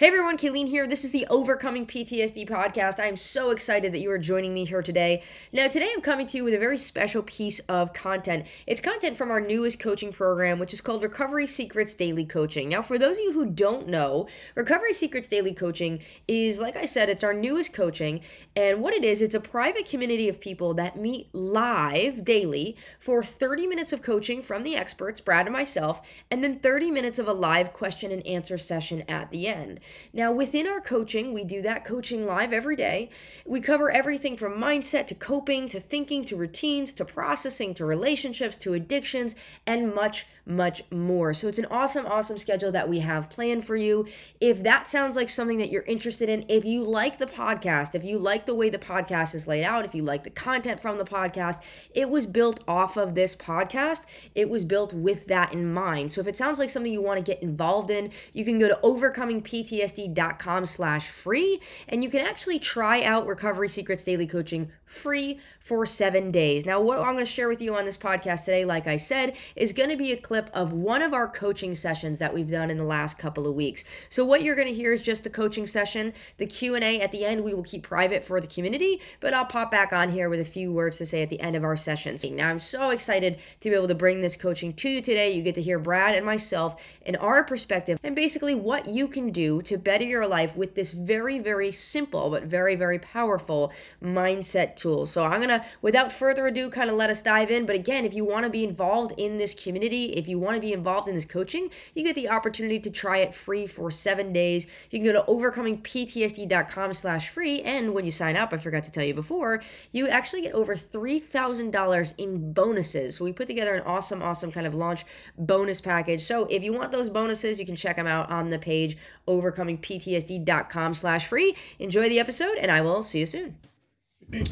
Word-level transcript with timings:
Hey 0.00 0.06
everyone, 0.06 0.38
Kayleen 0.38 0.68
here. 0.68 0.86
This 0.86 1.04
is 1.04 1.10
the 1.10 1.26
Overcoming 1.28 1.84
PTSD 1.84 2.48
podcast. 2.48 2.98
I 2.98 3.06
am 3.06 3.18
so 3.18 3.50
excited 3.50 3.92
that 3.92 3.98
you 3.98 4.10
are 4.10 4.16
joining 4.16 4.54
me 4.54 4.64
here 4.64 4.80
today. 4.80 5.22
Now, 5.52 5.68
today 5.68 5.90
I'm 5.92 6.00
coming 6.00 6.26
to 6.28 6.38
you 6.38 6.44
with 6.44 6.54
a 6.54 6.58
very 6.58 6.78
special 6.78 7.22
piece 7.22 7.58
of 7.68 7.92
content. 7.92 8.46
It's 8.66 8.80
content 8.80 9.18
from 9.18 9.30
our 9.30 9.42
newest 9.42 9.78
coaching 9.78 10.10
program, 10.10 10.58
which 10.58 10.72
is 10.72 10.80
called 10.80 11.02
Recovery 11.02 11.46
Secrets 11.46 11.92
Daily 11.92 12.24
Coaching. 12.24 12.70
Now, 12.70 12.80
for 12.80 12.96
those 12.96 13.18
of 13.18 13.24
you 13.24 13.32
who 13.34 13.44
don't 13.44 13.88
know, 13.88 14.26
Recovery 14.54 14.94
Secrets 14.94 15.28
Daily 15.28 15.52
Coaching 15.52 16.00
is, 16.26 16.58
like 16.58 16.76
I 16.76 16.86
said, 16.86 17.10
it's 17.10 17.22
our 17.22 17.34
newest 17.34 17.74
coaching. 17.74 18.22
And 18.56 18.80
what 18.80 18.94
it 18.94 19.04
is, 19.04 19.20
it's 19.20 19.34
a 19.34 19.38
private 19.40 19.86
community 19.86 20.30
of 20.30 20.40
people 20.40 20.72
that 20.72 20.96
meet 20.96 21.28
live 21.34 22.24
daily 22.24 22.74
for 22.98 23.22
30 23.22 23.66
minutes 23.66 23.92
of 23.92 24.00
coaching 24.00 24.42
from 24.42 24.62
the 24.62 24.76
experts, 24.76 25.20
Brad 25.20 25.44
and 25.44 25.52
myself, 25.52 26.00
and 26.30 26.42
then 26.42 26.58
30 26.58 26.90
minutes 26.90 27.18
of 27.18 27.28
a 27.28 27.34
live 27.34 27.74
question 27.74 28.10
and 28.10 28.26
answer 28.26 28.56
session 28.56 29.04
at 29.06 29.30
the 29.30 29.46
end. 29.46 29.78
Now, 30.12 30.32
within 30.32 30.66
our 30.66 30.80
coaching, 30.80 31.32
we 31.32 31.44
do 31.44 31.62
that 31.62 31.84
coaching 31.84 32.26
live 32.26 32.52
every 32.52 32.76
day. 32.76 33.10
We 33.46 33.60
cover 33.60 33.90
everything 33.90 34.36
from 34.36 34.60
mindset 34.60 35.06
to 35.08 35.14
coping 35.14 35.68
to 35.68 35.80
thinking 35.80 36.24
to 36.26 36.36
routines 36.36 36.92
to 36.94 37.04
processing 37.04 37.74
to 37.74 37.84
relationships 37.84 38.56
to 38.58 38.74
addictions 38.74 39.36
and 39.66 39.94
much, 39.94 40.26
much 40.46 40.82
more. 40.90 41.34
So 41.34 41.48
it's 41.48 41.58
an 41.58 41.66
awesome, 41.70 42.06
awesome 42.06 42.38
schedule 42.38 42.72
that 42.72 42.88
we 42.88 43.00
have 43.00 43.30
planned 43.30 43.64
for 43.64 43.76
you. 43.76 44.06
If 44.40 44.62
that 44.62 44.88
sounds 44.88 45.16
like 45.16 45.28
something 45.28 45.58
that 45.58 45.70
you're 45.70 45.82
interested 45.82 46.28
in, 46.28 46.44
if 46.48 46.64
you 46.64 46.82
like 46.82 47.18
the 47.18 47.26
podcast, 47.26 47.94
if 47.94 48.04
you 48.04 48.18
like 48.18 48.46
the 48.46 48.54
way 48.54 48.70
the 48.70 48.78
podcast 48.78 49.34
is 49.34 49.46
laid 49.46 49.64
out, 49.64 49.84
if 49.84 49.94
you 49.94 50.02
like 50.02 50.24
the 50.24 50.30
content 50.30 50.80
from 50.80 50.98
the 50.98 51.04
podcast, 51.04 51.62
it 51.94 52.08
was 52.08 52.26
built 52.26 52.62
off 52.66 52.96
of 52.96 53.14
this 53.14 53.36
podcast. 53.36 54.06
It 54.34 54.48
was 54.48 54.64
built 54.64 54.92
with 54.92 55.26
that 55.26 55.52
in 55.52 55.72
mind. 55.72 56.12
So 56.12 56.20
if 56.20 56.26
it 56.26 56.36
sounds 56.36 56.58
like 56.58 56.70
something 56.70 56.92
you 56.92 57.02
want 57.02 57.18
to 57.18 57.32
get 57.32 57.42
involved 57.42 57.90
in, 57.90 58.10
you 58.32 58.44
can 58.44 58.58
go 58.58 58.68
to 58.68 58.78
overcomingptsd.com 58.82 60.66
slash 60.66 61.08
free 61.08 61.60
and 61.88 62.02
you 62.02 62.10
can 62.10 62.24
actually 62.24 62.58
try 62.58 63.02
out 63.02 63.26
Recovery 63.26 63.68
Secrets 63.68 64.04
Daily 64.04 64.26
Coaching 64.26 64.70
free 64.90 65.38
for 65.60 65.86
seven 65.86 66.32
days. 66.32 66.66
Now, 66.66 66.80
what 66.80 66.98
I'm 66.98 67.14
going 67.14 67.18
to 67.18 67.24
share 67.24 67.48
with 67.48 67.62
you 67.62 67.76
on 67.76 67.84
this 67.84 67.96
podcast 67.96 68.44
today, 68.44 68.64
like 68.64 68.86
I 68.86 68.96
said, 68.96 69.36
is 69.54 69.72
going 69.72 69.90
to 69.90 69.96
be 69.96 70.10
a 70.10 70.16
clip 70.16 70.50
of 70.52 70.72
one 70.72 71.00
of 71.00 71.14
our 71.14 71.28
coaching 71.28 71.74
sessions 71.74 72.18
that 72.18 72.34
we've 72.34 72.50
done 72.50 72.70
in 72.70 72.78
the 72.78 72.84
last 72.84 73.18
couple 73.18 73.46
of 73.48 73.54
weeks. 73.54 73.84
So 74.08 74.24
what 74.24 74.42
you're 74.42 74.56
going 74.56 74.66
to 74.66 74.74
hear 74.74 74.92
is 74.92 75.02
just 75.02 75.22
the 75.22 75.30
coaching 75.30 75.66
session. 75.66 76.12
The 76.38 76.46
Q&A 76.46 77.00
at 77.00 77.12
the 77.12 77.24
end 77.24 77.44
we 77.44 77.54
will 77.54 77.62
keep 77.62 77.84
private 77.84 78.24
for 78.24 78.40
the 78.40 78.48
community, 78.48 79.00
but 79.20 79.32
I'll 79.32 79.44
pop 79.44 79.70
back 79.70 79.92
on 79.92 80.10
here 80.10 80.28
with 80.28 80.40
a 80.40 80.44
few 80.44 80.72
words 80.72 80.98
to 80.98 81.06
say 81.06 81.22
at 81.22 81.30
the 81.30 81.40
end 81.40 81.54
of 81.54 81.62
our 81.62 81.76
sessions. 81.76 82.24
Now, 82.24 82.50
I'm 82.50 82.58
so 82.58 82.90
excited 82.90 83.38
to 83.60 83.70
be 83.70 83.76
able 83.76 83.88
to 83.88 83.94
bring 83.94 84.22
this 84.22 84.36
coaching 84.36 84.72
to 84.74 84.88
you 84.88 85.00
today. 85.00 85.30
You 85.30 85.42
get 85.42 85.54
to 85.54 85.62
hear 85.62 85.78
Brad 85.78 86.16
and 86.16 86.26
myself 86.26 86.82
and 87.06 87.16
our 87.18 87.44
perspective 87.44 87.98
and 88.02 88.16
basically 88.16 88.56
what 88.56 88.88
you 88.88 89.06
can 89.06 89.30
do 89.30 89.62
to 89.62 89.76
better 89.76 90.04
your 90.04 90.26
life 90.26 90.56
with 90.56 90.74
this 90.74 90.90
very, 90.90 91.38
very 91.38 91.70
simple 91.70 92.30
but 92.30 92.42
very, 92.42 92.74
very 92.74 92.98
powerful 92.98 93.72
mindset 94.02 94.79
tool. 94.80 95.06
So 95.06 95.24
I'm 95.24 95.40
going 95.40 95.48
to, 95.48 95.64
without 95.82 96.12
further 96.12 96.46
ado, 96.46 96.70
kind 96.70 96.90
of 96.90 96.96
let 96.96 97.10
us 97.10 97.22
dive 97.22 97.50
in. 97.50 97.66
But 97.66 97.76
again, 97.76 98.04
if 98.04 98.14
you 98.14 98.24
want 98.24 98.44
to 98.44 98.50
be 98.50 98.64
involved 98.64 99.12
in 99.16 99.38
this 99.38 99.54
community, 99.54 100.06
if 100.12 100.28
you 100.28 100.38
want 100.38 100.56
to 100.56 100.60
be 100.60 100.72
involved 100.72 101.08
in 101.08 101.14
this 101.14 101.24
coaching, 101.24 101.70
you 101.94 102.02
get 102.02 102.14
the 102.14 102.28
opportunity 102.28 102.80
to 102.80 102.90
try 102.90 103.18
it 103.18 103.34
free 103.34 103.66
for 103.66 103.90
seven 103.90 104.32
days. 104.32 104.66
You 104.90 104.98
can 104.98 105.06
go 105.06 105.12
to 105.12 105.30
overcomingptsd.com 105.30 106.94
slash 106.94 107.28
free. 107.28 107.60
And 107.62 107.94
when 107.94 108.04
you 108.04 108.12
sign 108.12 108.36
up, 108.36 108.52
I 108.52 108.58
forgot 108.58 108.84
to 108.84 108.90
tell 108.90 109.04
you 109.04 109.14
before, 109.14 109.62
you 109.92 110.08
actually 110.08 110.42
get 110.42 110.54
over 110.54 110.74
$3,000 110.74 112.14
in 112.18 112.52
bonuses. 112.52 113.16
So 113.16 113.24
we 113.24 113.32
put 113.32 113.46
together 113.46 113.74
an 113.74 113.82
awesome, 113.82 114.22
awesome 114.22 114.52
kind 114.52 114.66
of 114.66 114.74
launch 114.74 115.04
bonus 115.38 115.80
package. 115.80 116.22
So 116.22 116.46
if 116.46 116.62
you 116.62 116.72
want 116.72 116.92
those 116.92 117.10
bonuses, 117.10 117.58
you 117.58 117.66
can 117.66 117.76
check 117.76 117.96
them 117.96 118.06
out 118.06 118.30
on 118.30 118.50
the 118.50 118.58
page 118.58 118.96
overcomingptsd.com 119.28 120.94
slash 120.94 121.26
free. 121.26 121.54
Enjoy 121.78 122.08
the 122.08 122.18
episode 122.18 122.56
and 122.58 122.70
I 122.70 122.80
will 122.80 123.02
see 123.02 123.20
you 123.20 123.26
soon. 123.26 123.69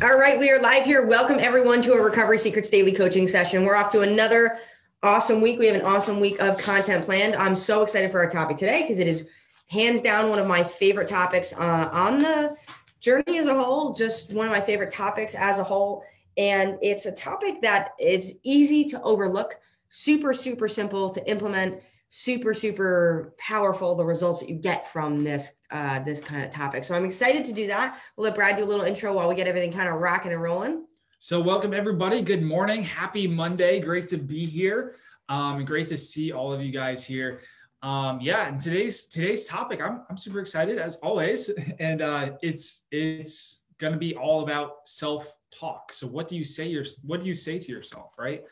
All 0.02 0.18
right, 0.18 0.36
we 0.36 0.50
are 0.50 0.58
live 0.60 0.84
here. 0.84 1.06
Welcome 1.06 1.38
everyone 1.38 1.80
to 1.82 1.92
a 1.92 2.02
Recovery 2.02 2.38
Secrets 2.38 2.68
Daily 2.68 2.90
Coaching 2.90 3.28
session. 3.28 3.64
We're 3.64 3.77
off 3.77 3.92
to 3.92 4.00
another 4.00 4.58
awesome 5.05 5.40
week. 5.40 5.61
We 5.61 5.66
have 5.66 5.77
an 5.77 5.83
awesome 5.83 6.18
week 6.18 6.40
of 6.40 6.58
content 6.58 7.05
planned. 7.05 7.36
I'm 7.36 7.55
so 7.55 7.83
excited 7.83 8.11
for 8.11 8.18
our 8.18 8.28
topic 8.28 8.56
today 8.56 8.83
because 8.83 8.98
it 8.98 9.06
is 9.06 9.28
hands 9.68 10.00
down 10.00 10.30
one 10.30 10.40
of 10.40 10.48
my 10.48 10.64
favorite 10.64 11.06
topics 11.06 11.55
uh, 11.56 11.88
on 11.92 12.18
the 12.18 12.56
journey 12.98 13.38
as 13.38 13.46
a 13.46 13.55
whole, 13.55 13.92
just 13.92 14.34
one 14.34 14.46
of 14.46 14.50
my 14.50 14.61
favorite 14.61 14.90
topics 14.90 15.36
as 15.36 15.61
a 15.61 15.64
whole. 15.64 16.02
And 16.36 16.77
it's 16.83 17.06
a 17.06 17.12
topic 17.12 17.62
that 17.62 17.90
is 18.00 18.40
easy 18.42 18.84
to 18.86 19.00
overlook, 19.02 19.61
super, 19.90 20.34
super 20.34 20.67
simple 20.67 21.08
to 21.11 21.30
implement 21.30 21.80
super 22.11 22.55
super 22.55 23.35
powerful 23.39 23.95
the 23.95 24.05
results 24.05 24.41
that 24.41 24.48
you 24.48 24.57
get 24.57 24.91
from 24.91 25.19
this 25.19 25.52
uh, 25.70 25.98
this 26.01 26.20
kind 26.20 26.45
of 26.45 26.51
topic. 26.51 26.85
So 26.85 26.95
i'm 26.95 27.05
excited 27.05 27.45
to 27.45 27.52
do 27.52 27.67
that. 27.67 28.01
We'll 28.17 28.24
let 28.24 28.35
brad 28.35 28.57
do 28.57 28.64
a 28.64 28.67
little 28.67 28.85
intro 28.85 29.13
while 29.13 29.29
we 29.29 29.35
get 29.35 29.46
everything 29.46 29.73
kind 29.73 29.89
of 29.89 30.01
rocking 30.01 30.33
and 30.33 30.42
rolling. 30.42 30.86
So 31.18 31.41
welcome 31.41 31.74
everybody. 31.74 32.23
Good 32.23 32.42
morning. 32.42 32.83
Happy 32.83 33.27
monday. 33.27 33.80
Great 33.80 34.07
to 34.08 34.17
be 34.17 34.47
here 34.47 34.95
um, 35.29 35.64
great 35.64 35.89
to 35.89 35.98
see 35.98 36.33
all 36.33 36.52
of 36.52 36.63
you 36.63 36.73
guys 36.73 37.05
here. 37.05 37.41
Um, 37.83 38.18
yeah 38.20 38.48
and 38.48 38.61
today's 38.61 39.07
today's 39.07 39.45
topic 39.45 39.80
i'm, 39.80 40.02
I'm 40.11 40.17
super 40.17 40.41
excited 40.41 40.79
as 40.79 40.97
always. 40.97 41.51
And 41.79 42.02
uh, 42.02 42.33
it's 42.42 42.86
it's 42.91 43.63
going 43.79 43.92
to 43.92 43.98
be 43.98 44.17
all 44.17 44.41
about 44.42 44.89
self 44.89 45.36
talk 45.51 45.92
so 45.92 46.07
what 46.07 46.29
do 46.29 46.36
you 46.36 46.45
say 46.45 46.67
your 46.67 46.85
what 47.02 47.20
do 47.20 47.27
you 47.27 47.35
say 47.35 47.58
to 47.58 47.73
yourself 47.73 48.14
right? 48.18 48.42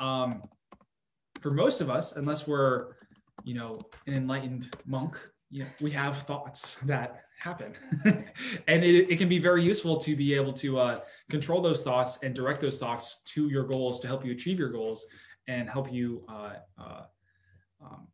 Um, 0.00 0.42
for 1.44 1.50
most 1.50 1.82
of 1.82 1.90
us, 1.90 2.16
unless 2.16 2.46
we're, 2.48 2.94
you 3.44 3.52
know, 3.52 3.78
an 4.06 4.14
enlightened 4.14 4.74
monk, 4.86 5.20
you 5.50 5.62
know, 5.62 5.68
we 5.82 5.90
have 5.90 6.16
thoughts 6.22 6.76
that 6.86 7.24
happen. 7.38 7.74
and 8.66 8.82
it, 8.82 9.10
it, 9.10 9.18
can 9.18 9.28
be 9.28 9.38
very 9.38 9.62
useful 9.62 9.98
to 9.98 10.16
be 10.16 10.32
able 10.32 10.54
to 10.54 10.78
uh, 10.78 11.00
control 11.28 11.60
those 11.60 11.82
thoughts 11.82 12.18
and 12.22 12.34
direct 12.34 12.62
those 12.62 12.78
thoughts 12.78 13.20
to 13.26 13.50
your 13.50 13.64
goals 13.64 14.00
to 14.00 14.06
help 14.06 14.24
you 14.24 14.32
achieve 14.32 14.58
your 14.58 14.70
goals 14.70 15.04
and 15.46 15.68
help 15.68 15.92
you 15.92 16.24
uh, 16.30 16.54
uh, 16.78 17.02
um, 17.84 18.08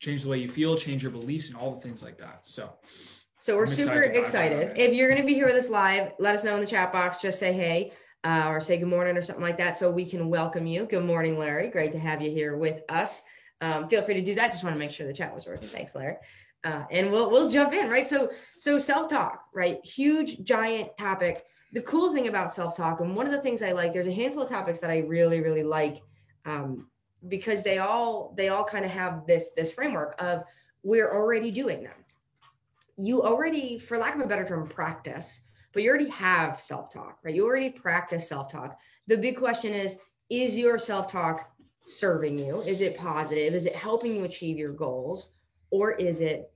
change 0.00 0.22
the 0.22 0.28
way 0.28 0.36
you 0.36 0.50
feel, 0.50 0.76
change 0.76 1.02
your 1.02 1.12
beliefs, 1.12 1.48
and 1.48 1.56
all 1.56 1.74
the 1.74 1.80
things 1.80 2.02
like 2.02 2.18
that. 2.18 2.40
So, 2.42 2.70
so 3.38 3.56
we're 3.56 3.62
I'm 3.62 3.68
super 3.70 4.02
excited. 4.02 4.60
excited. 4.60 4.78
If 4.78 4.94
you're 4.94 5.08
going 5.08 5.22
to 5.22 5.26
be 5.26 5.32
here 5.32 5.46
with 5.46 5.56
us 5.56 5.70
live, 5.70 6.12
let 6.18 6.34
us 6.34 6.44
know 6.44 6.56
in 6.56 6.60
the 6.60 6.66
chat 6.66 6.92
box. 6.92 7.16
Just 7.22 7.38
say 7.38 7.54
hey 7.54 7.94
uh, 8.24 8.46
or 8.48 8.60
say 8.60 8.78
good 8.78 8.88
morning 8.88 9.16
or 9.16 9.22
something 9.22 9.42
like 9.42 9.58
that 9.58 9.76
so 9.76 9.90
we 9.90 10.04
can 10.04 10.28
welcome 10.28 10.66
you. 10.66 10.86
Good 10.86 11.04
morning, 11.04 11.38
Larry. 11.38 11.68
Great 11.68 11.92
to 11.92 11.98
have 11.98 12.20
you 12.20 12.30
here 12.30 12.56
with 12.56 12.82
us. 12.88 13.22
Um, 13.60 13.88
feel 13.88 14.02
free 14.02 14.14
to 14.14 14.24
do 14.24 14.34
that. 14.36 14.50
Just 14.50 14.64
want 14.64 14.74
to 14.74 14.78
make 14.78 14.92
sure 14.92 15.06
the 15.06 15.12
chat 15.12 15.34
was 15.34 15.46
working. 15.46 15.68
Thanks, 15.68 15.94
Larry. 15.94 16.16
Uh, 16.64 16.84
and 16.90 17.12
we'll 17.12 17.30
we'll 17.30 17.48
jump 17.48 17.72
in, 17.72 17.88
right? 17.88 18.06
So 18.06 18.30
so 18.56 18.78
self 18.78 19.08
talk, 19.08 19.44
right? 19.54 19.84
Huge, 19.84 20.42
giant 20.42 20.96
topic. 20.96 21.44
The 21.72 21.82
cool 21.82 22.12
thing 22.12 22.26
about 22.28 22.52
self 22.52 22.76
talk, 22.76 23.00
and 23.00 23.16
one 23.16 23.26
of 23.26 23.32
the 23.32 23.40
things 23.40 23.62
I 23.62 23.72
like, 23.72 23.92
there's 23.92 24.06
a 24.06 24.12
handful 24.12 24.42
of 24.42 24.48
topics 24.48 24.80
that 24.80 24.90
I 24.90 25.00
really 25.00 25.40
really 25.40 25.62
like 25.62 26.02
um, 26.44 26.88
because 27.28 27.62
they 27.62 27.78
all 27.78 28.34
they 28.36 28.48
all 28.48 28.64
kind 28.64 28.84
of 28.84 28.90
have 28.90 29.26
this 29.26 29.52
this 29.52 29.72
framework 29.72 30.20
of 30.20 30.42
we're 30.82 31.12
already 31.12 31.50
doing 31.50 31.82
them. 31.82 31.94
You 32.96 33.22
already, 33.22 33.78
for 33.78 33.96
lack 33.96 34.16
of 34.16 34.20
a 34.20 34.26
better 34.26 34.44
term, 34.44 34.66
practice 34.66 35.42
but 35.78 35.84
you 35.84 35.90
already 35.90 36.10
have 36.10 36.60
self 36.60 36.92
talk, 36.92 37.20
right? 37.22 37.32
You 37.32 37.46
already 37.46 37.70
practice 37.70 38.28
self 38.28 38.50
talk. 38.50 38.80
The 39.06 39.16
big 39.16 39.36
question 39.36 39.72
is 39.72 40.00
is 40.28 40.58
your 40.58 40.76
self 40.76 41.06
talk 41.06 41.52
serving 41.84 42.36
you? 42.36 42.62
Is 42.62 42.80
it 42.80 42.98
positive? 42.98 43.54
Is 43.54 43.64
it 43.64 43.76
helping 43.76 44.16
you 44.16 44.24
achieve 44.24 44.58
your 44.58 44.72
goals? 44.72 45.30
Or 45.70 45.92
is 45.92 46.20
it 46.20 46.50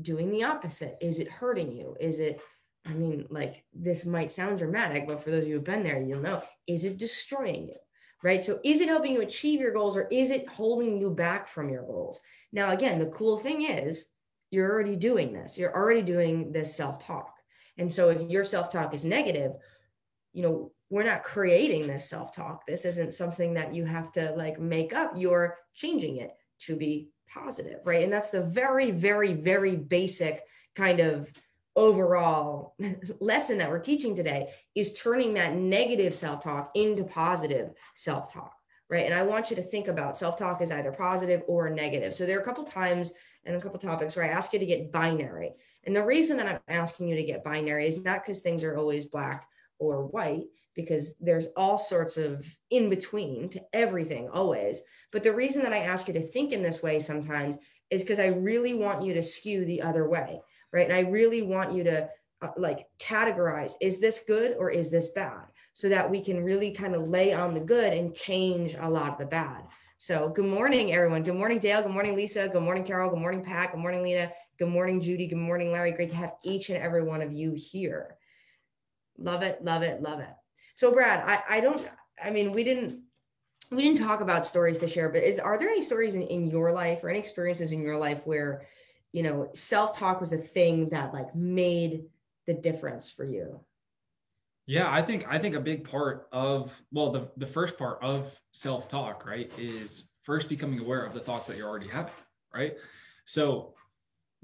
doing 0.00 0.30
the 0.30 0.44
opposite? 0.44 0.96
Is 1.00 1.18
it 1.18 1.28
hurting 1.28 1.72
you? 1.72 1.96
Is 1.98 2.20
it, 2.20 2.40
I 2.86 2.92
mean, 2.92 3.26
like 3.30 3.64
this 3.74 4.06
might 4.06 4.30
sound 4.30 4.58
dramatic, 4.58 5.08
but 5.08 5.24
for 5.24 5.32
those 5.32 5.42
of 5.42 5.48
you 5.48 5.56
who've 5.56 5.64
been 5.64 5.82
there, 5.82 6.00
you'll 6.00 6.20
know, 6.20 6.40
is 6.68 6.84
it 6.84 6.98
destroying 6.98 7.66
you? 7.66 7.76
Right. 8.22 8.44
So 8.44 8.60
is 8.62 8.80
it 8.80 8.88
helping 8.88 9.12
you 9.12 9.22
achieve 9.22 9.58
your 9.58 9.72
goals 9.72 9.96
or 9.96 10.06
is 10.12 10.30
it 10.30 10.48
holding 10.48 10.98
you 10.98 11.10
back 11.10 11.48
from 11.48 11.68
your 11.68 11.82
goals? 11.82 12.22
Now, 12.52 12.70
again, 12.70 13.00
the 13.00 13.06
cool 13.06 13.38
thing 13.38 13.62
is 13.62 14.06
you're 14.52 14.70
already 14.70 14.94
doing 14.94 15.32
this. 15.32 15.58
You're 15.58 15.74
already 15.74 16.02
doing 16.02 16.52
this 16.52 16.76
self 16.76 17.04
talk. 17.04 17.35
And 17.78 17.90
so 17.90 18.10
if 18.10 18.30
your 18.30 18.44
self-talk 18.44 18.94
is 18.94 19.04
negative, 19.04 19.52
you 20.32 20.42
know, 20.42 20.72
we're 20.88 21.04
not 21.04 21.24
creating 21.24 21.86
this 21.86 22.08
self-talk. 22.08 22.66
This 22.66 22.84
isn't 22.84 23.14
something 23.14 23.54
that 23.54 23.74
you 23.74 23.84
have 23.84 24.12
to 24.12 24.32
like 24.36 24.60
make 24.60 24.94
up. 24.94 25.12
You're 25.16 25.58
changing 25.74 26.18
it 26.18 26.32
to 26.60 26.76
be 26.76 27.08
positive, 27.28 27.84
right? 27.84 28.04
And 28.04 28.12
that's 28.12 28.30
the 28.30 28.42
very, 28.42 28.92
very, 28.92 29.34
very 29.34 29.76
basic 29.76 30.42
kind 30.74 31.00
of 31.00 31.30
overall 31.74 32.74
lesson 33.20 33.58
that 33.58 33.68
we're 33.68 33.78
teaching 33.78 34.14
today 34.14 34.48
is 34.74 34.94
turning 34.94 35.34
that 35.34 35.54
negative 35.54 36.14
self-talk 36.14 36.70
into 36.74 37.04
positive 37.04 37.72
self-talk 37.94 38.54
right 38.90 39.06
and 39.06 39.14
i 39.14 39.22
want 39.22 39.50
you 39.50 39.56
to 39.56 39.62
think 39.62 39.88
about 39.88 40.16
self-talk 40.16 40.60
as 40.60 40.70
either 40.70 40.92
positive 40.92 41.42
or 41.46 41.70
negative 41.70 42.14
so 42.14 42.24
there 42.24 42.38
are 42.38 42.42
a 42.42 42.44
couple 42.44 42.64
times 42.64 43.12
and 43.46 43.56
a 43.56 43.60
couple 43.60 43.78
topics 43.78 44.16
where 44.16 44.24
I 44.24 44.28
ask 44.28 44.52
you 44.52 44.58
to 44.58 44.66
get 44.66 44.92
binary. 44.92 45.52
And 45.84 45.94
the 45.94 46.04
reason 46.04 46.36
that 46.36 46.46
I'm 46.46 46.60
asking 46.68 47.08
you 47.08 47.16
to 47.16 47.24
get 47.24 47.44
binary 47.44 47.86
is 47.86 48.02
not 48.02 48.24
because 48.24 48.40
things 48.40 48.64
are 48.64 48.76
always 48.76 49.06
black 49.06 49.46
or 49.78 50.06
white, 50.06 50.44
because 50.74 51.14
there's 51.20 51.48
all 51.56 51.78
sorts 51.78 52.16
of 52.16 52.46
in 52.70 52.90
between 52.90 53.48
to 53.50 53.62
everything 53.72 54.28
always. 54.28 54.82
But 55.12 55.22
the 55.22 55.32
reason 55.32 55.62
that 55.62 55.72
I 55.72 55.78
ask 55.78 56.08
you 56.08 56.14
to 56.14 56.20
think 56.20 56.52
in 56.52 56.62
this 56.62 56.82
way 56.82 56.98
sometimes 56.98 57.56
is 57.90 58.02
because 58.02 58.18
I 58.18 58.26
really 58.26 58.74
want 58.74 59.04
you 59.04 59.14
to 59.14 59.22
skew 59.22 59.64
the 59.64 59.82
other 59.82 60.08
way, 60.08 60.40
right? 60.72 60.86
And 60.86 60.94
I 60.94 61.08
really 61.08 61.42
want 61.42 61.72
you 61.72 61.84
to 61.84 62.08
uh, 62.42 62.48
like 62.56 62.86
categorize 62.98 63.74
is 63.80 64.00
this 64.00 64.24
good 64.26 64.56
or 64.58 64.70
is 64.70 64.90
this 64.90 65.10
bad? 65.10 65.46
So 65.76 65.90
that 65.90 66.10
we 66.10 66.22
can 66.22 66.42
really 66.42 66.70
kind 66.70 66.94
of 66.94 67.06
lay 67.06 67.34
on 67.34 67.52
the 67.52 67.60
good 67.60 67.92
and 67.92 68.14
change 68.14 68.74
a 68.78 68.88
lot 68.88 69.12
of 69.12 69.18
the 69.18 69.26
bad. 69.26 69.62
So, 69.98 70.30
good 70.30 70.46
morning, 70.46 70.94
everyone. 70.94 71.22
Good 71.22 71.34
morning, 71.34 71.58
Dale. 71.58 71.82
Good 71.82 71.90
morning, 71.90 72.16
Lisa. 72.16 72.48
Good 72.48 72.62
morning, 72.62 72.82
Carol. 72.82 73.10
Good 73.10 73.18
morning, 73.18 73.44
Pat. 73.44 73.72
Good 73.72 73.80
morning, 73.80 74.02
Lena. 74.02 74.32
Good 74.58 74.70
morning, 74.70 75.02
Judy. 75.02 75.26
Good 75.26 75.36
morning, 75.36 75.72
Larry. 75.72 75.92
Great 75.92 76.08
to 76.08 76.16
have 76.16 76.32
each 76.42 76.70
and 76.70 76.78
every 76.78 77.02
one 77.02 77.20
of 77.20 77.30
you 77.30 77.52
here. 77.52 78.16
Love 79.18 79.42
it, 79.42 79.62
love 79.62 79.82
it, 79.82 80.00
love 80.00 80.20
it. 80.20 80.30
So, 80.72 80.92
Brad, 80.92 81.22
I, 81.28 81.58
I 81.58 81.60
don't, 81.60 81.86
I 82.24 82.30
mean, 82.30 82.52
we 82.52 82.64
didn't 82.64 83.02
we 83.70 83.82
didn't 83.82 83.98
talk 83.98 84.22
about 84.22 84.46
stories 84.46 84.78
to 84.78 84.88
share, 84.88 85.10
but 85.10 85.24
is 85.24 85.38
are 85.38 85.58
there 85.58 85.68
any 85.68 85.82
stories 85.82 86.14
in, 86.14 86.22
in 86.22 86.46
your 86.46 86.72
life 86.72 87.04
or 87.04 87.10
any 87.10 87.18
experiences 87.18 87.72
in 87.72 87.82
your 87.82 87.98
life 87.98 88.22
where, 88.24 88.62
you 89.12 89.22
know, 89.22 89.50
self-talk 89.52 90.22
was 90.22 90.32
a 90.32 90.38
thing 90.38 90.88
that 90.88 91.12
like 91.12 91.34
made 91.34 92.06
the 92.46 92.54
difference 92.54 93.10
for 93.10 93.26
you? 93.26 93.60
Yeah, 94.66 94.90
I 94.90 95.00
think 95.00 95.26
I 95.28 95.38
think 95.38 95.54
a 95.54 95.60
big 95.60 95.88
part 95.88 96.28
of 96.32 96.80
well, 96.90 97.10
the 97.10 97.28
the 97.36 97.46
first 97.46 97.78
part 97.78 98.02
of 98.02 98.36
self-talk, 98.50 99.24
right, 99.24 99.50
is 99.56 100.10
first 100.22 100.48
becoming 100.48 100.80
aware 100.80 101.04
of 101.04 101.14
the 101.14 101.20
thoughts 101.20 101.46
that 101.46 101.56
you're 101.56 101.68
already 101.68 101.88
having, 101.88 102.12
right? 102.52 102.74
So 103.24 103.74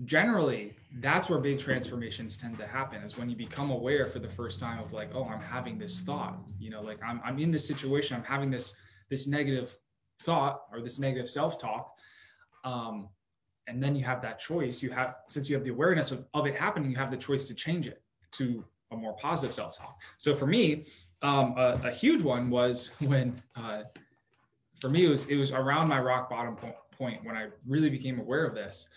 generally 0.04 0.74
that's 1.00 1.28
where 1.28 1.38
big 1.38 1.58
transformations 1.58 2.36
tend 2.36 2.58
to 2.58 2.66
happen 2.66 3.02
is 3.02 3.16
when 3.16 3.28
you 3.28 3.36
become 3.36 3.70
aware 3.70 4.06
for 4.06 4.18
the 4.18 4.28
first 4.28 4.58
time 4.58 4.82
of 4.82 4.92
like 4.92 5.10
oh 5.14 5.24
i'm 5.24 5.40
having 5.40 5.78
this 5.78 6.00
thought 6.00 6.38
you 6.58 6.70
know 6.70 6.80
like 6.80 6.98
i'm, 7.04 7.20
I'm 7.24 7.38
in 7.38 7.50
this 7.50 7.66
situation 7.66 8.16
i'm 8.16 8.24
having 8.24 8.50
this 8.50 8.74
this 9.10 9.28
negative 9.28 9.76
thought 10.22 10.62
or 10.72 10.80
this 10.80 10.98
negative 10.98 11.28
self-talk 11.28 11.92
um, 12.64 13.08
and 13.66 13.82
then 13.82 13.94
you 13.94 14.04
have 14.04 14.22
that 14.22 14.40
choice 14.40 14.82
you 14.82 14.90
have 14.90 15.16
since 15.28 15.48
you 15.48 15.56
have 15.56 15.64
the 15.64 15.70
awareness 15.70 16.10
of, 16.10 16.26
of 16.34 16.46
it 16.46 16.56
happening 16.56 16.90
you 16.90 16.96
have 16.96 17.10
the 17.10 17.16
choice 17.16 17.46
to 17.46 17.54
change 17.54 17.86
it 17.86 18.02
to 18.32 18.64
a 18.92 18.96
more 18.96 19.14
positive 19.14 19.54
self-talk 19.54 20.00
so 20.18 20.34
for 20.34 20.46
me 20.46 20.86
um, 21.22 21.54
a, 21.56 21.80
a, 21.84 21.92
huge 21.92 22.20
one 22.20 22.50
was 22.50 22.90
when 23.00 23.40
uh, 23.54 23.82
for 24.80 24.88
me 24.88 25.04
it 25.04 25.08
was 25.08 25.26
it 25.26 25.36
was 25.36 25.52
around 25.52 25.88
my 25.88 26.00
rock 26.00 26.28
bottom 26.28 26.56
point, 26.56 26.74
point 26.90 27.24
when 27.24 27.36
i 27.36 27.46
really 27.66 27.90
became 27.90 28.18
aware 28.18 28.44
of 28.44 28.54
this 28.54 28.88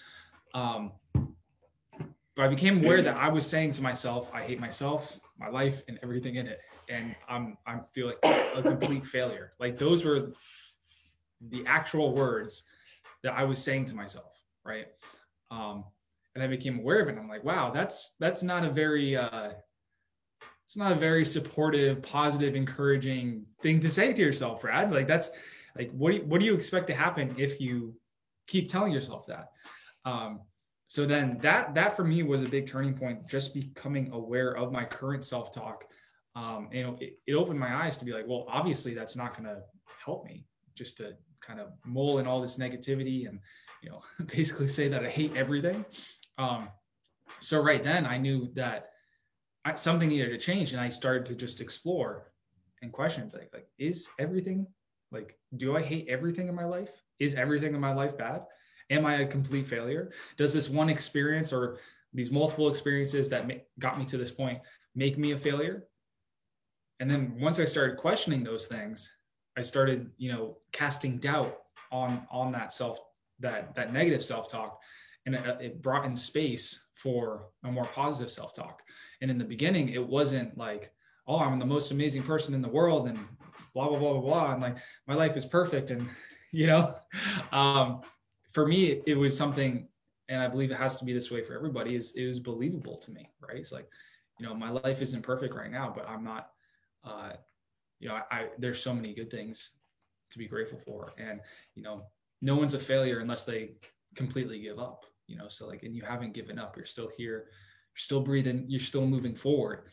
um, 0.54 0.92
but 1.14 2.46
i 2.46 2.48
became 2.48 2.84
aware 2.84 3.02
that 3.02 3.18
i 3.18 3.30
was 3.30 3.46
saying 3.46 3.72
to 3.72 3.84
myself 3.84 4.30
i 4.34 4.42
hate 4.42 4.60
myself 4.60 5.20
my 5.38 5.50
life 5.50 5.82
and 5.88 6.00
everything 6.02 6.36
in 6.36 6.48
it 6.48 6.62
and 6.90 7.16
I'm 7.28 7.58
I 7.66 7.80
feel 7.94 8.08
like 8.08 8.20
a 8.56 8.62
complete 8.62 9.06
failure. 9.06 9.54
Like 9.60 9.78
those 9.78 10.04
were 10.04 10.32
the 11.50 11.66
actual 11.66 12.14
words 12.14 12.64
that 13.24 13.34
I 13.34 13.44
was 13.44 13.62
saying 13.62 13.86
to 13.86 13.96
myself, 13.96 14.32
right? 14.64 14.88
Um, 15.52 15.86
and 16.34 16.44
I 16.44 16.48
became 16.48 16.80
aware 16.80 17.02
of 17.02 17.08
it. 17.08 17.12
And 17.12 17.20
I'm 17.20 17.30
like, 17.30 17.44
wow, 17.44 17.72
that's 17.72 18.16
that's 18.20 18.44
not 18.44 18.64
a 18.64 18.70
very 18.70 19.16
uh, 19.16 19.52
it's 20.66 20.78
not 20.78 20.92
a 20.92 20.96
very 20.96 21.26
supportive, 21.26 22.02
positive, 22.02 22.56
encouraging 22.56 23.46
thing 23.62 23.80
to 23.80 23.90
say 23.90 24.14
to 24.14 24.22
yourself, 24.22 24.62
Brad. 24.62 24.92
Like 24.92 25.08
that's 25.08 25.32
like 25.78 25.92
what 25.92 26.12
do 26.12 26.18
you, 26.18 26.24
what 26.26 26.40
do 26.40 26.46
you 26.46 26.56
expect 26.56 26.88
to 26.88 26.96
happen 26.96 27.36
if 27.38 27.60
you 27.60 27.96
keep 28.48 28.70
telling 28.70 28.92
yourself 28.92 29.26
that? 29.28 29.52
Um, 30.06 30.42
so 30.88 31.06
then 31.06 31.38
that 31.42 31.76
that 31.76 31.96
for 31.96 32.04
me 32.04 32.24
was 32.24 32.42
a 32.42 32.48
big 32.48 32.66
turning 32.66 32.94
point, 32.94 33.28
just 33.28 33.54
becoming 33.54 34.12
aware 34.14 34.56
of 34.56 34.72
my 34.72 34.86
current 34.86 35.24
self 35.24 35.54
talk 35.54 35.86
um, 36.36 36.68
know, 36.74 36.98
it, 37.00 37.18
it 37.26 37.34
opened 37.34 37.60
my 37.60 37.84
eyes 37.84 37.98
to 37.98 38.06
be 38.06 38.12
like, 38.12 38.26
well, 38.28 38.46
obviously 38.50 38.94
that's 38.94 39.16
not 39.16 39.34
going 39.36 39.46
to 39.46 39.62
help 40.04 40.26
me 40.26 40.46
just 40.76 40.98
to 40.98 41.16
kind 41.40 41.60
of 41.60 41.70
mull 41.86 42.20
in 42.20 42.28
all 42.28 42.42
this 42.42 42.58
negativity 42.58 43.28
and, 43.28 43.40
you 43.82 43.90
know, 43.90 44.02
basically 44.26 44.68
say 44.68 44.88
that 44.90 45.04
I 45.04 45.10
hate 45.10 45.36
everything. 45.36 45.86
Um, 46.38 46.70
so 47.40 47.62
right 47.62 47.84
then 47.84 48.06
I 48.06 48.18
knew 48.18 48.50
that 48.56 48.90
I, 49.66 49.76
something 49.76 50.10
needed 50.10 50.30
to 50.30 50.38
change 50.38 50.72
and 50.72 50.80
I 50.80 50.90
started 50.90 51.26
to 51.28 51.36
just 51.36 51.60
explore 51.60 52.32
and 52.82 52.92
question 52.92 53.30
like, 53.34 53.50
like, 53.54 53.68
is 53.78 54.10
everything 54.20 54.68
like, 55.12 55.38
do 55.58 55.76
I 55.76 55.82
hate 55.82 56.08
everything 56.08 56.48
in 56.48 56.56
my 56.56 56.66
life? 56.66 56.92
Is 57.20 57.34
everything 57.36 57.74
in 57.74 57.82
my 57.82 57.94
life 57.94 58.18
bad? 58.18 58.44
Am 58.90 59.06
I 59.06 59.16
a 59.16 59.26
complete 59.26 59.66
failure? 59.66 60.12
Does 60.38 60.54
this 60.54 60.70
one 60.70 60.90
experience 60.90 61.52
or 61.52 61.80
these 62.14 62.32
multiple 62.32 62.70
experiences 62.70 63.28
that 63.30 63.50
got 63.80 63.98
me 63.98 64.06
to 64.06 64.18
this 64.18 64.32
point 64.32 64.60
make 64.94 65.18
me 65.18 65.32
a 65.32 65.38
failure? 65.38 65.88
and 67.00 67.10
then 67.10 67.36
once 67.40 67.60
i 67.60 67.66
started 67.66 67.98
questioning 67.98 68.44
those 68.44 68.68
things 68.68 69.18
i 69.58 69.62
started 69.62 70.10
you 70.18 70.32
know 70.32 70.58
casting 70.72 71.18
doubt 71.18 71.58
on 71.92 72.26
on 72.32 72.52
that 72.52 72.72
self 72.72 73.00
that 73.40 73.74
that 73.76 73.94
negative 73.94 74.24
self-talk 74.24 74.80
and 75.26 75.36
it, 75.36 75.62
it 75.62 75.82
brought 75.82 76.06
in 76.06 76.16
space 76.16 76.88
for 76.94 77.48
a 77.64 77.72
more 77.72 77.86
positive 77.86 78.32
self-talk 78.32 78.82
and 79.22 79.32
in 79.32 79.38
the 79.38 79.46
beginning 79.46 79.90
it 79.90 80.06
wasn't 80.06 80.58
like 80.58 80.92
oh 81.28 81.40
i'm 81.40 81.60
the 81.60 81.66
most 81.66 81.92
amazing 81.92 82.24
person 82.24 82.54
in 82.54 82.62
the 82.62 82.70
world 82.70 83.08
and 83.08 83.20
blah 83.74 83.88
blah 83.88 84.00
blah 84.00 84.14
blah 84.14 84.22
blah 84.22 84.54
and 84.54 84.62
like 84.62 84.78
my 85.08 85.14
life 85.14 85.38
is 85.38 85.46
perfect 85.46 85.92
and 85.92 86.08
you 86.52 86.68
know 86.68 86.94
um, 87.52 88.02
for 88.54 88.68
me 88.68 89.02
it 89.06 89.16
was 89.16 89.36
something 89.36 89.88
and 90.30 90.42
i 90.42 90.48
believe 90.48 90.72
it 90.72 90.78
has 90.78 90.96
to 90.98 91.06
be 91.06 91.14
this 91.14 91.32
way 91.32 91.44
for 91.44 91.54
everybody 91.54 91.96
is 91.96 92.16
it 92.16 92.28
was 92.28 92.40
believable 92.40 92.98
to 92.98 93.12
me 93.12 93.30
right 93.42 93.58
it's 93.58 93.72
like 93.72 93.88
you 94.40 94.46
know 94.46 94.54
my 94.54 94.70
life 94.70 95.02
isn't 95.02 95.22
perfect 95.22 95.54
right 95.54 95.72
now 95.72 95.92
but 95.94 96.08
i'm 96.08 96.24
not 96.24 96.50
uh, 97.06 97.34
you 98.00 98.10
know, 98.10 98.16
I, 98.16 98.36
I, 98.36 98.48
there's 98.58 98.82
so 98.82 98.94
many 98.94 99.14
good 99.14 99.32
things 99.32 99.72
to 100.32 100.38
be 100.38 100.48
grateful 100.48 100.80
for, 100.86 101.14
and 101.18 101.40
you 101.76 101.84
know, 101.84 102.04
no 102.42 102.56
one's 102.56 102.74
a 102.74 102.80
failure 102.80 103.20
unless 103.20 103.46
they 103.46 103.72
completely 104.16 104.60
give 104.60 104.80
up. 104.80 105.06
You 105.28 105.38
know, 105.38 105.48
so 105.48 105.68
like, 105.68 105.84
and 105.84 105.96
you 105.96 106.04
haven't 106.04 106.34
given 106.34 106.60
up. 106.60 106.76
You're 106.78 106.86
still 106.86 107.10
here. 107.18 107.46
You're 107.96 108.02
still 108.02 108.22
breathing. 108.22 108.66
You're 108.68 108.80
still 108.80 109.06
moving 109.06 109.36
forward. 109.36 109.84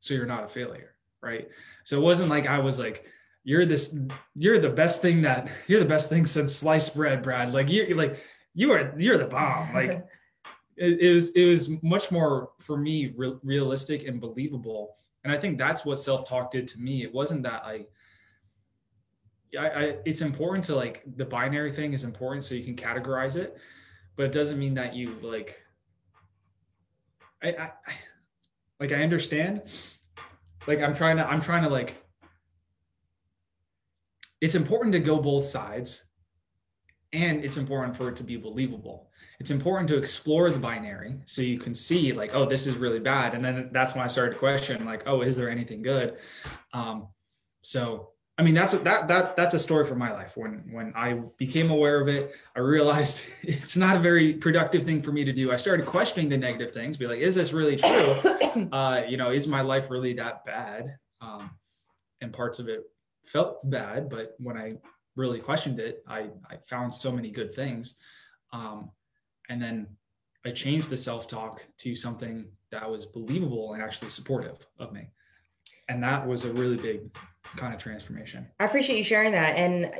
So 0.00 0.14
you're 0.14 0.26
not 0.26 0.44
a 0.44 0.48
failure, 0.48 0.94
right? 1.22 1.48
So 1.84 1.96
it 1.96 2.02
wasn't 2.02 2.28
like 2.28 2.46
I 2.46 2.58
was 2.58 2.78
like, 2.78 3.06
you're 3.44 3.64
this, 3.64 3.96
you're 4.34 4.58
the 4.58 4.70
best 4.70 5.00
thing 5.00 5.22
that 5.22 5.50
you're 5.66 5.80
the 5.80 5.86
best 5.86 6.10
thing 6.10 6.26
since 6.26 6.54
sliced 6.54 6.94
bread, 6.96 7.22
Brad. 7.22 7.52
Like 7.52 7.70
you're 7.70 7.96
like 7.96 8.22
you 8.54 8.72
are 8.72 8.92
you're 8.98 9.18
the 9.18 9.26
bomb. 9.26 9.72
Like 9.72 10.04
it, 10.76 11.00
it 11.00 11.12
was 11.12 11.30
it 11.30 11.46
was 11.46 11.70
much 11.82 12.10
more 12.10 12.50
for 12.58 12.76
me 12.76 13.12
re- 13.16 13.38
realistic 13.42 14.06
and 14.06 14.20
believable 14.20 14.96
and 15.24 15.32
i 15.32 15.38
think 15.38 15.58
that's 15.58 15.84
what 15.84 15.98
self-talk 15.98 16.50
did 16.50 16.66
to 16.66 16.80
me 16.80 17.02
it 17.02 17.12
wasn't 17.12 17.42
that 17.42 17.62
i 17.64 17.84
I, 19.58 19.68
I, 19.68 19.96
it's 20.06 20.22
important 20.22 20.64
to 20.64 20.74
like 20.74 21.02
the 21.16 21.26
binary 21.26 21.70
thing 21.70 21.92
is 21.92 22.04
important 22.04 22.42
so 22.42 22.54
you 22.54 22.64
can 22.64 22.74
categorize 22.74 23.36
it 23.36 23.58
but 24.16 24.24
it 24.24 24.32
doesn't 24.32 24.58
mean 24.58 24.74
that 24.74 24.94
you 24.94 25.16
like 25.22 25.62
I, 27.42 27.48
I, 27.48 27.70
like 28.80 28.92
i 28.92 29.02
understand. 29.02 29.62
Like 30.66 30.80
i'm 30.80 30.94
trying 30.94 31.16
to 31.16 31.28
i'm 31.28 31.40
trying 31.40 31.64
to 31.64 31.68
like 31.68 32.02
it's 34.40 34.54
important 34.54 34.92
to 34.92 35.00
go 35.00 35.18
both 35.18 35.44
sides 35.44 36.04
and 37.12 37.44
it's 37.44 37.56
important 37.56 37.96
for 37.96 38.08
it 38.08 38.16
to 38.16 38.24
be 38.24 38.36
believable. 38.36 39.10
It's 39.38 39.50
important 39.50 39.88
to 39.88 39.98
explore 39.98 40.50
the 40.50 40.58
binary 40.58 41.20
so 41.26 41.42
you 41.42 41.58
can 41.58 41.74
see 41.74 42.12
like 42.12 42.34
oh 42.34 42.46
this 42.46 42.66
is 42.66 42.76
really 42.76 43.00
bad 43.00 43.34
and 43.34 43.44
then 43.44 43.70
that's 43.72 43.94
when 43.94 44.04
i 44.04 44.06
started 44.06 44.34
to 44.34 44.38
question 44.38 44.84
like 44.84 45.02
oh 45.06 45.22
is 45.22 45.36
there 45.36 45.50
anything 45.50 45.82
good? 45.82 46.16
Um, 46.72 47.08
so 47.62 48.11
i 48.38 48.42
mean 48.42 48.54
that's 48.54 48.74
a, 48.74 48.78
that 48.78 49.08
that 49.08 49.36
that's 49.36 49.54
a 49.54 49.58
story 49.58 49.84
from 49.84 49.98
my 49.98 50.12
life. 50.12 50.36
When 50.36 50.64
when 50.70 50.92
i 50.94 51.14
became 51.38 51.70
aware 51.70 52.00
of 52.00 52.08
it 52.08 52.34
i 52.56 52.60
realized 52.60 53.26
it's 53.42 53.76
not 53.76 53.96
a 53.96 53.98
very 53.98 54.34
productive 54.34 54.84
thing 54.84 55.02
for 55.02 55.12
me 55.12 55.24
to 55.24 55.32
do. 55.32 55.52
I 55.52 55.56
started 55.56 55.86
questioning 55.86 56.28
the 56.28 56.38
negative 56.38 56.72
things 56.72 56.96
be 56.96 57.06
like 57.06 57.20
is 57.20 57.34
this 57.34 57.52
really 57.52 57.76
true? 57.76 58.16
Uh, 58.70 59.02
you 59.08 59.16
know 59.16 59.30
is 59.30 59.48
my 59.48 59.62
life 59.62 59.88
really 59.88 60.12
that 60.12 60.44
bad? 60.44 60.98
Um, 61.22 61.50
and 62.20 62.34
parts 62.34 62.58
of 62.58 62.68
it 62.68 62.82
felt 63.24 63.58
bad 63.70 64.10
but 64.10 64.34
when 64.38 64.58
i 64.58 64.74
really 65.16 65.38
questioned 65.38 65.78
it 65.80 66.02
i 66.06 66.28
i 66.50 66.56
found 66.68 66.92
so 66.92 67.10
many 67.10 67.30
good 67.30 67.54
things. 67.54 67.96
Um, 68.52 68.90
and 69.48 69.60
then 69.60 69.86
I 70.44 70.50
changed 70.50 70.90
the 70.90 70.96
self 70.96 71.26
talk 71.26 71.64
to 71.78 71.94
something 71.94 72.46
that 72.70 72.88
was 72.90 73.06
believable 73.06 73.74
and 73.74 73.82
actually 73.82 74.10
supportive 74.10 74.66
of 74.78 74.92
me. 74.92 75.10
And 75.88 76.02
that 76.02 76.26
was 76.26 76.44
a 76.44 76.52
really 76.52 76.76
big 76.76 77.14
kind 77.56 77.74
of 77.74 77.80
transformation. 77.80 78.46
I 78.60 78.64
appreciate 78.64 78.96
you 78.96 79.04
sharing 79.04 79.32
that. 79.32 79.56
And 79.56 79.92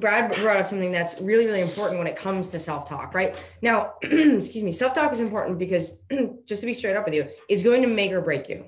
Brad 0.00 0.34
brought 0.36 0.56
up 0.56 0.66
something 0.66 0.92
that's 0.92 1.20
really, 1.20 1.46
really 1.46 1.60
important 1.60 1.98
when 1.98 2.06
it 2.06 2.16
comes 2.16 2.48
to 2.48 2.58
self 2.58 2.88
talk, 2.88 3.14
right? 3.14 3.36
Now, 3.62 3.94
excuse 4.02 4.62
me, 4.62 4.72
self 4.72 4.94
talk 4.94 5.12
is 5.12 5.20
important 5.20 5.58
because, 5.58 5.98
just 6.46 6.60
to 6.62 6.66
be 6.66 6.74
straight 6.74 6.96
up 6.96 7.04
with 7.04 7.14
you, 7.14 7.26
it's 7.48 7.62
going 7.62 7.82
to 7.82 7.88
make 7.88 8.12
or 8.12 8.20
break 8.20 8.48
you. 8.48 8.66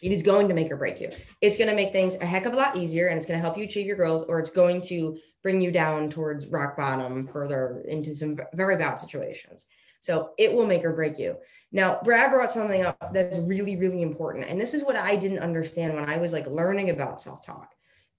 It 0.00 0.12
is 0.12 0.22
going 0.22 0.46
to 0.48 0.54
make 0.54 0.70
or 0.70 0.76
break 0.76 1.00
you. 1.00 1.10
It's 1.40 1.56
going 1.56 1.68
to 1.68 1.74
make 1.74 1.92
things 1.92 2.14
a 2.16 2.24
heck 2.24 2.46
of 2.46 2.52
a 2.52 2.56
lot 2.56 2.76
easier 2.76 3.08
and 3.08 3.16
it's 3.16 3.26
going 3.26 3.38
to 3.38 3.42
help 3.42 3.58
you 3.58 3.64
achieve 3.64 3.86
your 3.86 3.96
goals, 3.96 4.24
or 4.28 4.38
it's 4.38 4.50
going 4.50 4.80
to 4.82 5.18
bring 5.42 5.60
you 5.60 5.70
down 5.70 6.08
towards 6.08 6.46
rock 6.48 6.76
bottom 6.76 7.26
further 7.26 7.82
into 7.88 8.14
some 8.14 8.36
very 8.54 8.76
bad 8.76 8.96
situations. 8.96 9.66
So 10.00 10.30
it 10.38 10.52
will 10.52 10.66
make 10.66 10.84
or 10.84 10.92
break 10.92 11.18
you. 11.18 11.36
Now, 11.72 12.00
Brad 12.04 12.30
brought 12.30 12.52
something 12.52 12.84
up 12.84 13.12
that's 13.12 13.38
really, 13.38 13.76
really 13.76 14.02
important. 14.02 14.46
And 14.48 14.60
this 14.60 14.74
is 14.74 14.84
what 14.84 14.96
I 14.96 15.16
didn't 15.16 15.40
understand 15.40 15.94
when 15.94 16.08
I 16.08 16.18
was 16.18 16.32
like 16.32 16.46
learning 16.46 16.90
about 16.90 17.20
self 17.20 17.44
talk. 17.44 17.74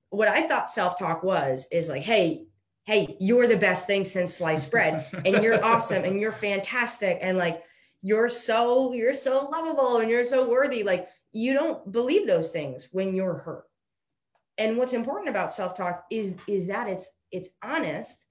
What 0.09 0.27
I 0.27 0.48
thought 0.48 0.69
self 0.69 0.98
talk 0.98 1.24
was 1.24 1.67
is 1.71 1.89
like, 1.89 2.03
hey, 2.03 2.45
hey, 2.86 3.15
you're 3.19 3.48
the 3.48 3.57
best 3.57 3.86
thing 3.88 4.03
since 4.03 4.38
sliced 4.38 4.71
bread 4.71 5.05
and 5.25 5.43
you're 5.43 5.63
awesome 5.65 6.03
and 6.03 6.19
you're 6.19 6.31
fantastic 6.31 7.19
and 7.21 7.38
like 7.38 7.63
you're 8.01 8.29
so 8.29 8.93
you're 8.93 9.13
so 9.13 9.48
lovable 9.51 9.98
and 9.98 10.09
you're 10.09 10.25
so 10.25 10.50
worthy 10.50 10.83
like 10.83 11.07
you 11.31 11.53
don't 11.53 11.91
believe 11.91 12.25
those 12.25 12.50
things 12.50 12.89
when 12.91 13.13
you're 13.13 13.36
hurt 13.36 13.65
and 14.57 14.77
what's 14.77 14.93
important 14.93 15.29
about 15.29 15.53
self-talk 15.53 16.05
is 16.09 16.33
is 16.48 16.67
that 16.67 16.88
it's 16.88 17.12
it's 17.31 17.50
honest 17.62 18.25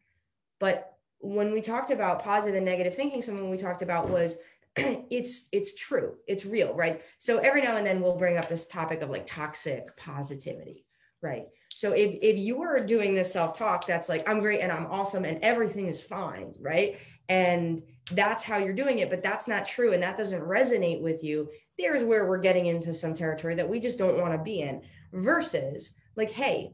but 0.59 0.98
when 1.21 1.53
we 1.53 1.61
talked 1.61 1.91
about 1.91 2.23
positive 2.23 2.57
and 2.57 2.65
negative 2.65 2.95
thinking 2.95 3.21
something 3.21 3.51
we 3.51 3.57
talked 3.57 3.83
about 3.83 4.09
was 4.09 4.37
it's 4.77 5.49
it's 5.53 5.75
true 5.75 6.15
it's 6.27 6.47
real 6.47 6.75
right? 6.75 7.03
So 7.19 7.39
every 7.39 7.63
now 7.63 7.77
and 7.77 7.87
then 7.87 8.01
we'll 8.01 8.17
bring 8.17 8.39
up 8.39 8.49
this 8.49 8.67
topic 8.67 9.03
of 9.03 9.11
like 9.11 9.27
toxic 9.27 9.97
positivity 9.97 10.85
right? 11.21 11.47
So 11.71 11.93
if 11.93 12.19
if 12.23 12.39
you 12.39 12.63
are 12.63 12.85
doing 12.85 13.15
this 13.15 13.33
self-talk 13.33 13.87
that's 13.87 14.09
like 14.09 14.29
i'm 14.29 14.41
great 14.41 14.61
and 14.61 14.73
i'm 14.73 14.87
awesome 14.87 15.25
and 15.25 15.43
everything 15.43 15.89
is 15.89 16.01
fine 16.01 16.55
right? 16.61 16.99
And 17.29 17.83
that's 18.13 18.43
how 18.43 18.57
you're 18.57 18.73
doing 18.73 19.01
it 19.01 19.11
but 19.11 19.23
that's 19.23 19.49
not 19.49 19.67
true 19.67 19.93
and 19.93 20.03
that 20.03 20.17
doesn't 20.17 20.41
resonate 20.43 21.03
with 21.03 21.23
you 21.23 21.51
there's 21.79 22.03
where 22.03 22.27
we're 22.27 22.39
getting 22.39 22.67
into 22.67 22.93
some 22.93 23.13
territory 23.13 23.55
that 23.55 23.69
we 23.69 23.79
just 23.79 23.99
don't 23.99 24.19
want 24.19 24.33
to 24.33 24.39
be 24.39 24.61
in 24.63 24.83
versus 25.13 25.95
like 26.17 26.31
hey 26.31 26.73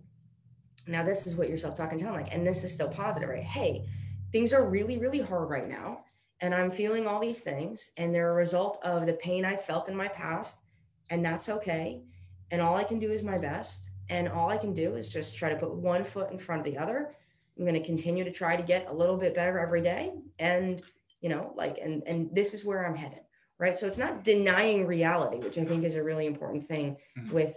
now 0.86 1.02
this 1.02 1.26
is 1.26 1.36
what 1.36 1.48
your 1.48 1.56
self-talk 1.56 1.90
sound 1.90 2.14
like 2.14 2.32
and 2.32 2.46
this 2.46 2.62
is 2.62 2.72
still 2.72 2.88
positive 2.88 3.28
right? 3.28 3.42
Hey 3.42 3.84
things 4.34 4.52
are 4.52 4.68
really 4.68 4.98
really 4.98 5.20
hard 5.20 5.48
right 5.48 5.68
now 5.68 6.04
and 6.40 6.54
i'm 6.54 6.70
feeling 6.70 7.06
all 7.06 7.20
these 7.20 7.40
things 7.40 7.90
and 7.96 8.14
they're 8.14 8.32
a 8.32 8.34
result 8.34 8.78
of 8.84 9.06
the 9.06 9.14
pain 9.14 9.44
i 9.44 9.56
felt 9.56 9.88
in 9.88 9.96
my 9.96 10.08
past 10.08 10.60
and 11.10 11.24
that's 11.24 11.48
okay 11.48 12.02
and 12.50 12.60
all 12.60 12.76
i 12.76 12.84
can 12.84 12.98
do 12.98 13.10
is 13.10 13.22
my 13.22 13.38
best 13.38 13.88
and 14.10 14.28
all 14.28 14.50
i 14.50 14.56
can 14.56 14.74
do 14.74 14.96
is 14.96 15.08
just 15.08 15.36
try 15.36 15.48
to 15.48 15.56
put 15.56 15.74
one 15.74 16.04
foot 16.04 16.30
in 16.30 16.38
front 16.38 16.60
of 16.60 16.66
the 16.66 16.76
other 16.76 17.14
I'm 17.58 17.64
going 17.64 17.74
to 17.74 17.86
continue 17.86 18.24
to 18.24 18.32
try 18.32 18.56
to 18.56 18.62
get 18.62 18.88
a 18.88 18.92
little 18.92 19.16
bit 19.16 19.34
better 19.34 19.58
every 19.58 19.80
day. 19.80 20.12
And, 20.38 20.82
you 21.20 21.28
know, 21.28 21.52
like, 21.54 21.78
and, 21.78 22.02
and 22.06 22.34
this 22.34 22.54
is 22.54 22.64
where 22.64 22.84
I'm 22.84 22.96
headed. 22.96 23.20
Right. 23.58 23.76
So 23.76 23.86
it's 23.86 23.98
not 23.98 24.24
denying 24.24 24.86
reality, 24.86 25.38
which 25.38 25.58
I 25.58 25.64
think 25.64 25.84
is 25.84 25.94
a 25.94 26.02
really 26.02 26.26
important 26.26 26.66
thing 26.66 26.96
mm-hmm. 27.16 27.32
with, 27.32 27.54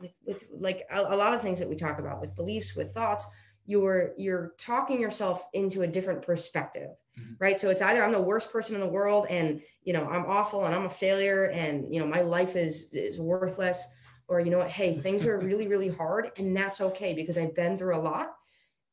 with, 0.00 0.16
with 0.24 0.48
like 0.56 0.86
a, 0.90 1.00
a 1.00 1.16
lot 1.16 1.34
of 1.34 1.42
things 1.42 1.58
that 1.58 1.68
we 1.68 1.74
talk 1.74 1.98
about 1.98 2.20
with 2.20 2.36
beliefs, 2.36 2.76
with 2.76 2.92
thoughts, 2.92 3.26
you're, 3.70 4.10
you're 4.18 4.52
talking 4.58 5.00
yourself 5.00 5.44
into 5.52 5.82
a 5.82 5.86
different 5.86 6.22
perspective. 6.22 6.90
Mm-hmm. 7.18 7.34
Right. 7.38 7.58
So 7.58 7.70
it's 7.70 7.82
either 7.82 8.02
I'm 8.02 8.12
the 8.12 8.20
worst 8.20 8.52
person 8.52 8.74
in 8.74 8.80
the 8.80 8.86
world 8.88 9.26
and, 9.30 9.62
you 9.84 9.92
know, 9.92 10.06
I'm 10.06 10.26
awful 10.26 10.66
and 10.66 10.74
I'm 10.74 10.86
a 10.86 10.90
failure 10.90 11.44
and, 11.44 11.92
you 11.92 12.00
know, 12.00 12.06
my 12.06 12.20
life 12.20 12.56
is, 12.56 12.88
is 12.92 13.20
worthless 13.20 13.86
or, 14.26 14.40
you 14.40 14.50
know 14.50 14.58
what, 14.58 14.70
hey, 14.70 14.94
things 14.94 15.24
are 15.24 15.38
really, 15.48 15.68
really 15.68 15.88
hard 15.88 16.32
and 16.36 16.56
that's 16.56 16.80
okay 16.80 17.14
because 17.14 17.38
I've 17.38 17.54
been 17.54 17.76
through 17.76 17.96
a 17.96 18.02
lot 18.02 18.34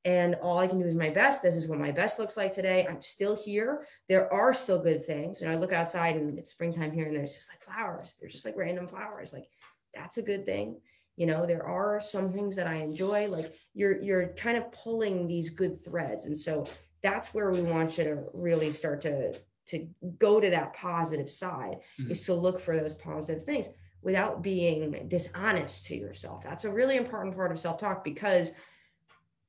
and 0.06 0.36
all 0.36 0.60
I 0.60 0.68
can 0.68 0.80
do 0.80 0.86
is 0.86 0.96
my 0.96 1.10
best. 1.10 1.42
This 1.42 1.56
is 1.56 1.68
what 1.68 1.80
my 1.80 1.92
best 1.92 2.20
looks 2.20 2.38
like 2.38 2.54
today. 2.54 2.86
I'm 2.88 3.02
still 3.02 3.36
here. 3.36 3.86
There 4.08 4.32
are 4.32 4.54
still 4.54 4.80
good 4.80 5.06
things. 5.06 5.42
And 5.42 5.52
I 5.52 5.56
look 5.56 5.74
outside 5.74 6.16
and 6.16 6.38
it's 6.38 6.52
springtime 6.52 6.92
here 6.92 7.08
and 7.08 7.16
there's 7.16 7.34
just 7.34 7.52
like 7.52 7.64
flowers. 7.64 8.16
There's 8.20 8.34
just 8.34 8.46
like 8.46 8.56
random 8.56 8.88
flowers. 8.88 9.34
Like 9.34 9.48
that's 9.94 10.18
a 10.18 10.22
good 10.22 10.46
thing. 10.46 10.78
You 11.18 11.26
know, 11.26 11.46
there 11.46 11.66
are 11.66 12.00
some 12.00 12.32
things 12.32 12.56
that 12.56 12.68
I 12.68 12.76
enjoy. 12.76 13.28
Like 13.28 13.54
you're 13.74 14.02
you're 14.02 14.30
kind 14.30 14.58
of 14.58 14.72
pulling 14.72 15.28
these 15.28 15.50
good 15.50 15.84
threads. 15.84 16.26
And 16.26 16.38
so 16.38 16.66
that's 17.04 17.34
where 17.34 17.52
we 17.52 17.62
want 17.62 17.98
you 17.98 18.06
to 18.06 18.24
really 18.34 18.72
start 18.72 19.02
to 19.02 19.34
to 19.68 19.88
go 20.18 20.40
to 20.40 20.50
that 20.50 20.74
positive 20.74 21.30
side 21.30 21.80
mm-hmm. 22.00 22.12
is 22.12 22.26
to 22.26 22.34
look 22.34 22.60
for 22.62 22.78
those 22.78 22.94
positive 22.94 23.44
things 23.44 23.68
without 24.02 24.42
being 24.42 25.06
dishonest 25.10 25.86
to 25.86 25.98
yourself. 25.98 26.42
That's 26.42 26.64
a 26.64 26.72
really 26.72 26.96
important 26.96 27.36
part 27.36 27.52
of 27.52 27.60
self-talk 27.60 28.04
because 28.04 28.52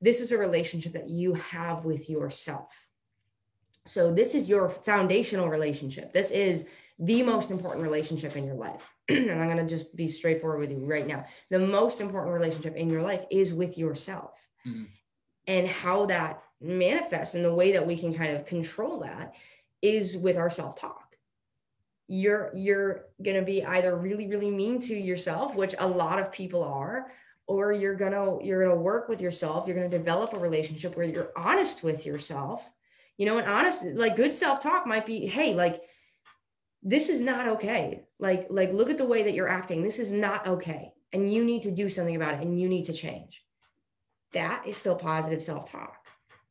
this 0.01 0.19
is 0.19 0.31
a 0.31 0.37
relationship 0.37 0.93
that 0.93 1.07
you 1.07 1.33
have 1.35 1.85
with 1.85 2.09
yourself. 2.09 2.87
So, 3.85 4.11
this 4.11 4.35
is 4.35 4.49
your 4.49 4.69
foundational 4.69 5.49
relationship. 5.49 6.13
This 6.13 6.31
is 6.31 6.65
the 6.99 7.23
most 7.23 7.49
important 7.49 7.83
relationship 7.83 8.35
in 8.35 8.45
your 8.45 8.55
life. 8.55 8.87
and 9.09 9.31
I'm 9.31 9.47
going 9.47 9.57
to 9.57 9.67
just 9.67 9.95
be 9.95 10.07
straightforward 10.07 10.59
with 10.59 10.71
you 10.71 10.85
right 10.85 11.07
now. 11.07 11.25
The 11.49 11.59
most 11.59 12.01
important 12.01 12.33
relationship 12.33 12.75
in 12.75 12.89
your 12.89 13.01
life 13.01 13.25
is 13.31 13.53
with 13.53 13.77
yourself. 13.77 14.39
Mm-hmm. 14.67 14.83
And 15.47 15.67
how 15.67 16.05
that 16.07 16.43
manifests 16.61 17.33
and 17.33 17.43
the 17.43 17.53
way 17.53 17.71
that 17.71 17.87
we 17.87 17.97
can 17.97 18.13
kind 18.13 18.35
of 18.35 18.45
control 18.45 18.99
that 18.99 19.33
is 19.81 20.17
with 20.17 20.37
our 20.37 20.49
self-talk. 20.49 21.15
You're 22.07 22.51
you're 22.55 23.05
going 23.23 23.37
to 23.37 23.43
be 23.43 23.63
either 23.63 23.95
really 23.95 24.27
really 24.27 24.51
mean 24.51 24.79
to 24.81 24.95
yourself, 24.95 25.55
which 25.55 25.75
a 25.79 25.87
lot 25.87 26.19
of 26.19 26.31
people 26.31 26.63
are, 26.63 27.11
or 27.49 27.73
you're 27.73 27.95
gonna 27.95 28.41
you're 28.43 28.63
gonna 28.63 28.79
work 28.79 29.09
with 29.09 29.21
yourself 29.21 29.65
you're 29.65 29.75
gonna 29.75 29.89
develop 29.89 30.33
a 30.33 30.39
relationship 30.39 30.95
where 30.95 31.05
you're 31.05 31.31
honest 31.35 31.83
with 31.83 32.05
yourself 32.05 32.69
you 33.17 33.25
know 33.25 33.39
and 33.39 33.47
honest 33.47 33.83
like 33.95 34.15
good 34.15 34.31
self-talk 34.31 34.85
might 34.85 35.05
be 35.05 35.25
hey 35.25 35.53
like 35.55 35.81
this 36.83 37.09
is 37.09 37.21
not 37.21 37.47
okay. 37.47 38.03
Like 38.19 38.47
like 38.49 38.71
look 38.71 38.89
at 38.89 38.97
the 38.97 39.05
way 39.05 39.23
that 39.23 39.33
you're 39.33 39.47
acting. 39.47 39.83
This 39.83 39.99
is 39.99 40.11
not 40.11 40.47
okay. 40.47 40.93
And 41.11 41.31
you 41.31 41.43
need 41.43 41.63
to 41.63 41.71
do 41.71 41.89
something 41.89 42.15
about 42.15 42.35
it 42.35 42.41
and 42.41 42.59
you 42.59 42.69
need 42.69 42.85
to 42.85 42.93
change. 42.93 43.43
That 44.33 44.63
is 44.67 44.77
still 44.77 44.95
positive 44.95 45.41
self-talk. 45.41 45.95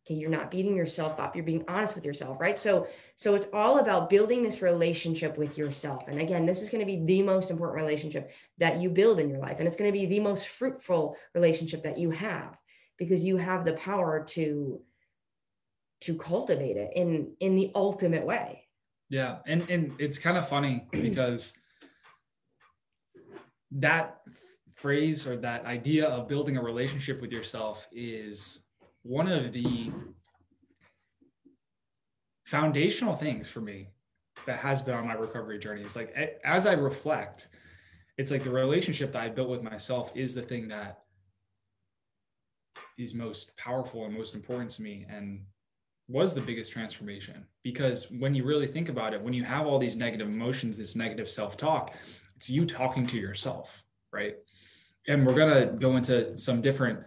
Okay 0.06 0.14
you're 0.14 0.30
not 0.30 0.50
beating 0.50 0.74
yourself 0.74 1.20
up. 1.20 1.36
You're 1.36 1.44
being 1.44 1.64
honest 1.68 1.94
with 1.94 2.04
yourself 2.04 2.38
right? 2.40 2.58
So 2.58 2.88
so 3.16 3.34
it's 3.34 3.48
all 3.52 3.78
about 3.78 4.10
building 4.10 4.42
this 4.42 4.62
relationship 4.62 5.38
with 5.38 5.56
yourself. 5.56 6.08
And 6.08 6.20
again 6.20 6.44
this 6.44 6.62
is 6.62 6.70
going 6.70 6.80
to 6.80 6.86
be 6.86 7.04
the 7.04 7.22
most 7.22 7.50
important 7.50 7.80
relationship 7.80 8.30
that 8.58 8.80
you 8.80 8.90
build 8.90 9.20
in 9.20 9.30
your 9.30 9.40
life. 9.40 9.58
And 9.58 9.66
it's 9.66 9.76
going 9.76 9.90
to 9.90 9.98
be 9.98 10.06
the 10.06 10.20
most 10.20 10.48
fruitful 10.48 11.16
relationship 11.34 11.82
that 11.84 11.98
you 11.98 12.10
have 12.10 12.56
because 12.98 13.24
you 13.24 13.36
have 13.36 13.64
the 13.64 13.74
power 13.74 14.24
to 14.30 14.82
to 16.02 16.16
cultivate 16.16 16.76
it 16.76 16.92
in 16.94 17.34
in 17.40 17.54
the 17.54 17.72
ultimate 17.74 18.24
way 18.24 18.67
yeah 19.08 19.38
and 19.46 19.68
and 19.70 19.94
it's 19.98 20.18
kind 20.18 20.36
of 20.36 20.48
funny 20.48 20.86
because 20.92 21.54
that 23.70 24.20
phrase 24.72 25.26
or 25.26 25.36
that 25.36 25.64
idea 25.64 26.06
of 26.06 26.28
building 26.28 26.56
a 26.56 26.62
relationship 26.62 27.20
with 27.20 27.32
yourself 27.32 27.88
is 27.92 28.60
one 29.02 29.28
of 29.28 29.52
the 29.52 29.90
foundational 32.44 33.14
things 33.14 33.48
for 33.48 33.60
me 33.60 33.88
that 34.46 34.60
has 34.60 34.80
been 34.80 34.94
on 34.94 35.06
my 35.06 35.14
recovery 35.14 35.58
journey. 35.58 35.82
It's 35.82 35.96
like 35.96 36.14
as 36.44 36.66
I 36.66 36.72
reflect, 36.72 37.48
it's 38.16 38.30
like 38.30 38.42
the 38.42 38.50
relationship 38.50 39.12
that 39.12 39.22
I 39.22 39.28
built 39.28 39.48
with 39.48 39.62
myself 39.62 40.12
is 40.14 40.34
the 40.34 40.42
thing 40.42 40.68
that 40.68 41.00
is 42.96 43.14
most 43.14 43.56
powerful 43.56 44.04
and 44.04 44.14
most 44.14 44.34
important 44.34 44.70
to 44.72 44.82
me. 44.82 45.06
And 45.08 45.44
was 46.08 46.34
the 46.34 46.40
biggest 46.40 46.72
transformation. 46.72 47.44
Because 47.62 48.10
when 48.10 48.34
you 48.34 48.44
really 48.44 48.66
think 48.66 48.88
about 48.88 49.14
it 49.14 49.22
when 49.22 49.34
you 49.34 49.44
have 49.44 49.66
all 49.66 49.78
these 49.78 49.96
negative 49.96 50.28
emotions 50.28 50.76
this 50.76 50.96
negative 50.96 51.28
self-talk 51.28 51.94
it's 52.36 52.48
you 52.48 52.64
talking 52.64 53.06
to 53.06 53.18
yourself 53.18 53.84
right? 54.12 54.36
And 55.06 55.26
we're 55.26 55.34
going 55.34 55.68
to 55.68 55.74
go 55.76 55.96
into 55.96 56.36
some 56.36 56.60
different 56.60 57.00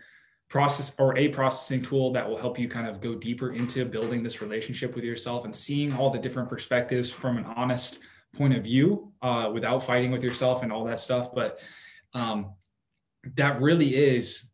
process 0.49 0.95
or 0.99 1.17
a 1.17 1.29
processing 1.29 1.81
tool 1.81 2.11
that 2.13 2.27
will 2.27 2.37
help 2.37 2.59
you 2.59 2.67
kind 2.67 2.87
of 2.87 2.99
go 2.99 3.15
deeper 3.15 3.53
into 3.53 3.85
building 3.85 4.21
this 4.21 4.41
relationship 4.41 4.95
with 4.95 5.03
yourself 5.03 5.45
and 5.45 5.55
seeing 5.55 5.93
all 5.93 6.09
the 6.09 6.19
different 6.19 6.49
perspectives 6.49 7.09
from 7.09 7.37
an 7.37 7.45
honest 7.45 7.99
point 8.35 8.55
of 8.55 8.63
view 8.63 9.11
uh, 9.21 9.49
without 9.53 9.83
fighting 9.83 10.11
with 10.11 10.23
yourself 10.23 10.63
and 10.63 10.71
all 10.71 10.83
that 10.83 10.99
stuff. 10.99 11.33
But 11.33 11.59
um, 12.13 12.53
that 13.35 13.61
really 13.61 13.95
is 13.95 14.50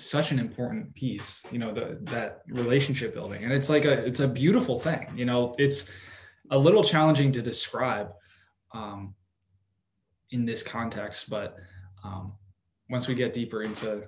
such 0.00 0.32
an 0.32 0.38
important 0.38 0.94
piece 0.94 1.42
you 1.50 1.58
know 1.58 1.72
the 1.72 1.98
that 2.02 2.42
relationship 2.48 3.14
building 3.14 3.44
and 3.44 3.52
it's 3.52 3.68
like 3.68 3.84
a 3.84 4.04
it's 4.06 4.20
a 4.20 4.28
beautiful 4.28 4.78
thing 4.78 5.06
you 5.14 5.24
know 5.24 5.54
it's 5.58 5.88
a 6.50 6.58
little 6.58 6.82
challenging 6.82 7.30
to 7.30 7.42
describe 7.42 8.10
um, 8.72 9.14
in 10.30 10.44
this 10.44 10.62
context 10.62 11.28
but 11.28 11.56
um, 12.02 12.32
once 12.88 13.06
we 13.06 13.14
get 13.14 13.32
deeper 13.32 13.62
into 13.62 14.02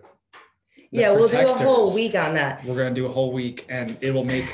yeah, 0.91 1.11
we'll 1.13 1.29
do 1.29 1.39
a 1.39 1.55
whole 1.55 1.95
week 1.95 2.15
on 2.15 2.35
that. 2.35 2.63
We're 2.65 2.77
going 2.77 2.95
to 2.95 3.01
do 3.01 3.07
a 3.07 3.13
whole 3.13 3.33
week 3.33 3.65
and 3.71 3.97
it 4.03 4.13
will 4.13 4.25
make 4.25 4.53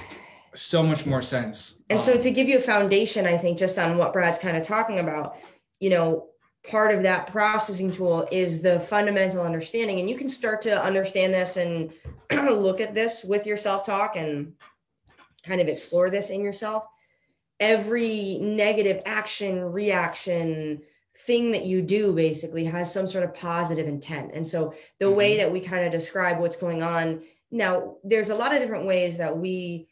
so 0.54 0.84
much 0.84 1.04
more 1.04 1.20
sense. 1.20 1.82
And 1.90 1.98
um, 1.98 2.04
so 2.04 2.16
to 2.16 2.30
give 2.30 2.48
you 2.48 2.58
a 2.58 2.60
foundation, 2.60 3.26
I 3.26 3.36
think 3.36 3.58
just 3.58 3.78
on 3.78 3.96
what 3.96 4.12
Brad's 4.12 4.38
kind 4.38 4.56
of 4.56 4.62
talking 4.62 5.00
about, 5.00 5.36
you 5.80 5.90
know, 5.90 6.28
part 6.68 6.94
of 6.94 7.02
that 7.02 7.26
processing 7.26 7.90
tool 7.90 8.28
is 8.30 8.62
the 8.62 8.78
fundamental 8.78 9.42
understanding 9.42 9.98
and 10.00 10.08
you 10.08 10.16
can 10.16 10.28
start 10.28 10.62
to 10.62 10.84
understand 10.84 11.32
this 11.32 11.56
and 11.56 11.92
look 12.30 12.80
at 12.80 12.94
this 12.94 13.24
with 13.24 13.46
your 13.46 13.56
self-talk 13.56 14.16
and 14.16 14.52
kind 15.44 15.60
of 15.60 15.68
explore 15.68 16.10
this 16.10 16.30
in 16.30 16.42
yourself. 16.42 16.84
Every 17.58 18.38
negative 18.40 19.02
action, 19.06 19.72
reaction, 19.72 20.82
thing 21.22 21.50
that 21.50 21.64
you 21.64 21.82
do 21.82 22.12
basically 22.12 22.64
has 22.64 22.92
some 22.92 23.06
sort 23.06 23.24
of 23.24 23.34
positive 23.34 23.88
intent. 23.88 24.30
And 24.34 24.46
so 24.46 24.74
the 25.00 25.06
mm-hmm. 25.06 25.16
way 25.16 25.36
that 25.38 25.50
we 25.50 25.60
kind 25.60 25.84
of 25.84 25.90
describe 25.90 26.38
what's 26.38 26.56
going 26.56 26.82
on 26.82 27.22
now, 27.50 27.96
there's 28.04 28.30
a 28.30 28.34
lot 28.34 28.52
of 28.52 28.60
different 28.60 28.86
ways 28.86 29.18
that 29.18 29.36
we 29.36 29.88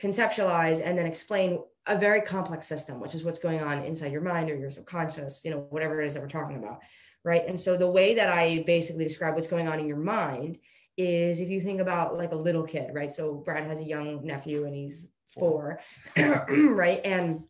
conceptualize 0.00 0.80
and 0.82 0.96
then 0.96 1.06
explain 1.06 1.60
a 1.86 1.98
very 1.98 2.20
complex 2.20 2.66
system, 2.66 3.00
which 3.00 3.14
is 3.14 3.24
what's 3.24 3.38
going 3.38 3.62
on 3.62 3.82
inside 3.84 4.12
your 4.12 4.22
mind 4.22 4.50
or 4.50 4.56
your 4.56 4.70
subconscious, 4.70 5.42
you 5.44 5.50
know, 5.50 5.66
whatever 5.70 6.00
it 6.00 6.06
is 6.06 6.14
that 6.14 6.22
we're 6.22 6.28
talking 6.28 6.56
about. 6.56 6.80
Right. 7.24 7.46
And 7.46 7.58
so 7.58 7.76
the 7.76 7.90
way 7.90 8.14
that 8.14 8.28
I 8.28 8.64
basically 8.66 9.04
describe 9.04 9.34
what's 9.34 9.46
going 9.46 9.68
on 9.68 9.80
in 9.80 9.86
your 9.86 9.96
mind 9.96 10.58
is 10.96 11.40
if 11.40 11.48
you 11.48 11.60
think 11.60 11.80
about 11.80 12.16
like 12.16 12.32
a 12.32 12.36
little 12.36 12.62
kid, 12.62 12.90
right? 12.92 13.12
So 13.12 13.34
Brad 13.34 13.64
has 13.64 13.80
a 13.80 13.84
young 13.84 14.24
nephew 14.24 14.64
and 14.64 14.74
he's 14.74 15.10
four, 15.28 15.80
right? 16.16 17.00
And 17.04 17.44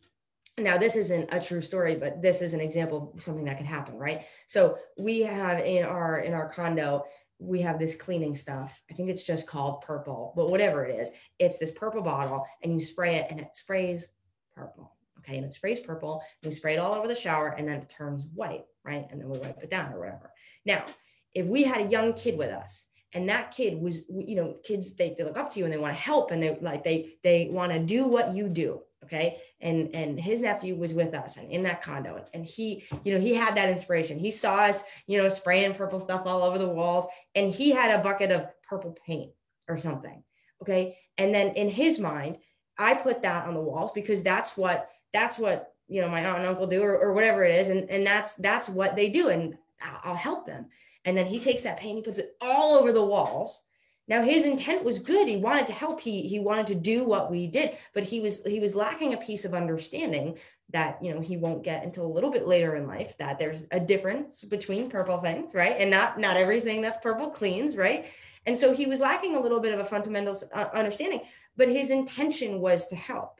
now 0.57 0.77
this 0.77 0.95
isn't 0.95 1.33
a 1.33 1.39
true 1.41 1.61
story 1.61 1.95
but 1.95 2.21
this 2.21 2.41
is 2.41 2.53
an 2.53 2.61
example 2.61 3.11
of 3.13 3.21
something 3.21 3.45
that 3.45 3.57
could 3.57 3.65
happen 3.65 3.97
right 3.97 4.25
so 4.47 4.77
we 4.97 5.21
have 5.21 5.59
in 5.59 5.83
our 5.83 6.19
in 6.19 6.33
our 6.33 6.49
condo 6.49 7.03
we 7.39 7.59
have 7.59 7.77
this 7.77 7.95
cleaning 7.95 8.33
stuff 8.33 8.81
i 8.89 8.93
think 8.93 9.09
it's 9.09 9.23
just 9.23 9.47
called 9.47 9.81
purple 9.81 10.31
but 10.35 10.49
whatever 10.49 10.85
it 10.85 10.97
is 10.97 11.11
it's 11.39 11.57
this 11.57 11.71
purple 11.71 12.01
bottle 12.01 12.45
and 12.63 12.73
you 12.73 12.79
spray 12.79 13.15
it 13.15 13.27
and 13.29 13.41
it 13.41 13.55
sprays 13.55 14.09
purple 14.55 14.93
okay? 15.19 15.37
And 15.37 15.45
it 15.45 15.53
sprays 15.53 15.79
purple 15.79 16.23
we 16.43 16.51
spray 16.51 16.73
it 16.73 16.79
all 16.79 16.93
over 16.93 17.07
the 17.07 17.15
shower 17.15 17.49
and 17.49 17.67
then 17.67 17.81
it 17.81 17.89
turns 17.89 18.25
white 18.33 18.65
right? 18.83 19.07
And 19.09 19.19
then 19.19 19.29
we 19.29 19.39
wipe 19.39 19.61
it 19.63 19.71
down 19.71 19.93
or 19.93 19.99
whatever. 19.99 20.31
Now 20.65 20.85
if 21.33 21.45
we 21.45 21.63
had 21.63 21.81
a 21.81 21.89
young 21.89 22.13
kid 22.13 22.37
with 22.37 22.49
us 22.49 22.85
and 23.13 23.27
that 23.29 23.51
kid 23.51 23.81
was 23.81 24.05
you 24.09 24.35
know 24.35 24.55
kids 24.63 24.95
they, 24.95 25.15
they 25.17 25.23
look 25.23 25.37
up 25.37 25.51
to 25.51 25.59
you 25.59 25.65
and 25.65 25.73
they 25.73 25.77
want 25.77 25.93
to 25.93 25.99
help 25.99 26.31
and 26.31 26.41
they 26.41 26.57
like 26.61 26.83
they 26.83 27.15
they 27.23 27.49
want 27.51 27.71
to 27.71 27.79
do 27.79 28.05
what 28.05 28.33
you 28.33 28.47
do 28.47 28.81
okay? 29.03 29.37
And 29.61 29.93
and 29.93 30.19
his 30.19 30.41
nephew 30.41 30.75
was 30.75 30.93
with 30.93 31.13
us 31.13 31.37
and 31.37 31.51
in 31.51 31.61
that 31.63 31.81
condo 31.81 32.23
and 32.33 32.45
he 32.45 32.83
you 33.03 33.13
know 33.13 33.19
he 33.19 33.33
had 33.33 33.55
that 33.55 33.69
inspiration. 33.69 34.19
He 34.19 34.31
saw 34.31 34.57
us 34.61 34.83
you 35.07 35.17
know 35.17 35.29
spraying 35.29 35.75
purple 35.75 35.99
stuff 35.99 36.23
all 36.25 36.43
over 36.43 36.57
the 36.57 36.69
walls 36.69 37.07
and 37.33 37.51
he 37.51 37.71
had 37.71 37.91
a 37.91 38.03
bucket 38.03 38.31
of 38.31 38.47
purple 38.67 38.97
paint 39.05 39.31
or 39.67 39.77
something 39.77 40.23
okay? 40.61 40.97
And 41.17 41.33
then 41.33 41.49
in 41.55 41.69
his 41.69 41.99
mind 41.99 42.37
i 42.77 42.93
put 42.93 43.21
that 43.21 43.45
on 43.47 43.53
the 43.53 43.61
walls 43.61 43.91
because 43.91 44.23
that's 44.23 44.57
what 44.57 44.89
that's 45.13 45.37
what 45.37 45.73
you 45.87 46.01
know 46.01 46.09
my 46.09 46.25
aunt 46.25 46.39
and 46.39 46.47
uncle 46.47 46.67
do 46.67 46.81
or, 46.81 46.97
or 46.97 47.13
whatever 47.13 47.43
it 47.43 47.55
is 47.55 47.69
and 47.69 47.89
and 47.89 48.05
that's 48.05 48.35
that's 48.35 48.69
what 48.69 48.95
they 48.95 49.09
do 49.09 49.29
and 49.29 49.57
i'll 50.03 50.15
help 50.15 50.45
them 50.45 50.65
and 51.05 51.17
then 51.17 51.25
he 51.25 51.39
takes 51.39 51.63
that 51.63 51.77
paint 51.77 51.97
he 51.97 52.03
puts 52.03 52.19
it 52.19 52.35
all 52.41 52.75
over 52.75 52.91
the 52.91 53.05
walls 53.05 53.61
now 54.07 54.21
his 54.21 54.45
intent 54.45 54.83
was 54.83 54.99
good. 54.99 55.27
He 55.27 55.37
wanted 55.37 55.65
to 55.67 55.73
help. 55.73 55.99
He 55.99 56.21
he 56.21 56.39
wanted 56.39 56.67
to 56.67 56.75
do 56.75 57.03
what 57.03 57.31
we 57.31 57.47
did, 57.47 57.75
but 57.93 58.03
he 58.03 58.19
was 58.19 58.45
he 58.45 58.59
was 58.59 58.75
lacking 58.75 59.13
a 59.13 59.17
piece 59.17 59.45
of 59.45 59.55
understanding 59.55 60.37
that 60.69 61.03
you 61.03 61.13
know 61.13 61.21
he 61.21 61.37
won't 61.37 61.63
get 61.63 61.83
until 61.83 62.05
a 62.05 62.13
little 62.13 62.29
bit 62.29 62.47
later 62.47 62.75
in 62.75 62.87
life 62.87 63.17
that 63.17 63.39
there's 63.39 63.65
a 63.71 63.79
difference 63.79 64.43
between 64.43 64.91
purple 64.91 65.17
things, 65.19 65.55
right? 65.55 65.75
And 65.79 65.89
not 65.89 66.19
not 66.19 66.37
everything 66.37 66.81
that's 66.81 67.01
purple 67.01 67.31
cleans, 67.31 67.75
right? 67.75 68.05
And 68.45 68.55
so 68.55 68.75
he 68.75 68.85
was 68.85 68.99
lacking 68.99 69.35
a 69.35 69.39
little 69.39 69.59
bit 69.59 69.73
of 69.73 69.79
a 69.79 69.85
fundamental 69.85 70.37
uh, 70.53 70.67
understanding, 70.71 71.21
but 71.57 71.69
his 71.69 71.89
intention 71.89 72.59
was 72.59 72.87
to 72.87 72.95
help, 72.95 73.39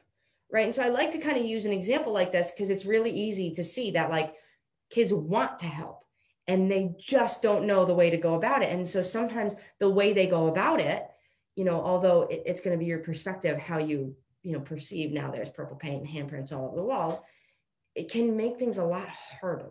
right? 0.50 0.64
And 0.64 0.74
so 0.74 0.82
I 0.82 0.88
like 0.88 1.10
to 1.12 1.18
kind 1.18 1.36
of 1.36 1.44
use 1.44 1.64
an 1.64 1.72
example 1.72 2.12
like 2.12 2.32
this 2.32 2.52
because 2.52 2.70
it's 2.70 2.86
really 2.86 3.10
easy 3.10 3.50
to 3.52 3.64
see 3.64 3.90
that 3.92 4.10
like 4.10 4.34
kids 4.90 5.12
want 5.12 5.58
to 5.60 5.66
help 5.66 6.04
and 6.48 6.70
they 6.70 6.94
just 6.98 7.42
don't 7.42 7.66
know 7.66 7.84
the 7.84 7.94
way 7.94 8.10
to 8.10 8.16
go 8.16 8.34
about 8.34 8.62
it. 8.62 8.70
And 8.70 8.86
so 8.86 9.02
sometimes 9.02 9.56
the 9.78 9.90
way 9.90 10.12
they 10.12 10.26
go 10.26 10.46
about 10.46 10.80
it, 10.80 11.04
you 11.56 11.64
know, 11.64 11.80
although 11.80 12.22
it, 12.22 12.42
it's 12.46 12.60
going 12.60 12.76
to 12.76 12.78
be 12.78 12.86
your 12.86 13.00
perspective, 13.00 13.58
how 13.58 13.78
you, 13.78 14.14
you 14.42 14.52
know, 14.52 14.60
perceive 14.60 15.12
now 15.12 15.30
there's 15.30 15.48
purple 15.48 15.76
paint 15.76 16.06
and 16.06 16.08
handprints 16.08 16.52
all 16.52 16.66
over 16.66 16.76
the 16.76 16.84
walls, 16.84 17.18
it 17.94 18.10
can 18.10 18.36
make 18.36 18.58
things 18.58 18.78
a 18.78 18.84
lot 18.84 19.08
harder. 19.08 19.70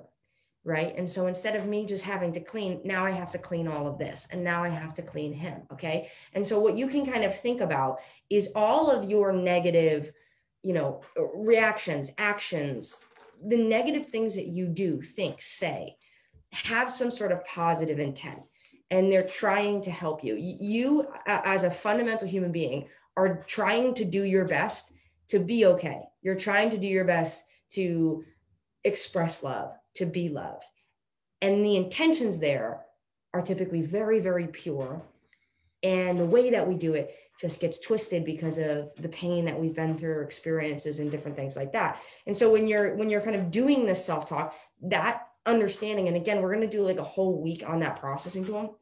Right. 0.68 0.98
And 0.98 1.08
so 1.08 1.28
instead 1.28 1.56
of 1.56 1.68
me 1.68 1.86
just 1.86 2.04
having 2.04 2.34
to 2.34 2.40
clean, 2.40 2.82
now 2.84 3.06
I 3.06 3.12
have 3.12 3.30
to 3.34 3.38
clean 3.38 3.68
all 3.68 3.86
of 3.86 4.00
this 4.00 4.28
and 4.32 4.44
now 4.44 4.64
I 4.64 4.70
have 4.70 4.96
to 4.96 5.04
clean 5.04 5.32
him. 5.32 5.62
Okay. 5.72 6.10
And 6.34 6.46
so 6.46 6.60
what 6.60 6.76
you 6.76 6.88
can 6.88 7.06
kind 7.06 7.24
of 7.24 7.38
think 7.38 7.62
about 7.62 8.00
is 8.32 8.52
all 8.56 8.90
of 8.90 9.08
your 9.08 9.32
negative, 9.32 10.12
you 10.64 10.74
know, 10.74 11.02
reactions, 11.36 12.12
actions, 12.18 13.06
the 13.46 13.58
negative 13.58 14.10
things 14.10 14.34
that 14.34 14.48
you 14.48 14.66
do, 14.66 15.04
think, 15.04 15.40
say, 15.40 15.98
have 16.52 16.90
some 16.90 17.12
sort 17.12 17.32
of 17.32 17.46
positive 17.46 18.00
intent 18.00 18.42
and 18.92 19.12
they're 19.12 19.24
trying 19.24 19.82
to 19.82 19.92
help 19.92 20.24
you. 20.24 20.36
You, 20.36 21.08
as 21.26 21.64
a 21.64 21.72
fundamental 21.72 22.28
human 22.28 22.52
being, 22.52 22.88
are 23.18 23.44
trying 23.48 23.94
to 23.96 24.06
do 24.06 24.24
your 24.24 24.46
best 24.46 24.94
to 25.30 25.40
be 25.40 25.66
okay. 25.66 26.02
You're 26.22 26.36
trying 26.36 26.70
to 26.72 26.78
do 26.78 26.88
your 26.88 27.06
best 27.06 27.46
to 27.72 28.24
express 28.84 29.44
love, 29.44 29.74
to 29.96 30.06
be 30.06 30.30
loved. 30.30 30.66
And 31.42 31.66
the 31.66 31.76
intentions 31.76 32.38
there 32.38 32.82
are 33.34 33.42
typically 33.42 33.82
very, 33.82 34.20
very 34.20 34.48
pure. 34.48 35.02
And 35.84 36.20
the 36.20 36.26
way 36.26 36.50
that 36.52 36.68
we 36.68 36.76
do 36.76 36.94
it 36.94 37.16
just 37.40 37.60
gets 37.60 37.80
twisted 37.80 38.24
because 38.24 38.58
of 38.58 38.92
the 38.98 39.10
pain 39.10 39.46
that 39.46 39.60
we've 39.60 39.76
been 39.76 39.98
through, 39.98 40.22
experiences, 40.22 41.00
and 41.00 41.12
different 41.12 41.36
things 41.36 41.56
like 41.56 41.74
that. 41.74 42.00
And 42.26 42.36
so 42.36 42.52
when 42.52 42.66
you're 42.66 42.96
when 42.96 43.10
you're 43.10 43.22
kind 43.22 43.36
of 43.36 43.52
doing 43.52 43.86
this 43.86 44.04
self-talk, 44.04 44.56
that 44.84 45.28
understanding 45.46 46.08
and 46.08 46.18
again 46.18 46.42
we're 46.42 46.56
to 46.56 46.68
do 46.68 46.82
like 46.82 46.98
a 46.98 47.04
whole 47.04 47.42
week 47.42 47.64
on 47.68 47.80
that 47.80 48.00
processing 48.00 48.44
tool 48.44 48.80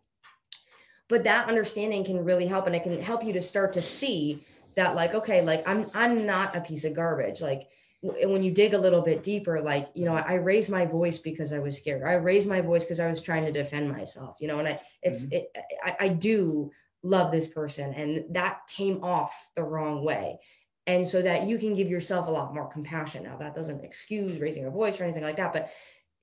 but 1.10 1.26
that 1.26 1.50
understanding 1.50 2.04
can 2.04 2.24
really 2.24 2.48
help 2.48 2.68
and 2.68 2.76
it 2.76 2.84
can 2.84 3.02
help 3.02 3.24
you 3.24 3.34
to 3.34 3.42
start 3.42 3.74
to 3.74 3.82
see 3.82 4.46
that 4.76 4.96
like 4.96 5.14
okay 5.14 5.42
like 5.42 5.68
i'm 5.68 5.90
i'm 5.94 6.26
not 6.26 6.56
a 6.56 6.62
piece 6.62 6.86
of 6.86 6.94
garbage 6.94 7.42
like 7.42 7.68
when 8.04 8.44
you 8.44 8.52
dig 8.52 8.74
a 8.74 8.78
little 8.78 9.02
bit 9.02 9.24
deeper 9.24 9.62
like 9.62 9.88
you 9.94 10.04
know 10.04 10.14
i 10.14 10.34
raised 10.34 10.70
my 10.70 10.86
voice 10.86 11.18
because 11.18 11.54
i 11.54 11.60
was 11.60 11.78
scared. 11.78 12.04
I 12.04 12.16
raised 12.16 12.50
my 12.50 12.60
voice 12.60 12.84
because 12.84 13.00
i 13.00 13.10
was 13.10 13.22
trying 13.22 13.46
to 13.46 13.52
defend 13.52 13.90
myself 13.90 14.38
you 14.42 14.48
know 14.48 14.60
and 14.60 14.68
i 14.68 14.80
it's 15.02 15.24
mm-hmm. 15.24 15.36
it, 15.36 15.58
I, 15.84 15.96
I 16.02 16.08
do 16.10 16.72
love 17.02 17.32
this 17.32 17.48
person 17.48 17.94
and 17.94 18.26
that 18.30 18.62
came 18.68 19.04
off 19.04 19.52
the 19.56 19.64
wrong 19.64 20.04
way. 20.04 20.40
And 20.86 21.08
so 21.08 21.22
that 21.22 21.48
you 21.48 21.58
can 21.58 21.76
give 21.76 21.90
yourself 21.90 22.28
a 22.28 22.32
lot 22.32 22.54
more 22.54 22.68
compassion. 22.68 23.24
Now 23.24 23.38
that 23.38 23.56
doesn't 23.56 23.84
excuse 23.84 24.40
raising 24.40 24.64
your 24.64 24.72
voice 24.72 25.00
or 25.00 25.04
anything 25.04 25.24
like 25.24 25.38
that 25.38 25.54
but 25.54 25.70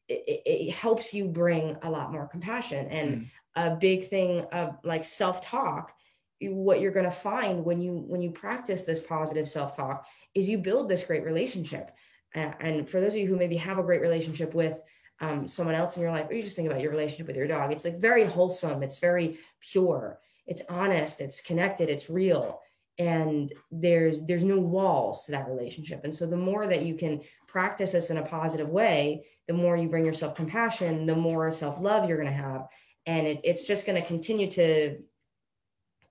it, 0.08 0.42
it 0.44 0.74
helps 0.74 1.14
you 1.14 1.26
bring 1.26 1.76
a 1.82 1.90
lot 1.90 2.12
more 2.12 2.26
compassion. 2.26 2.86
And 2.88 3.10
mm. 3.16 3.26
a 3.56 3.76
big 3.76 4.08
thing 4.08 4.40
of 4.52 4.76
like 4.84 5.04
self-talk 5.04 5.94
what 6.42 6.80
you're 6.80 6.92
going 6.92 7.04
to 7.04 7.10
find 7.10 7.64
when 7.64 7.80
you 7.80 8.04
when 8.06 8.22
you 8.22 8.30
practice 8.30 8.82
this 8.82 9.00
positive 9.00 9.48
self-talk 9.48 10.06
is 10.34 10.48
you 10.48 10.58
build 10.58 10.88
this 10.88 11.04
great 11.04 11.24
relationship. 11.24 11.90
And 12.34 12.88
for 12.88 13.00
those 13.00 13.14
of 13.14 13.20
you 13.20 13.26
who 13.26 13.36
maybe 13.36 13.56
have 13.56 13.78
a 13.78 13.82
great 13.82 14.00
relationship 14.00 14.54
with 14.54 14.80
um, 15.20 15.48
someone 15.48 15.74
else 15.74 15.96
in 15.96 16.02
your 16.02 16.12
life 16.12 16.28
or 16.30 16.34
you 16.34 16.42
just 16.42 16.56
think 16.56 16.68
about 16.68 16.80
your 16.80 16.92
relationship 16.92 17.26
with 17.26 17.36
your 17.36 17.46
dog 17.46 17.72
it's 17.72 17.84
like 17.84 17.98
very 17.98 18.24
wholesome 18.24 18.82
it's 18.82 18.98
very 18.98 19.38
pure 19.60 20.18
it's 20.46 20.62
honest 20.70 21.20
it's 21.20 21.42
connected 21.42 21.90
it's 21.90 22.08
real 22.08 22.60
and 23.00 23.52
there's 23.70 24.20
there's 24.26 24.44
no 24.44 24.58
walls 24.58 25.24
to 25.24 25.32
that 25.32 25.48
relationship. 25.48 26.02
And 26.04 26.14
so 26.14 26.26
the 26.26 26.36
more 26.36 26.66
that 26.66 26.82
you 26.82 26.94
can 26.94 27.22
practice 27.48 27.92
this 27.92 28.10
in 28.10 28.18
a 28.18 28.26
positive 28.26 28.68
way 28.68 29.24
the 29.48 29.54
more 29.54 29.76
you 29.76 29.88
bring 29.88 30.06
yourself 30.06 30.34
compassion 30.34 31.06
the 31.06 31.16
more 31.16 31.50
self-love 31.50 32.08
you're 32.08 32.18
going 32.18 32.28
to 32.28 32.34
have 32.34 32.68
and 33.06 33.26
it, 33.26 33.40
it's 33.42 33.64
just 33.64 33.86
going 33.86 34.00
to 34.00 34.06
continue 34.06 34.50
to 34.50 34.98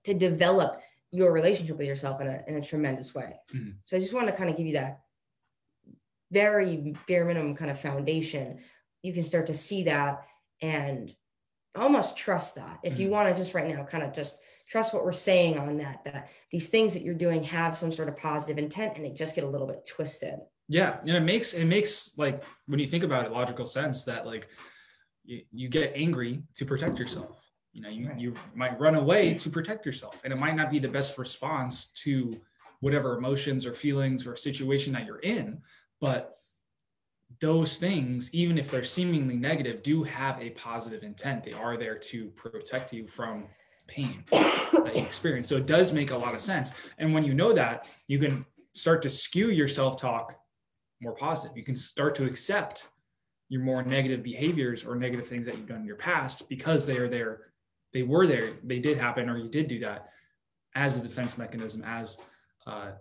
to 0.04 0.14
develop 0.14 0.80
your 1.10 1.32
relationship 1.32 1.76
with 1.76 1.86
yourself 1.86 2.20
in 2.20 2.26
a, 2.26 2.42
in 2.46 2.56
a 2.56 2.62
tremendous 2.62 3.14
way. 3.14 3.34
Mm-hmm. 3.54 3.70
so 3.82 3.96
i 3.96 4.00
just 4.00 4.14
want 4.14 4.26
to 4.26 4.32
kind 4.32 4.48
of 4.48 4.56
give 4.56 4.66
you 4.66 4.74
that 4.74 5.00
very 6.30 6.94
bare 7.06 7.24
minimum 7.24 7.54
kind 7.56 7.70
of 7.70 7.80
foundation. 7.80 8.60
You 9.02 9.12
can 9.12 9.24
start 9.24 9.46
to 9.46 9.54
see 9.54 9.84
that 9.84 10.24
and 10.62 11.14
almost 11.74 12.16
trust 12.16 12.56
that. 12.56 12.80
If 12.82 12.94
mm-hmm. 12.94 13.02
you 13.02 13.08
want 13.10 13.28
to 13.28 13.34
just 13.34 13.54
right 13.54 13.68
now 13.68 13.84
kind 13.84 14.04
of 14.04 14.14
just 14.14 14.38
trust 14.68 14.94
what 14.94 15.04
we're 15.04 15.12
saying 15.12 15.58
on 15.58 15.78
that 15.78 16.04
that 16.04 16.28
these 16.52 16.68
things 16.68 16.94
that 16.94 17.02
you're 17.02 17.14
doing 17.14 17.42
have 17.42 17.76
some 17.76 17.90
sort 17.90 18.08
of 18.08 18.16
positive 18.16 18.58
intent 18.58 18.96
and 18.96 19.04
they 19.04 19.10
just 19.10 19.34
get 19.34 19.44
a 19.44 19.48
little 19.48 19.66
bit 19.66 19.86
twisted. 19.86 20.38
Yeah 20.68 20.98
and 21.00 21.10
it 21.10 21.20
makes 21.20 21.54
it 21.54 21.64
makes 21.64 22.16
like 22.16 22.44
when 22.66 22.78
you 22.78 22.86
think 22.86 23.02
about 23.02 23.26
it 23.26 23.32
logical 23.32 23.66
sense 23.66 24.04
that 24.04 24.26
like 24.26 24.48
you, 25.24 25.42
you 25.50 25.68
get 25.68 25.92
angry 25.96 26.42
to 26.54 26.64
protect 26.64 26.98
yourself 26.98 27.49
you 27.72 27.82
know 27.82 27.88
you, 27.88 28.08
right. 28.08 28.18
you 28.18 28.34
might 28.54 28.78
run 28.80 28.94
away 28.94 29.34
to 29.34 29.50
protect 29.50 29.86
yourself 29.86 30.20
and 30.24 30.32
it 30.32 30.36
might 30.36 30.56
not 30.56 30.70
be 30.70 30.78
the 30.78 30.88
best 30.88 31.18
response 31.18 31.86
to 31.92 32.40
whatever 32.80 33.16
emotions 33.16 33.66
or 33.66 33.72
feelings 33.72 34.26
or 34.26 34.36
situation 34.36 34.92
that 34.92 35.06
you're 35.06 35.20
in 35.20 35.60
but 36.00 36.38
those 37.40 37.78
things 37.78 38.34
even 38.34 38.58
if 38.58 38.70
they're 38.70 38.82
seemingly 38.82 39.36
negative 39.36 39.82
do 39.82 40.02
have 40.02 40.40
a 40.40 40.50
positive 40.50 41.02
intent 41.02 41.44
they 41.44 41.52
are 41.52 41.76
there 41.76 41.96
to 41.96 42.28
protect 42.30 42.92
you 42.92 43.06
from 43.06 43.46
pain 43.90 44.24
that 44.30 44.96
you 44.96 45.02
experience. 45.02 45.48
So 45.48 45.56
it 45.56 45.66
does 45.66 45.92
make 45.92 46.10
a 46.10 46.16
lot 46.16 46.34
of 46.34 46.40
sense. 46.40 46.74
And 46.98 47.12
when 47.12 47.24
you 47.24 47.34
know 47.34 47.52
that, 47.52 47.86
you 48.06 48.18
can 48.18 48.46
start 48.72 49.02
to 49.02 49.10
skew 49.10 49.50
your 49.50 49.68
self 49.68 50.00
talk 50.00 50.38
more 51.00 51.14
positive. 51.14 51.56
You 51.56 51.64
can 51.64 51.76
start 51.76 52.14
to 52.16 52.24
accept 52.24 52.88
your 53.48 53.62
more 53.62 53.82
negative 53.82 54.22
behaviors 54.22 54.84
or 54.86 54.94
negative 54.94 55.26
things 55.26 55.46
that 55.46 55.56
you've 55.56 55.66
done 55.66 55.80
in 55.80 55.86
your 55.86 55.96
past 55.96 56.48
because 56.48 56.86
they 56.86 56.98
are 56.98 57.08
there, 57.08 57.52
they 57.92 58.02
were 58.02 58.26
there, 58.26 58.52
they 58.64 58.78
did 58.78 58.98
happen, 58.98 59.28
or 59.28 59.38
you 59.38 59.48
did 59.48 59.68
do 59.68 59.80
that 59.80 60.10
as 60.74 60.98
a 60.98 61.02
defense 61.02 61.36
mechanism, 61.36 61.82
as 61.84 62.18
uh, 62.66 62.92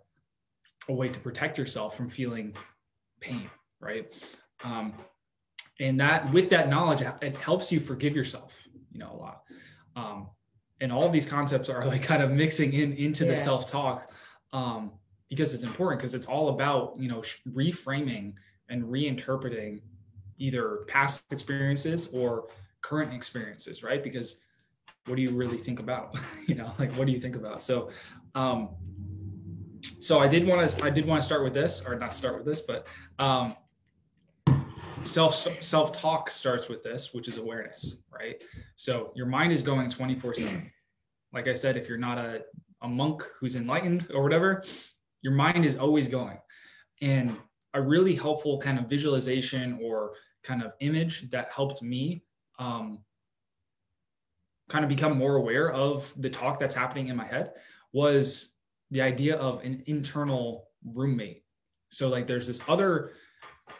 a 0.87 0.93
way 0.93 1.07
to 1.07 1.19
protect 1.19 1.57
yourself 1.57 1.95
from 1.95 2.09
feeling 2.09 2.55
pain, 3.19 3.49
right? 3.79 4.11
Um, 4.63 4.93
and 5.79 5.99
that 5.99 6.31
with 6.33 6.49
that 6.49 6.69
knowledge, 6.69 7.01
it 7.21 7.37
helps 7.37 7.71
you 7.71 7.79
forgive 7.79 8.15
yourself, 8.15 8.55
you 8.91 8.99
know, 8.99 9.11
a 9.13 9.17
lot. 9.17 9.43
Um, 9.95 10.29
and 10.81 10.91
all 10.91 11.09
these 11.09 11.27
concepts 11.27 11.69
are 11.69 11.85
like 11.85 12.03
kind 12.03 12.23
of 12.23 12.31
mixing 12.31 12.73
in 12.73 12.93
into 12.93 13.25
yeah. 13.25 13.31
the 13.31 13.37
self-talk 13.37 14.11
um, 14.53 14.91
because 15.29 15.53
it's 15.53 15.63
important 15.63 15.99
because 15.99 16.13
it's 16.13 16.25
all 16.25 16.49
about 16.49 16.95
you 16.97 17.09
know 17.09 17.21
reframing 17.49 18.33
and 18.69 18.83
reinterpreting 18.83 19.81
either 20.37 20.79
past 20.87 21.31
experiences 21.31 22.09
or 22.13 22.47
current 22.81 23.13
experiences 23.13 23.83
right 23.83 24.03
because 24.03 24.41
what 25.09 25.15
do 25.15 25.21
you 25.21 25.31
really 25.31 25.57
think 25.57 25.79
about? 25.79 26.15
you 26.47 26.55
know, 26.55 26.71
like 26.79 26.93
what 26.95 27.07
do 27.07 27.11
you 27.11 27.19
think 27.19 27.35
about? 27.35 27.61
So, 27.61 27.89
um, 28.35 28.69
so 29.99 30.19
I 30.19 30.27
did 30.27 30.45
want 30.45 30.69
to 30.69 30.83
I 30.83 30.89
did 30.89 31.05
want 31.05 31.21
to 31.21 31.25
start 31.25 31.43
with 31.43 31.53
this, 31.53 31.83
or 31.85 31.95
not 31.95 32.13
start 32.13 32.35
with 32.37 32.45
this, 32.45 32.61
but 32.61 32.87
um, 33.17 33.55
self 35.03 35.35
self 35.61 35.91
talk 35.91 36.29
starts 36.29 36.69
with 36.69 36.83
this, 36.83 37.13
which 37.13 37.27
is 37.27 37.37
awareness, 37.37 37.97
right? 38.11 38.41
So 38.75 39.11
your 39.15 39.25
mind 39.25 39.51
is 39.51 39.61
going 39.61 39.89
twenty 39.89 40.15
four 40.15 40.33
seven. 40.33 40.71
Like 41.33 41.47
I 41.47 41.53
said, 41.53 41.77
if 41.77 41.89
you're 41.89 41.97
not 41.97 42.17
a 42.17 42.43
a 42.81 42.87
monk 42.87 43.27
who's 43.39 43.55
enlightened 43.55 44.07
or 44.13 44.23
whatever, 44.23 44.63
your 45.21 45.33
mind 45.33 45.65
is 45.65 45.75
always 45.75 46.07
going. 46.07 46.37
And 47.01 47.35
a 47.73 47.81
really 47.81 48.15
helpful 48.15 48.57
kind 48.57 48.79
of 48.79 48.85
visualization 48.85 49.79
or 49.81 50.13
kind 50.43 50.63
of 50.63 50.73
image 50.79 51.29
that 51.29 51.51
helped 51.51 51.81
me 51.81 52.23
um, 52.57 52.99
kind 54.69 54.83
of 54.83 54.89
become 54.89 55.17
more 55.17 55.35
aware 55.35 55.71
of 55.71 56.13
the 56.17 56.29
talk 56.29 56.59
that's 56.59 56.73
happening 56.73 57.07
in 57.07 57.15
my 57.15 57.25
head 57.25 57.51
was 57.91 58.55
the 58.91 59.01
idea 59.01 59.35
of 59.35 59.63
an 59.63 59.83
internal 59.87 60.67
roommate. 60.95 61.43
So 61.89 62.07
like 62.07 62.27
there's 62.27 62.47
this 62.47 62.61
other 62.67 63.11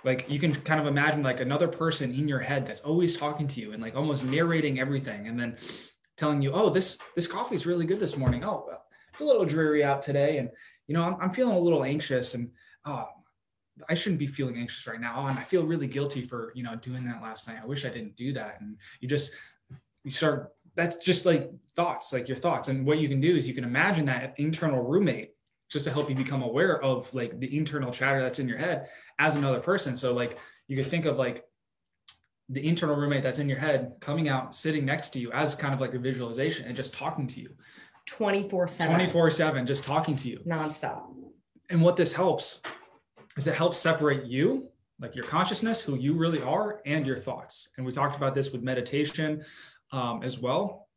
like 0.04 0.26
you 0.30 0.40
can 0.40 0.54
kind 0.54 0.80
of 0.80 0.86
imagine 0.86 1.24
like 1.24 1.40
another 1.40 1.68
person 1.68 2.14
in 2.14 2.28
your 2.28 2.40
head 2.40 2.66
that's 2.66 2.82
always 2.82 3.18
talking 3.18 3.48
to 3.48 3.60
you 3.60 3.74
and 3.74 3.82
like 3.82 3.96
almost 3.96 4.24
narrating 4.24 4.80
everything 4.80 5.28
and 5.28 5.40
then 5.40 5.58
telling 6.16 6.42
you, 6.42 6.52
"Oh, 6.52 6.70
this 6.70 7.00
this 7.16 7.28
coffee 7.28 7.56
is 7.56 7.66
really 7.66 7.86
good 7.86 8.00
this 8.00 8.18
morning. 8.18 8.44
Oh, 8.44 8.70
it's 9.12 9.22
a 9.22 9.26
little 9.26 9.46
dreary 9.46 9.84
out 9.84 10.02
today 10.02 10.38
and 10.38 10.50
you 10.90 10.96
know, 10.96 11.04
I'm, 11.04 11.16
I'm 11.22 11.30
feeling 11.30 11.56
a 11.56 11.60
little 11.60 11.84
anxious 11.84 12.34
and 12.34 12.50
oh, 12.86 13.06
I 13.88 13.94
shouldn't 13.94 14.20
be 14.20 14.28
feeling 14.28 14.58
anxious 14.58 14.88
right 14.88 15.00
now. 15.00 15.16
Oh, 15.18 15.28
and 15.28 15.38
I 15.40 15.44
feel 15.44 15.66
really 15.66 15.88
guilty 15.88 16.26
for, 16.26 16.52
you 16.56 16.64
know, 16.64 16.76
doing 16.76 17.06
that 17.06 17.22
last 17.22 17.48
night. 17.48 17.60
I 17.62 17.66
wish 17.66 17.86
I 17.86 17.90
didn't 17.90 18.18
do 18.18 18.34
that. 18.34 18.60
And 18.60 18.76
you 19.00 19.08
just, 19.08 19.36
you 20.04 20.12
start, 20.12 20.52
that's 20.76 20.98
just 20.98 21.26
like 21.26 21.50
thoughts, 21.76 22.14
like 22.14 22.28
your 22.28 22.38
thoughts. 22.38 22.68
And 22.68 22.86
what 22.86 23.00
you 23.00 23.08
can 23.08 23.22
do 23.22 23.36
is 23.36 23.48
you 23.48 23.54
can 23.54 23.64
imagine 23.64 24.06
that 24.06 24.36
internal 24.38 24.82
roommate 24.82 25.32
just 25.70 25.86
to 25.86 25.92
help 25.92 26.10
you 26.10 26.16
become 26.16 26.42
aware 26.42 26.82
of 26.82 27.14
like 27.14 27.40
the 27.40 27.58
internal 27.58 27.92
chatter 27.92 28.22
that's 28.22 28.40
in 28.40 28.48
your 28.48 28.58
head 28.58 28.88
as 29.20 29.36
another 29.36 29.60
person. 29.60 29.96
So 29.96 30.14
like 30.14 30.38
you 30.68 30.76
could 30.76 30.88
think 30.88 31.06
of 31.06 31.18
like 31.18 31.46
the 32.50 32.66
internal 32.68 32.96
roommate 32.96 33.22
that's 33.22 33.40
in 33.40 33.48
your 33.48 33.60
head 33.60 33.94
coming 34.00 34.28
out, 34.28 34.56
sitting 34.56 34.84
next 34.84 35.12
to 35.12 35.20
you 35.20 35.32
as 35.32 35.54
kind 35.54 35.74
of 35.74 35.80
like 35.80 35.94
a 35.94 36.00
visualization 36.00 36.66
and 36.66 36.76
just 36.76 36.94
talking 36.94 37.28
to 37.28 37.42
you. 37.42 37.50
24 38.08 38.68
7. 38.68 38.96
24 38.96 39.30
7, 39.30 39.68
just 39.68 39.84
talking 39.84 40.16
to 40.16 40.30
you. 40.30 40.40
Nonstop. 40.48 41.04
And 41.70 41.82
what 41.82 41.96
this 41.96 42.12
helps 42.12 42.62
is 43.38 43.46
it 43.46 43.54
helps 43.54 43.78
separate 43.78 44.26
you, 44.26 44.70
like 45.00 45.16
your 45.16 45.26
consciousness, 45.26 45.80
who 45.80 45.96
you 45.96 46.16
really 46.16 46.42
are, 46.42 46.82
and 46.88 47.06
your 47.06 47.20
thoughts. 47.20 47.70
And 47.78 47.86
we 47.86 47.92
talked 47.92 48.16
about 48.16 48.34
this 48.34 48.52
with 48.52 48.64
meditation 48.64 49.44
um, 49.92 50.24
as 50.24 50.40
well. 50.40 50.88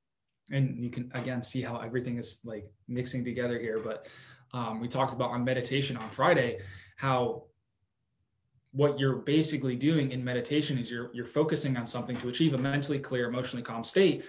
And 0.50 0.82
you 0.82 0.90
can 0.90 1.10
again 1.14 1.42
see 1.42 1.62
how 1.62 1.78
everything 1.78 2.18
is 2.18 2.40
like 2.44 2.70
mixing 2.88 3.24
together 3.24 3.58
here. 3.58 3.78
But 3.78 4.06
um, 4.52 4.80
we 4.80 4.88
talked 4.88 5.12
about 5.12 5.30
on 5.30 5.44
meditation 5.44 5.96
on 5.96 6.08
Friday 6.10 6.58
how 6.96 7.44
what 8.72 8.98
you're 8.98 9.16
basically 9.16 9.76
doing 9.76 10.12
in 10.12 10.24
meditation 10.24 10.78
is 10.78 10.90
you're 10.90 11.10
you're 11.12 11.26
focusing 11.26 11.76
on 11.76 11.86
something 11.86 12.16
to 12.18 12.28
achieve 12.28 12.54
a 12.54 12.58
mentally 12.58 12.98
clear, 12.98 13.28
emotionally 13.28 13.62
calm 13.62 13.84
state. 13.84 14.24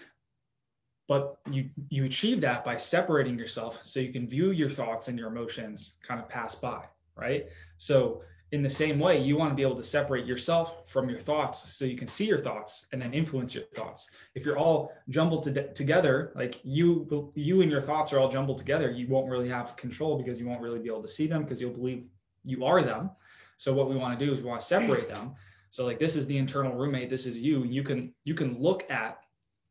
But 1.07 1.37
you 1.49 1.69
you 1.89 2.05
achieve 2.05 2.41
that 2.41 2.63
by 2.63 2.77
separating 2.77 3.37
yourself 3.37 3.79
so 3.83 3.99
you 3.99 4.13
can 4.13 4.27
view 4.27 4.51
your 4.51 4.69
thoughts 4.69 5.07
and 5.07 5.17
your 5.17 5.29
emotions 5.29 5.97
kind 6.03 6.19
of 6.19 6.29
pass 6.29 6.55
by 6.55 6.83
right? 7.15 7.47
So 7.77 8.23
in 8.53 8.61
the 8.61 8.69
same 8.69 8.99
way, 8.99 9.19
you 9.19 9.35
want 9.35 9.49
to 9.49 9.55
be 9.55 9.63
able 9.63 9.75
to 9.75 9.83
separate 9.83 10.27
yourself 10.27 10.87
from 10.87 11.09
your 11.09 11.19
thoughts 11.19 11.73
so 11.73 11.85
you 11.85 11.97
can 11.97 12.07
see 12.07 12.25
your 12.25 12.37
thoughts 12.37 12.87
and 12.91 13.01
then 13.01 13.11
influence 13.11 13.55
your 13.55 13.63
thoughts. 13.63 14.11
If 14.35 14.45
you're 14.45 14.59
all 14.59 14.93
jumbled 15.09 15.41
to 15.45 15.73
together, 15.73 16.31
like 16.35 16.59
you 16.63 17.31
you 17.33 17.63
and 17.63 17.71
your 17.71 17.81
thoughts 17.81 18.13
are 18.13 18.19
all 18.19 18.29
jumbled 18.29 18.59
together, 18.59 18.91
you 18.91 19.07
won't 19.07 19.27
really 19.27 19.49
have 19.49 19.75
control 19.75 20.19
because 20.19 20.39
you 20.39 20.45
won't 20.45 20.61
really 20.61 20.77
be 20.77 20.87
able 20.87 21.01
to 21.01 21.07
see 21.07 21.25
them 21.25 21.41
because 21.41 21.59
you'll 21.59 21.73
believe 21.73 22.09
you 22.45 22.63
are 22.63 22.83
them. 22.83 23.09
So 23.57 23.73
what 23.73 23.89
we 23.89 23.95
want 23.95 24.19
to 24.19 24.23
do 24.23 24.31
is 24.31 24.41
we 24.41 24.49
want 24.49 24.61
to 24.61 24.67
separate 24.67 25.09
them. 25.09 25.33
So 25.71 25.83
like 25.83 25.97
this 25.97 26.15
is 26.15 26.27
the 26.27 26.37
internal 26.37 26.75
roommate, 26.75 27.09
this 27.09 27.25
is 27.25 27.41
you. 27.41 27.63
You 27.63 27.81
can 27.81 28.13
you 28.23 28.35
can 28.35 28.61
look 28.61 28.89
at 28.91 29.25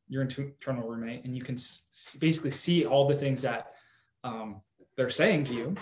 your 0.09 0.23
internal 0.23 0.89
roommate 0.89 1.25
and 1.25 1.37
you 1.37 1.43
can 1.45 1.57
basically 2.19 2.51
see 2.51 2.85
all 2.85 3.07
the 3.07 3.17
things 3.17 3.43
that 3.43 3.75
um, 4.25 4.61
they're 4.97 5.09
saying 5.09 5.45
to 5.45 5.55
you 5.55 5.77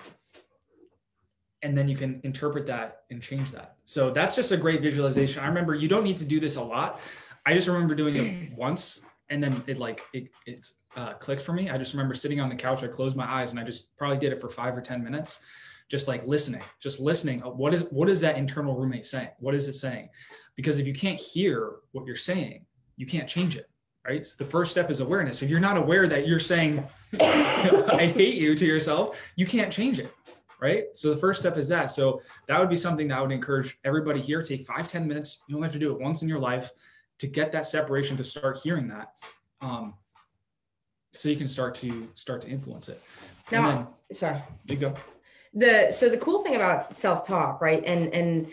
and 1.62 1.76
then 1.76 1.88
you 1.88 1.96
can 1.96 2.20
interpret 2.24 2.66
that 2.66 3.02
and 3.10 3.22
change 3.22 3.50
that. 3.52 3.76
So 3.84 4.10
that's 4.10 4.34
just 4.34 4.52
a 4.52 4.56
great 4.56 4.80
visualization. 4.80 5.42
I 5.42 5.46
remember 5.46 5.74
you 5.74 5.88
don't 5.88 6.04
need 6.04 6.16
to 6.18 6.24
do 6.24 6.40
this 6.40 6.56
a 6.56 6.62
lot. 6.62 7.00
I 7.44 7.54
just 7.54 7.68
remember 7.68 7.94
doing 7.94 8.16
it 8.16 8.52
once 8.56 9.02
and 9.28 9.42
then 9.42 9.62
it 9.66 9.78
like 9.78 10.02
it 10.12 10.28
it 10.46 10.66
uh, 10.96 11.14
clicked 11.14 11.42
for 11.42 11.52
me. 11.52 11.70
I 11.70 11.78
just 11.78 11.92
remember 11.92 12.14
sitting 12.14 12.40
on 12.40 12.48
the 12.48 12.56
couch, 12.56 12.82
I 12.82 12.88
closed 12.88 13.16
my 13.16 13.30
eyes 13.30 13.52
and 13.52 13.60
I 13.60 13.64
just 13.64 13.96
probably 13.96 14.18
did 14.18 14.32
it 14.32 14.40
for 14.40 14.48
5 14.48 14.76
or 14.76 14.80
10 14.80 15.04
minutes 15.04 15.40
just 15.88 16.06
like 16.06 16.24
listening, 16.24 16.62
just 16.78 17.00
listening. 17.00 17.40
What 17.40 17.74
is 17.74 17.82
what 17.90 18.08
is 18.08 18.20
that 18.20 18.38
internal 18.38 18.76
roommate 18.76 19.06
saying? 19.06 19.30
What 19.38 19.54
is 19.54 19.68
it 19.68 19.74
saying? 19.74 20.08
Because 20.54 20.78
if 20.78 20.86
you 20.86 20.92
can't 20.92 21.18
hear 21.18 21.76
what 21.92 22.06
you're 22.06 22.16
saying, 22.16 22.64
you 22.96 23.06
can't 23.06 23.28
change 23.28 23.56
it 23.56 23.66
right? 24.08 24.24
So 24.24 24.42
the 24.42 24.50
first 24.50 24.70
step 24.70 24.90
is 24.90 25.00
awareness. 25.00 25.42
If 25.42 25.50
you're 25.50 25.60
not 25.60 25.76
aware 25.76 26.08
that 26.08 26.26
you're 26.26 26.38
saying, 26.38 26.82
I 27.20 28.10
hate 28.14 28.36
you 28.36 28.54
to 28.54 28.64
yourself, 28.64 29.18
you 29.36 29.44
can't 29.44 29.70
change 29.70 29.98
it 29.98 30.10
right? 30.60 30.84
So 30.94 31.10
the 31.10 31.16
first 31.16 31.40
step 31.40 31.56
is 31.56 31.68
that. 31.68 31.90
So 31.90 32.22
that 32.46 32.58
would 32.60 32.68
be 32.68 32.76
something 32.76 33.08
that 33.08 33.18
I 33.18 33.22
would 33.22 33.32
encourage 33.32 33.78
everybody 33.84 34.20
here. 34.20 34.42
Take 34.42 34.66
five 34.66 34.88
ten 34.88 35.06
minutes. 35.06 35.42
You 35.48 35.56
only 35.56 35.66
have 35.66 35.72
to 35.72 35.78
do 35.78 35.92
it 35.92 36.00
once 36.00 36.22
in 36.22 36.28
your 36.28 36.38
life 36.38 36.70
to 37.18 37.26
get 37.26 37.52
that 37.52 37.66
separation 37.66 38.16
to 38.16 38.24
start 38.24 38.58
hearing 38.58 38.88
that. 38.88 39.12
Um, 39.60 39.94
so 41.12 41.28
you 41.28 41.36
can 41.36 41.48
start 41.48 41.74
to 41.76 42.08
start 42.14 42.40
to 42.42 42.48
influence 42.48 42.88
it. 42.88 43.02
Now, 43.50 43.68
then, 43.68 43.86
sorry. 44.12 44.42
You 44.68 44.76
go. 44.76 44.94
The 45.54 45.90
so 45.90 46.08
the 46.08 46.18
cool 46.18 46.42
thing 46.42 46.54
about 46.54 46.94
self-talk, 46.94 47.60
right? 47.60 47.84
And 47.84 48.14
and 48.14 48.48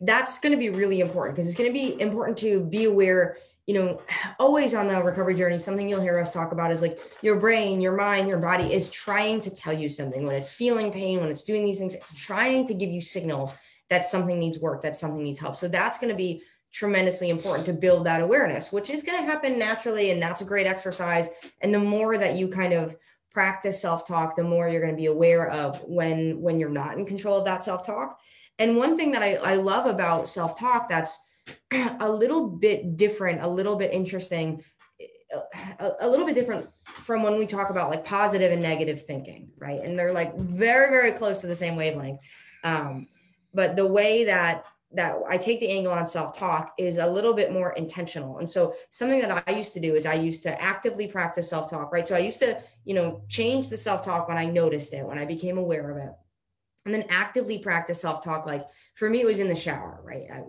that's 0.00 0.38
going 0.38 0.52
to 0.52 0.58
be 0.58 0.70
really 0.70 1.00
important 1.00 1.34
because 1.34 1.48
it's 1.48 1.56
going 1.56 1.68
to 1.68 1.74
be 1.74 2.00
important 2.00 2.38
to 2.38 2.60
be 2.60 2.84
aware 2.84 3.38
you 3.66 3.74
know, 3.74 4.00
always 4.38 4.74
on 4.74 4.86
the 4.86 5.02
recovery 5.02 5.34
journey, 5.34 5.58
something 5.58 5.88
you'll 5.88 6.00
hear 6.00 6.18
us 6.20 6.32
talk 6.32 6.52
about 6.52 6.70
is 6.70 6.80
like 6.80 7.00
your 7.20 7.38
brain, 7.38 7.80
your 7.80 7.96
mind, 7.96 8.28
your 8.28 8.38
body 8.38 8.72
is 8.72 8.88
trying 8.88 9.40
to 9.40 9.50
tell 9.50 9.72
you 9.72 9.88
something 9.88 10.24
when 10.24 10.36
it's 10.36 10.52
feeling 10.52 10.92
pain, 10.92 11.20
when 11.20 11.30
it's 11.30 11.42
doing 11.42 11.64
these 11.64 11.78
things, 11.78 11.94
it's 11.94 12.14
trying 12.14 12.64
to 12.66 12.74
give 12.74 12.90
you 12.90 13.00
signals 13.00 13.54
that 13.90 14.04
something 14.04 14.38
needs 14.38 14.60
work, 14.60 14.82
that 14.82 14.94
something 14.94 15.22
needs 15.22 15.40
help. 15.40 15.56
So 15.56 15.66
that's 15.66 15.98
going 15.98 16.10
to 16.10 16.16
be 16.16 16.42
tremendously 16.72 17.30
important 17.30 17.66
to 17.66 17.72
build 17.72 18.06
that 18.06 18.20
awareness, 18.20 18.72
which 18.72 18.90
is 18.90 19.02
going 19.02 19.18
to 19.18 19.30
happen 19.30 19.58
naturally. 19.58 20.10
And 20.10 20.22
that's 20.22 20.42
a 20.42 20.46
great 20.46 20.66
exercise. 20.66 21.28
And 21.60 21.74
the 21.74 21.80
more 21.80 22.18
that 22.18 22.36
you 22.36 22.48
kind 22.48 22.72
of 22.72 22.94
practice 23.32 23.80
self-talk, 23.80 24.36
the 24.36 24.44
more 24.44 24.68
you're 24.68 24.80
going 24.80 24.94
to 24.94 25.00
be 25.00 25.06
aware 25.06 25.48
of 25.50 25.82
when 25.82 26.40
when 26.40 26.58
you're 26.60 26.68
not 26.68 26.98
in 26.98 27.04
control 27.04 27.38
of 27.38 27.44
that 27.46 27.64
self-talk. 27.64 28.18
And 28.58 28.76
one 28.76 28.96
thing 28.96 29.10
that 29.10 29.22
I, 29.22 29.34
I 29.34 29.54
love 29.56 29.86
about 29.86 30.28
self-talk 30.28 30.88
that's 30.88 31.20
a 32.00 32.08
little 32.08 32.48
bit 32.48 32.96
different, 32.96 33.42
a 33.42 33.48
little 33.48 33.76
bit 33.76 33.92
interesting, 33.92 34.62
a, 35.80 35.92
a, 36.00 36.08
little 36.08 36.26
bit 36.26 36.34
different 36.34 36.68
from 36.84 37.22
when 37.22 37.36
we 37.36 37.46
talk 37.46 37.70
about 37.70 37.90
like 37.90 38.04
positive 38.04 38.52
and 38.52 38.62
negative 38.62 39.02
thinking, 39.02 39.50
right? 39.58 39.80
And 39.82 39.98
they're 39.98 40.12
like 40.12 40.36
very, 40.36 40.90
very 40.90 41.12
close 41.12 41.40
to 41.40 41.46
the 41.46 41.54
same 41.54 41.76
wavelength. 41.76 42.20
Um, 42.64 43.08
but 43.52 43.76
the 43.76 43.86
way 43.86 44.24
that 44.24 44.64
that 44.92 45.16
I 45.28 45.36
take 45.36 45.60
the 45.60 45.68
angle 45.68 45.92
on 45.92 46.06
self-talk 46.06 46.72
is 46.78 46.98
a 46.98 47.06
little 47.06 47.34
bit 47.34 47.52
more 47.52 47.72
intentional. 47.72 48.38
And 48.38 48.48
so 48.48 48.74
something 48.90 49.20
that 49.20 49.44
I 49.46 49.52
used 49.52 49.72
to 49.74 49.80
do 49.80 49.94
is 49.94 50.06
I 50.06 50.14
used 50.14 50.42
to 50.44 50.62
actively 50.62 51.06
practice 51.08 51.50
self-talk, 51.50 51.92
right? 51.92 52.06
So 52.06 52.14
I 52.14 52.20
used 52.20 52.38
to, 52.40 52.62
you 52.84 52.94
know, 52.94 53.22
change 53.28 53.68
the 53.68 53.76
self-talk 53.76 54.28
when 54.28 54.38
I 54.38 54.46
noticed 54.46 54.94
it, 54.94 55.04
when 55.04 55.18
I 55.18 55.24
became 55.24 55.58
aware 55.58 55.90
of 55.90 55.96
it. 55.96 56.12
And 56.84 56.94
then 56.94 57.04
actively 57.10 57.58
practice 57.58 58.00
self-talk. 58.00 58.46
Like 58.46 58.64
for 58.94 59.10
me, 59.10 59.20
it 59.20 59.26
was 59.26 59.40
in 59.40 59.48
the 59.48 59.56
shower, 59.56 60.00
right? 60.04 60.26
I, 60.32 60.42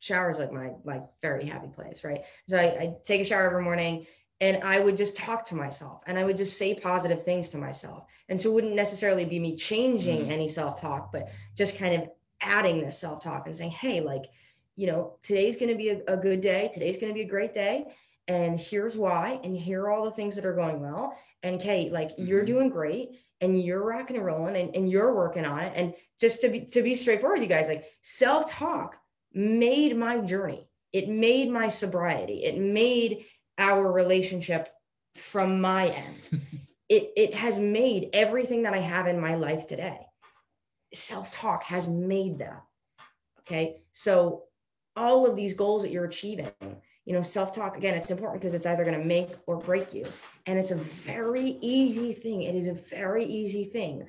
shower 0.00 0.30
is 0.30 0.38
like 0.38 0.52
my 0.52 0.70
like 0.84 1.02
very 1.22 1.46
happy 1.46 1.68
place, 1.68 2.04
right? 2.04 2.24
So 2.48 2.56
I, 2.58 2.62
I 2.62 2.94
take 3.04 3.20
a 3.20 3.24
shower 3.24 3.46
every 3.46 3.62
morning 3.62 4.06
and 4.40 4.62
I 4.62 4.80
would 4.80 4.98
just 4.98 5.16
talk 5.16 5.46
to 5.46 5.54
myself 5.54 6.02
and 6.06 6.18
I 6.18 6.24
would 6.24 6.36
just 6.36 6.58
say 6.58 6.74
positive 6.74 7.22
things 7.22 7.48
to 7.50 7.58
myself. 7.58 8.04
And 8.28 8.40
so 8.40 8.50
it 8.50 8.54
wouldn't 8.54 8.74
necessarily 8.74 9.24
be 9.24 9.38
me 9.38 9.56
changing 9.56 10.22
mm-hmm. 10.22 10.30
any 10.30 10.48
self-talk, 10.48 11.10
but 11.12 11.28
just 11.56 11.78
kind 11.78 12.02
of 12.02 12.08
adding 12.42 12.80
this 12.80 12.98
self-talk 12.98 13.46
and 13.46 13.56
saying, 13.56 13.70
hey, 13.70 14.00
like, 14.00 14.24
you 14.74 14.86
know, 14.86 15.16
today's 15.22 15.56
going 15.56 15.70
to 15.70 15.74
be 15.74 15.88
a, 15.88 16.02
a 16.06 16.16
good 16.18 16.42
day. 16.42 16.70
Today's 16.74 16.98
going 16.98 17.10
to 17.10 17.14
be 17.14 17.22
a 17.22 17.28
great 17.28 17.54
day. 17.54 17.86
And 18.28 18.60
here's 18.60 18.98
why. 18.98 19.40
And 19.42 19.56
here 19.56 19.84
are 19.84 19.90
all 19.90 20.04
the 20.04 20.10
things 20.10 20.36
that 20.36 20.44
are 20.44 20.54
going 20.54 20.80
well. 20.80 21.16
And 21.42 21.58
Kay, 21.58 21.88
like 21.88 22.10
mm-hmm. 22.10 22.26
you're 22.26 22.44
doing 22.44 22.68
great 22.68 23.20
and 23.40 23.60
you're 23.60 23.82
rocking 23.82 24.16
and 24.16 24.26
rolling 24.26 24.56
and, 24.56 24.76
and 24.76 24.90
you're 24.90 25.14
working 25.14 25.46
on 25.46 25.60
it. 25.60 25.72
And 25.74 25.94
just 26.20 26.42
to 26.42 26.50
be 26.50 26.60
to 26.66 26.82
be 26.82 26.94
straightforward 26.94 27.40
you 27.40 27.46
guys, 27.46 27.68
like 27.68 27.84
self-talk 28.02 28.98
made 29.36 29.96
my 29.96 30.18
journey. 30.18 30.66
It 30.92 31.08
made 31.08 31.50
my 31.50 31.68
sobriety. 31.68 32.44
It 32.44 32.58
made 32.58 33.26
our 33.58 33.92
relationship 33.92 34.70
from 35.14 35.60
my 35.60 35.88
end. 35.88 36.16
it, 36.88 37.12
it 37.16 37.34
has 37.34 37.58
made 37.58 38.10
everything 38.12 38.62
that 38.62 38.72
I 38.72 38.78
have 38.78 39.06
in 39.06 39.20
my 39.20 39.34
life 39.34 39.66
today. 39.66 40.00
Self 40.94 41.30
talk 41.30 41.64
has 41.64 41.86
made 41.86 42.38
that. 42.38 42.62
Okay. 43.40 43.82
So, 43.92 44.44
all 44.96 45.26
of 45.26 45.36
these 45.36 45.52
goals 45.52 45.82
that 45.82 45.90
you're 45.90 46.06
achieving, 46.06 46.50
you 47.04 47.12
know, 47.12 47.20
self 47.20 47.54
talk, 47.54 47.76
again, 47.76 47.94
it's 47.94 48.10
important 48.10 48.40
because 48.40 48.54
it's 48.54 48.64
either 48.64 48.84
going 48.84 48.98
to 48.98 49.04
make 49.04 49.32
or 49.46 49.58
break 49.58 49.92
you. 49.92 50.06
And 50.46 50.58
it's 50.58 50.70
a 50.70 50.76
very 50.76 51.58
easy 51.60 52.14
thing. 52.14 52.42
It 52.42 52.54
is 52.54 52.66
a 52.66 52.72
very 52.72 53.26
easy 53.26 53.64
thing 53.64 54.06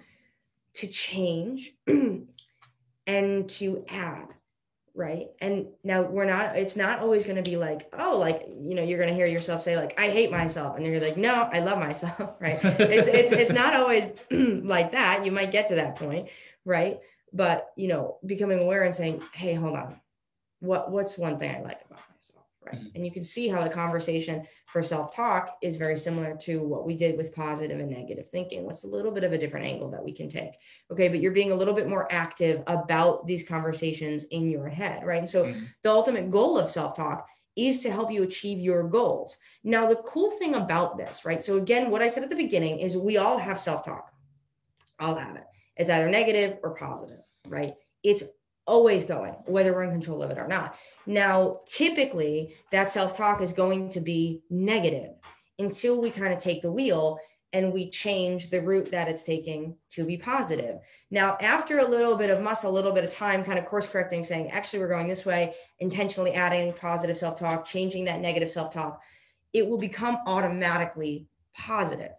to 0.76 0.88
change 0.88 1.74
and 3.08 3.50
to 3.50 3.84
add 3.90 4.28
right? 4.98 5.28
And 5.40 5.68
now 5.84 6.02
we're 6.02 6.26
not 6.26 6.58
it's 6.58 6.76
not 6.76 7.00
always 7.00 7.24
going 7.24 7.42
to 7.42 7.48
be 7.50 7.56
like 7.56 7.88
oh 7.98 8.18
like 8.18 8.48
you 8.60 8.74
know 8.74 8.84
you're 8.84 8.98
going 8.98 9.10
to 9.10 9.16
hear 9.16 9.28
yourself 9.28 9.62
say 9.62 9.78
like 9.78 9.98
i 10.00 10.10
hate 10.10 10.32
myself 10.32 10.76
and 10.76 10.84
then 10.84 10.92
you're 10.92 11.02
like 11.02 11.18
no 11.18 11.48
i 11.54 11.60
love 11.60 11.78
myself 11.78 12.36
right? 12.42 12.60
It's, 12.64 13.08
it's 13.08 13.32
it's 13.32 13.52
not 13.54 13.76
always 13.76 14.10
like 14.32 14.92
that. 14.94 15.24
You 15.24 15.32
might 15.32 15.52
get 15.52 15.68
to 15.70 15.76
that 15.76 15.96
point 15.96 16.30
right? 16.66 17.00
But 17.32 17.70
you 17.78 17.88
know 17.88 18.18
becoming 18.26 18.60
aware 18.60 18.84
and 18.84 18.96
saying 18.96 19.22
hey 19.34 19.54
hold 19.54 19.78
on. 19.78 20.02
What 20.60 20.92
what's 20.92 21.18
one 21.18 21.38
thing 21.38 21.56
i 21.56 21.62
like 21.62 21.82
about 21.86 22.02
myself 22.12 22.37
right. 22.72 22.80
Mm-hmm. 22.80 22.96
and 22.96 23.06
you 23.06 23.12
can 23.12 23.24
see 23.24 23.48
how 23.48 23.64
the 23.64 23.70
conversation 23.70 24.46
for 24.66 24.84
self-talk 24.84 25.58
is 25.62 25.78
very 25.78 25.98
similar 25.98 26.36
to 26.42 26.62
what 26.62 26.86
we 26.86 26.96
did 26.96 27.18
with 27.18 27.34
positive 27.34 27.80
and 27.80 27.90
negative 27.90 28.28
thinking. 28.30 28.64
What's 28.64 28.84
a 28.84 28.88
little 28.88 29.12
bit 29.12 29.24
of 29.24 29.34
a 29.34 29.38
different 29.38 29.66
angle 29.66 29.90
that 29.92 30.04
we 30.04 30.12
can 30.12 30.30
take. 30.30 30.54
Okay 30.92 31.08
but 31.08 31.20
you're 31.20 31.32
being 31.32 31.52
a 31.52 31.56
little 31.56 31.74
bit 31.74 31.88
more 31.88 32.08
active 32.12 32.64
about 32.68 33.26
these 33.28 33.48
conversations 33.48 34.26
in 34.26 34.50
your 34.50 34.68
head 34.68 35.04
right? 35.06 35.20
And 35.20 35.30
so 35.30 35.46
mm-hmm. 35.46 35.66
the 35.84 35.92
ultimate 35.92 36.32
goal 36.32 36.58
of 36.58 36.70
self-talk 36.70 37.28
is 37.56 37.80
to 37.80 37.92
help 37.92 38.12
you 38.12 38.24
achieve 38.24 38.60
your 38.60 38.84
goals. 38.84 39.38
Now 39.64 39.88
the 39.88 39.96
cool 39.96 40.32
thing 40.32 40.56
about 40.56 40.98
this 40.98 41.26
right? 41.26 41.42
So 41.42 41.58
again 41.58 41.90
what 41.90 42.02
i 42.02 42.08
said 42.08 42.24
at 42.24 42.30
the 42.30 42.36
beginning 42.36 42.80
is 42.80 42.98
we 42.98 43.18
all 43.18 43.38
have 43.38 43.60
self-talk. 43.60 44.12
I'll 45.00 45.16
have 45.16 45.36
it. 45.36 45.44
It's 45.76 45.90
either 45.90 46.10
negative 46.10 46.58
or 46.64 46.76
positive 46.76 47.20
right? 47.48 47.74
It's 48.04 48.24
always 48.68 49.06
going, 49.06 49.34
whether 49.46 49.74
we're 49.74 49.84
in 49.84 49.92
control 49.92 50.22
of 50.22 50.30
it 50.30 50.38
or 50.38 50.48
not. 50.48 50.78
Now, 51.06 51.62
typically, 51.66 52.56
that 52.72 52.90
self 52.90 53.18
talk 53.18 53.42
is 53.42 53.54
going 53.54 53.90
to 53.90 54.02
be 54.02 54.44
negative 54.50 55.14
until 55.58 56.02
we 56.02 56.10
kind 56.10 56.34
of 56.34 56.40
take 56.40 56.62
the 56.62 56.72
wheel 56.72 57.20
and 57.54 57.72
we 57.72 57.90
change 57.90 58.50
the 58.50 58.62
route 58.62 58.92
that 58.92 59.08
it's 59.08 59.24
taking 59.24 59.76
to 59.90 60.06
be 60.06 60.18
positive. 60.18 60.80
Now, 61.10 61.38
after 61.40 61.80
a 61.80 61.88
little 61.88 62.18
bit 62.18 62.30
of 62.30 62.42
muscle, 62.42 62.70
a 62.70 62.76
little 62.76 62.92
bit 62.92 63.06
of 63.06 63.10
time, 63.10 63.44
kind 63.44 63.58
of 63.58 63.66
course 63.66 63.88
correcting, 63.88 64.24
saying, 64.24 64.52
actually, 64.52 64.80
we're 64.80 64.90
going 64.90 65.08
this 65.08 65.26
way, 65.26 65.56
intentionally 65.80 66.34
adding 66.34 66.74
positive 66.74 67.18
self 67.18 67.40
talk, 67.40 67.66
changing 67.66 68.04
that 68.06 68.20
negative 68.20 68.52
self 68.52 68.72
talk, 68.72 69.02
it 69.54 69.66
will 69.66 69.78
become 69.78 70.18
automatically 70.28 71.28
positive. 71.56 72.12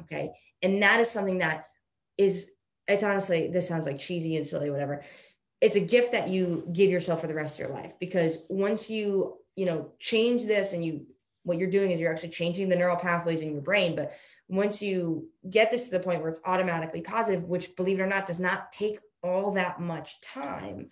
Okay. 0.00 0.30
And 0.62 0.80
that 0.82 1.00
is 1.00 1.10
something 1.10 1.38
that 1.38 1.66
is, 2.16 2.52
it's 2.86 3.02
honestly, 3.02 3.48
this 3.48 3.66
sounds 3.66 3.84
like 3.84 3.98
cheesy 3.98 4.36
and 4.36 4.46
silly, 4.46 4.70
whatever 4.70 5.02
it's 5.60 5.76
a 5.76 5.80
gift 5.80 6.12
that 6.12 6.28
you 6.28 6.66
give 6.72 6.90
yourself 6.90 7.20
for 7.20 7.26
the 7.26 7.34
rest 7.34 7.58
of 7.58 7.66
your 7.66 7.76
life 7.76 7.92
because 7.98 8.44
once 8.48 8.88
you 8.88 9.36
you 9.56 9.66
know 9.66 9.90
change 9.98 10.46
this 10.46 10.72
and 10.72 10.84
you 10.84 11.06
what 11.44 11.58
you're 11.58 11.70
doing 11.70 11.90
is 11.90 12.00
you're 12.00 12.12
actually 12.12 12.28
changing 12.28 12.68
the 12.68 12.76
neural 12.76 12.96
pathways 12.96 13.42
in 13.42 13.52
your 13.52 13.62
brain 13.62 13.96
but 13.96 14.12
once 14.48 14.80
you 14.80 15.28
get 15.50 15.70
this 15.70 15.86
to 15.86 15.90
the 15.90 16.00
point 16.00 16.20
where 16.20 16.30
it's 16.30 16.40
automatically 16.44 17.00
positive 17.00 17.44
which 17.44 17.74
believe 17.76 17.98
it 17.98 18.02
or 18.02 18.06
not 18.06 18.26
does 18.26 18.40
not 18.40 18.70
take 18.72 18.98
all 19.22 19.52
that 19.52 19.80
much 19.80 20.20
time 20.20 20.90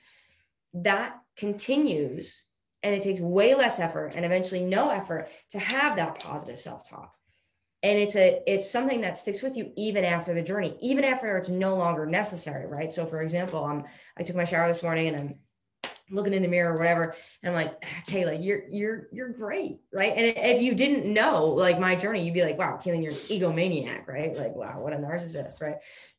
that 0.75 1.17
continues 1.37 2.45
and 2.83 2.95
it 2.95 3.03
takes 3.03 3.21
way 3.21 3.55
less 3.55 3.79
effort 3.79 4.13
and 4.15 4.25
eventually 4.25 4.63
no 4.63 4.91
effort 4.91 5.29
to 5.51 5.59
have 5.59 5.97
that 5.97 6.19
positive 6.19 6.59
self-talk 6.59 7.13
and 7.87 8.01
it's 8.01 8.17
a 8.17 8.43
it's 8.53 8.69
something 8.69 9.01
that 9.01 9.17
sticks 9.17 9.43
with 9.43 9.57
you 9.57 9.73
even 9.77 10.05
after 10.05 10.35
the 10.35 10.43
journey 10.43 10.77
even 10.81 11.05
after 11.05 11.37
it's 11.39 11.49
no 11.49 11.77
longer 11.77 12.05
necessary 12.05 12.67
right? 12.67 12.93
So 12.93 13.07
for 13.07 13.23
example 13.23 13.65
i'm 13.65 13.85
i 14.19 14.23
took 14.23 14.37
my 14.37 14.45
shower 14.45 14.67
this 14.67 14.83
morning 14.83 15.09
and 15.09 15.17
i'm 15.17 15.35
looking 16.11 16.35
in 16.35 16.43
the 16.43 16.49
mirror 16.49 16.75
or 16.75 16.79
whatever 16.79 17.17
and 17.43 17.51
i'm 17.51 17.65
like 17.65 17.85
kayla 18.09 18.43
you're 18.45 18.63
you're 18.69 19.09
you're 19.13 19.29
great 19.29 19.81
right? 19.93 20.13
And 20.17 20.37
if 20.37 20.63
you 20.63 20.75
didn't 20.75 21.13
know 21.13 21.47
like 21.47 21.79
my 21.79 21.95
journey 21.95 22.25
you'd 22.25 22.35
be 22.35 22.45
like 22.45 22.59
wow 22.59 22.77
Kayla, 22.77 23.03
you're 23.03 23.13
an 23.13 23.19
egomaniac 23.19 24.07
right? 24.09 24.37
Like 24.37 24.55
wow 24.55 24.81
what 24.81 24.93
a 24.93 24.97
narcissist 24.97 25.61
right? 25.63 25.77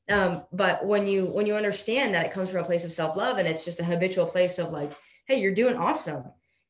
Um 0.10 0.44
but 0.54 0.86
when 0.86 1.06
you 1.06 1.26
when 1.26 1.46
you 1.46 1.56
understand 1.56 2.16
that 2.16 2.26
it 2.26 2.32
comes 2.32 2.50
from 2.50 2.62
a 2.62 2.66
place 2.66 2.86
of 2.86 2.94
self-love 2.94 3.38
and 3.38 3.48
it's 3.48 3.66
just 3.66 3.82
a 3.82 3.84
habitual 3.84 4.26
place 4.26 4.58
of 4.58 4.72
like 4.72 4.94
hey 5.28 5.42
you're 5.42 5.54
doing 5.54 5.76
awesome 5.76 6.24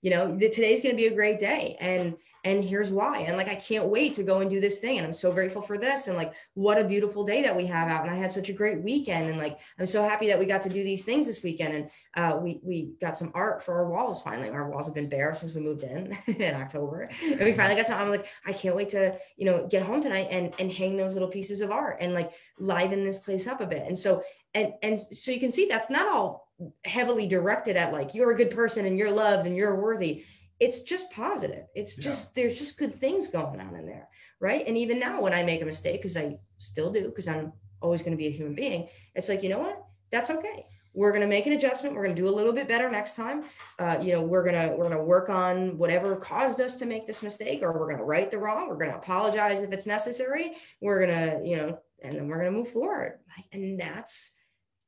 you 0.08 0.13
know 0.13 0.34
the, 0.38 0.48
today's 0.48 0.82
going 0.82 0.96
to 0.96 0.98
be 0.98 1.08
a 1.08 1.13
great 1.13 1.38
day 1.38 1.76
and 1.82 2.15
and 2.46 2.63
here's 2.63 2.91
why 2.93 3.17
and 3.17 3.36
like 3.36 3.50
i 3.50 3.56
can't 3.56 3.88
wait 3.88 4.13
to 4.13 4.24
go 4.24 4.39
and 4.39 4.50
do 4.50 4.62
this 4.62 4.80
thing 4.80 4.98
and 4.98 5.06
i'm 5.06 5.13
so 5.13 5.34
grateful 5.34 5.62
for 5.62 5.78
this 5.78 6.08
and 6.08 6.15
like 6.15 6.34
what 6.54 6.80
a 6.80 6.84
beautiful 6.86 7.26
day 7.26 7.41
that 7.41 7.54
we 7.54 7.65
have 7.65 7.89
out 7.89 8.04
and 8.04 8.10
i 8.10 8.15
had 8.15 8.32
such 8.32 8.48
a 8.48 8.54
great 8.54 8.82
weekend 8.82 9.30
and 9.30 9.38
like 9.38 9.60
i'm 9.78 9.86
so 9.86 10.02
happy 10.02 10.26
that 10.26 10.39
we 10.39 10.46
got 10.46 10.62
to 10.63 10.70
do 10.70 10.82
these 10.82 11.04
things 11.04 11.28
this 11.28 11.43
weekend 11.43 11.74
and 11.74 11.89
uh, 12.15 12.39
we 12.41 12.62
we 12.63 12.93
got 13.02 13.17
some 13.17 13.32
art 13.36 13.62
for 13.62 13.76
our 13.76 13.89
walls 13.89 14.22
finally. 14.22 14.50
Our 14.50 14.70
walls 14.70 14.86
have 14.88 14.96
been 14.96 15.10
bare 15.10 15.34
since 15.34 15.54
we 15.54 15.60
moved 15.60 15.84
in 15.84 16.17
in 16.28 16.56
october 16.56 17.10
and 17.22 17.41
we 17.41 17.52
finally 17.52 17.76
got 17.76 17.86
some 17.86 18.00
i'm 18.00 18.10
like 18.10 18.28
i 18.46 18.54
can't 18.54 18.78
wait 18.78 18.88
to 18.89 19.13
you 19.36 19.43
know 19.43 19.67
get 19.67 19.84
home 19.84 20.02
tonight 20.02 20.30
and 20.32 20.54
and 20.58 20.72
hang 20.72 20.96
those 20.96 21.15
little 21.15 21.28
pieces 21.28 21.60
of 21.60 21.70
art 21.70 21.98
and 22.00 22.13
like 22.13 22.32
liven 22.60 23.04
this 23.04 23.20
place 23.20 23.46
up 23.46 23.60
a 23.60 23.67
bit 23.67 23.86
and 23.86 24.00
so 24.00 24.24
and 24.54 24.72
and 24.84 24.98
so 24.98 25.32
you 25.32 25.39
can 25.41 25.52
see 25.52 25.65
that's 25.65 25.89
not 25.89 26.08
all 26.08 26.47
heavily 26.86 27.28
directed 27.28 27.76
at 27.76 27.93
like 27.93 28.15
you're 28.15 28.32
a 28.32 28.36
good 28.36 28.52
person 28.52 28.86
and 28.86 28.98
you're 28.98 29.12
loved 29.12 29.46
and 29.46 29.56
you're 29.56 29.80
worthy 29.80 30.24
it's 30.60 30.82
just 30.82 31.12
positive. 31.12 31.65
It's 31.76 31.96
just 31.96 32.36
yeah. 32.36 32.43
there's 32.43 32.58
just 32.58 32.78
good 32.78 32.96
things 32.96 33.28
going 33.28 33.62
on 33.62 33.76
in 33.76 33.86
there, 33.86 34.08
right? 34.39 34.65
And 34.67 34.78
even 34.78 35.00
now, 35.00 35.22
when 35.22 35.34
I 35.34 35.43
make 35.43 35.62
a 35.62 35.65
mistake, 35.65 36.02
because 36.02 36.17
I 36.17 36.38
still 36.58 36.91
do, 36.91 37.06
because 37.06 37.28
I'm 37.28 37.54
always 37.82 38.02
going 38.02 38.12
to 38.12 38.17
be 38.17 38.28
a 38.28 38.32
human 38.32 38.56
being, 38.56 38.88
it's 39.15 39.30
like 39.30 39.43
you 39.43 39.50
know 39.50 39.60
what? 39.60 39.84
That's 40.12 40.30
okay. 40.30 40.65
We're 40.93 41.12
going 41.12 41.22
to 41.22 41.28
make 41.28 41.46
an 41.46 41.54
adjustment. 41.54 41.93
We're 41.93 42.06
going 42.06 42.15
to 42.15 42.22
do 42.22 42.28
a 42.28 42.34
little 42.34 42.54
bit 42.54 42.67
better 42.67 42.89
next 42.89 43.15
time. 43.15 43.43
Uh, 43.78 43.98
you 44.02 44.13
know, 44.13 44.22
we're 44.22 44.43
gonna 44.43 44.74
we're 44.76 44.89
gonna 44.89 45.04
work 45.04 45.30
on 45.30 45.78
whatever 45.78 46.15
caused 46.15 46.60
us 46.60 46.76
to 46.78 46.88
make 46.88 47.06
this 47.06 47.22
mistake, 47.22 47.62
or 47.62 47.72
we're 47.72 47.86
going 47.86 48.00
to 48.00 48.04
right 48.04 48.32
the 48.32 48.39
wrong. 48.39 48.67
We're 48.67 48.78
going 48.78 48.91
to 48.91 48.98
apologize 48.98 49.62
if 49.62 49.72
it's 49.72 49.86
necessary. 49.86 50.54
We're 50.82 51.06
gonna, 51.06 51.39
you 51.43 51.58
know, 51.58 51.80
and 52.02 52.13
then 52.13 52.28
we're 52.28 52.39
going 52.41 52.52
to 52.52 52.58
move 52.58 52.70
forward. 52.70 53.20
And 53.52 53.80
that's 53.80 54.32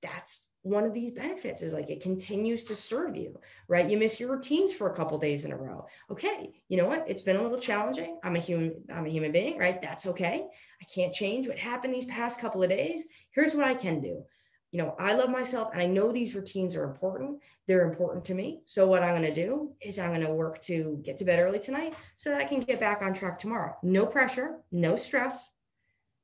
that's 0.01 0.48
one 0.63 0.83
of 0.83 0.93
these 0.93 1.11
benefits 1.11 1.61
is 1.61 1.73
like 1.73 1.89
it 1.89 2.01
continues 2.01 2.63
to 2.65 2.75
serve 2.75 3.15
you 3.15 3.39
right? 3.67 3.89
You 3.89 3.97
miss 3.97 4.19
your 4.19 4.31
routines 4.31 4.73
for 4.73 4.89
a 4.89 4.95
couple 4.95 5.17
days 5.17 5.45
in 5.45 5.51
a 5.51 5.57
row. 5.57 5.85
Okay 6.11 6.53
you 6.67 6.77
know 6.77 6.87
what? 6.87 7.05
It's 7.07 7.21
been 7.21 7.37
a 7.37 7.41
little 7.41 7.59
challenging. 7.59 8.19
I'm 8.23 8.35
a 8.35 8.39
human 8.39 8.83
i'm 8.93 9.05
a 9.05 9.09
human 9.09 9.31
being 9.31 9.57
right? 9.57 9.81
That's 9.81 10.05
okay. 10.07 10.45
I 10.81 10.85
can't 10.93 11.13
change 11.13 11.47
what 11.47 11.57
happened 11.57 11.93
these 11.93 12.05
past 12.05 12.39
couple 12.39 12.63
of 12.63 12.69
days. 12.69 13.07
Here's 13.31 13.55
what 13.55 13.65
i 13.65 13.73
can 13.73 14.01
do. 14.01 14.23
You 14.71 14.79
know 14.79 14.95
i 14.99 15.13
love 15.13 15.29
myself 15.29 15.69
and 15.73 15.81
i 15.81 15.85
know 15.85 16.11
these 16.11 16.35
routines 16.35 16.75
are 16.75 16.83
important. 16.83 17.39
They're 17.67 17.89
important 17.89 18.25
to 18.25 18.33
me. 18.33 18.61
So 18.65 18.85
what 18.87 19.03
i'm 19.03 19.15
going 19.15 19.33
to 19.33 19.45
do 19.45 19.73
is 19.81 19.97
i'm 19.97 20.09
going 20.09 20.25
to 20.27 20.33
work 20.33 20.61
to 20.63 20.99
get 21.03 21.17
to 21.17 21.25
bed 21.25 21.39
early 21.39 21.59
tonight 21.59 21.93
so 22.17 22.29
that 22.29 22.41
i 22.41 22.45
can 22.45 22.59
get 22.59 22.79
back 22.79 23.01
on 23.01 23.13
track 23.13 23.39
tomorrow. 23.39 23.75
No 23.81 24.05
pressure 24.05 24.57
no 24.71 24.95
stress 24.95 25.51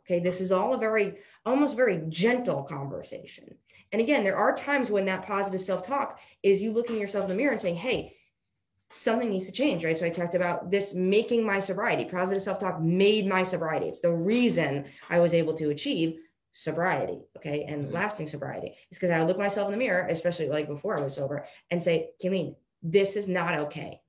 Okay, 0.05 0.19
this 0.19 0.39
is 0.39 0.51
all 0.51 0.73
a 0.73 0.77
very, 0.77 1.15
almost 1.45 1.75
very 1.75 2.03
gentle 2.09 2.63
conversation. 2.63 3.55
And 3.91 4.01
again, 4.01 4.23
there 4.23 4.37
are 4.37 4.53
times 4.53 4.91
when 4.91 5.05
that 5.05 5.25
positive 5.25 5.63
self 5.63 5.85
talk 5.85 6.19
is 6.43 6.61
you 6.61 6.71
looking 6.71 6.99
yourself 6.99 7.23
in 7.23 7.29
the 7.29 7.35
mirror 7.35 7.51
and 7.51 7.59
saying, 7.59 7.75
hey, 7.75 8.15
something 8.91 9.29
needs 9.29 9.47
to 9.47 9.51
change, 9.51 9.83
right? 9.83 9.97
So 9.97 10.05
I 10.05 10.09
talked 10.09 10.35
about 10.35 10.69
this 10.69 10.93
making 10.93 11.45
my 11.45 11.59
sobriety. 11.59 12.05
Positive 12.05 12.43
self 12.43 12.59
talk 12.59 12.81
made 12.81 13.25
my 13.25 13.41
sobriety. 13.41 13.87
It's 13.87 14.01
the 14.01 14.13
reason 14.13 14.85
I 15.09 15.19
was 15.19 15.33
able 15.33 15.53
to 15.55 15.71
achieve 15.71 16.19
sobriety, 16.51 17.19
okay, 17.37 17.65
and 17.67 17.85
mm-hmm. 17.85 17.95
lasting 17.95 18.27
sobriety. 18.27 18.75
is 18.91 18.97
because 18.97 19.09
I 19.09 19.23
look 19.23 19.37
myself 19.37 19.67
in 19.67 19.71
the 19.71 19.77
mirror, 19.77 20.05
especially 20.09 20.49
like 20.49 20.67
before 20.67 20.97
I 20.97 21.01
was 21.01 21.15
sober, 21.15 21.45
and 21.71 21.81
say, 21.81 22.09
Kimmy, 22.23 22.55
this 22.81 23.17
is 23.17 23.27
not 23.27 23.57
okay. 23.57 23.99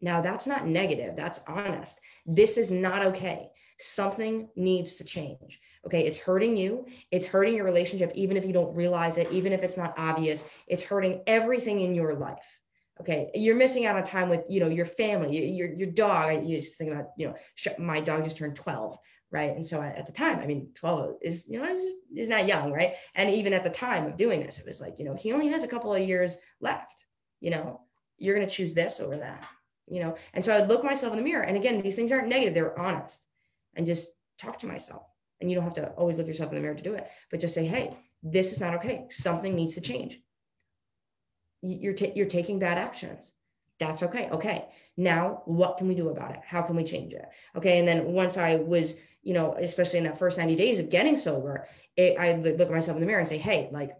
Now, 0.00 0.20
that's 0.20 0.46
not 0.46 0.66
negative, 0.66 1.16
that's 1.16 1.40
honest. 1.48 1.98
This 2.26 2.58
is 2.58 2.70
not 2.70 3.06
okay 3.06 3.48
something 3.84 4.48
needs 4.56 4.94
to 4.96 5.04
change. 5.04 5.60
Okay. 5.86 6.06
It's 6.06 6.18
hurting 6.18 6.56
you. 6.56 6.86
It's 7.10 7.26
hurting 7.26 7.54
your 7.54 7.64
relationship, 7.64 8.12
even 8.14 8.36
if 8.36 8.44
you 8.44 8.52
don't 8.52 8.74
realize 8.74 9.18
it, 9.18 9.30
even 9.30 9.52
if 9.52 9.62
it's 9.62 9.76
not 9.76 9.98
obvious. 9.98 10.44
It's 10.66 10.82
hurting 10.82 11.22
everything 11.26 11.80
in 11.80 11.94
your 11.94 12.14
life. 12.14 12.60
Okay. 13.00 13.30
You're 13.34 13.56
missing 13.56 13.84
out 13.84 13.96
on 13.96 14.04
time 14.04 14.28
with, 14.28 14.44
you 14.48 14.60
know, 14.60 14.68
your 14.68 14.86
family, 14.86 15.52
your, 15.52 15.72
your 15.72 15.90
dog. 15.90 16.24
I 16.26 16.40
you 16.40 16.56
just 16.56 16.78
think 16.78 16.92
about, 16.92 17.08
you 17.18 17.28
know, 17.28 17.34
my 17.78 18.00
dog 18.00 18.24
just 18.24 18.38
turned 18.38 18.56
12. 18.56 18.96
Right. 19.30 19.50
And 19.50 19.66
so 19.66 19.82
at 19.82 20.06
the 20.06 20.12
time, 20.12 20.38
I 20.38 20.46
mean, 20.46 20.68
12 20.74 21.16
is, 21.20 21.46
you 21.48 21.58
know, 21.58 21.68
is, 21.68 21.84
is 22.14 22.28
not 22.28 22.46
young. 22.46 22.72
Right. 22.72 22.94
And 23.14 23.28
even 23.30 23.52
at 23.52 23.64
the 23.64 23.70
time 23.70 24.06
of 24.06 24.16
doing 24.16 24.42
this, 24.42 24.58
it 24.58 24.66
was 24.66 24.80
like, 24.80 24.98
you 24.98 25.04
know, 25.04 25.14
he 25.14 25.32
only 25.32 25.48
has 25.48 25.64
a 25.64 25.68
couple 25.68 25.92
of 25.92 26.00
years 26.00 26.38
left. 26.60 27.04
You 27.40 27.50
know, 27.50 27.80
you're 28.16 28.34
going 28.34 28.46
to 28.46 28.54
choose 28.54 28.72
this 28.72 29.00
over 29.00 29.16
that 29.16 29.46
you 29.86 30.00
know 30.00 30.16
and 30.32 30.44
so 30.44 30.54
i'd 30.54 30.68
look 30.68 30.84
myself 30.84 31.12
in 31.12 31.18
the 31.18 31.24
mirror 31.24 31.42
and 31.42 31.56
again 31.56 31.80
these 31.80 31.96
things 31.96 32.12
aren't 32.12 32.28
negative 32.28 32.54
they're 32.54 32.78
honest 32.78 33.26
and 33.76 33.86
just 33.86 34.12
talk 34.38 34.58
to 34.58 34.66
myself. 34.66 35.02
And 35.40 35.50
you 35.50 35.56
don't 35.56 35.64
have 35.64 35.74
to 35.74 35.90
always 35.92 36.18
look 36.18 36.26
yourself 36.26 36.50
in 36.50 36.56
the 36.56 36.62
mirror 36.62 36.74
to 36.74 36.82
do 36.82 36.94
it, 36.94 37.08
but 37.30 37.40
just 37.40 37.54
say, 37.54 37.66
hey, 37.66 37.96
this 38.22 38.52
is 38.52 38.60
not 38.60 38.74
okay. 38.74 39.06
Something 39.10 39.54
needs 39.54 39.74
to 39.74 39.80
change. 39.80 40.20
You're, 41.60 41.94
you're 42.14 42.26
taking 42.26 42.58
bad 42.58 42.78
actions. 42.78 43.32
That's 43.78 44.02
okay. 44.02 44.28
Okay. 44.30 44.66
Now, 44.96 45.42
what 45.46 45.76
can 45.76 45.88
we 45.88 45.94
do 45.94 46.10
about 46.10 46.30
it? 46.30 46.40
How 46.46 46.62
can 46.62 46.76
we 46.76 46.84
change 46.84 47.12
it? 47.12 47.26
Okay. 47.56 47.78
And 47.78 47.88
then 47.88 48.06
once 48.06 48.38
I 48.38 48.56
was, 48.56 48.96
you 49.22 49.34
know, 49.34 49.54
especially 49.54 49.98
in 49.98 50.04
that 50.04 50.18
first 50.18 50.38
90 50.38 50.54
days 50.54 50.78
of 50.78 50.90
getting 50.90 51.16
sober, 51.16 51.66
it, 51.96 52.18
I 52.18 52.34
look 52.34 52.60
at 52.60 52.70
myself 52.70 52.96
in 52.96 53.00
the 53.00 53.06
mirror 53.06 53.18
and 53.18 53.28
say, 53.28 53.38
hey, 53.38 53.68
like, 53.72 53.96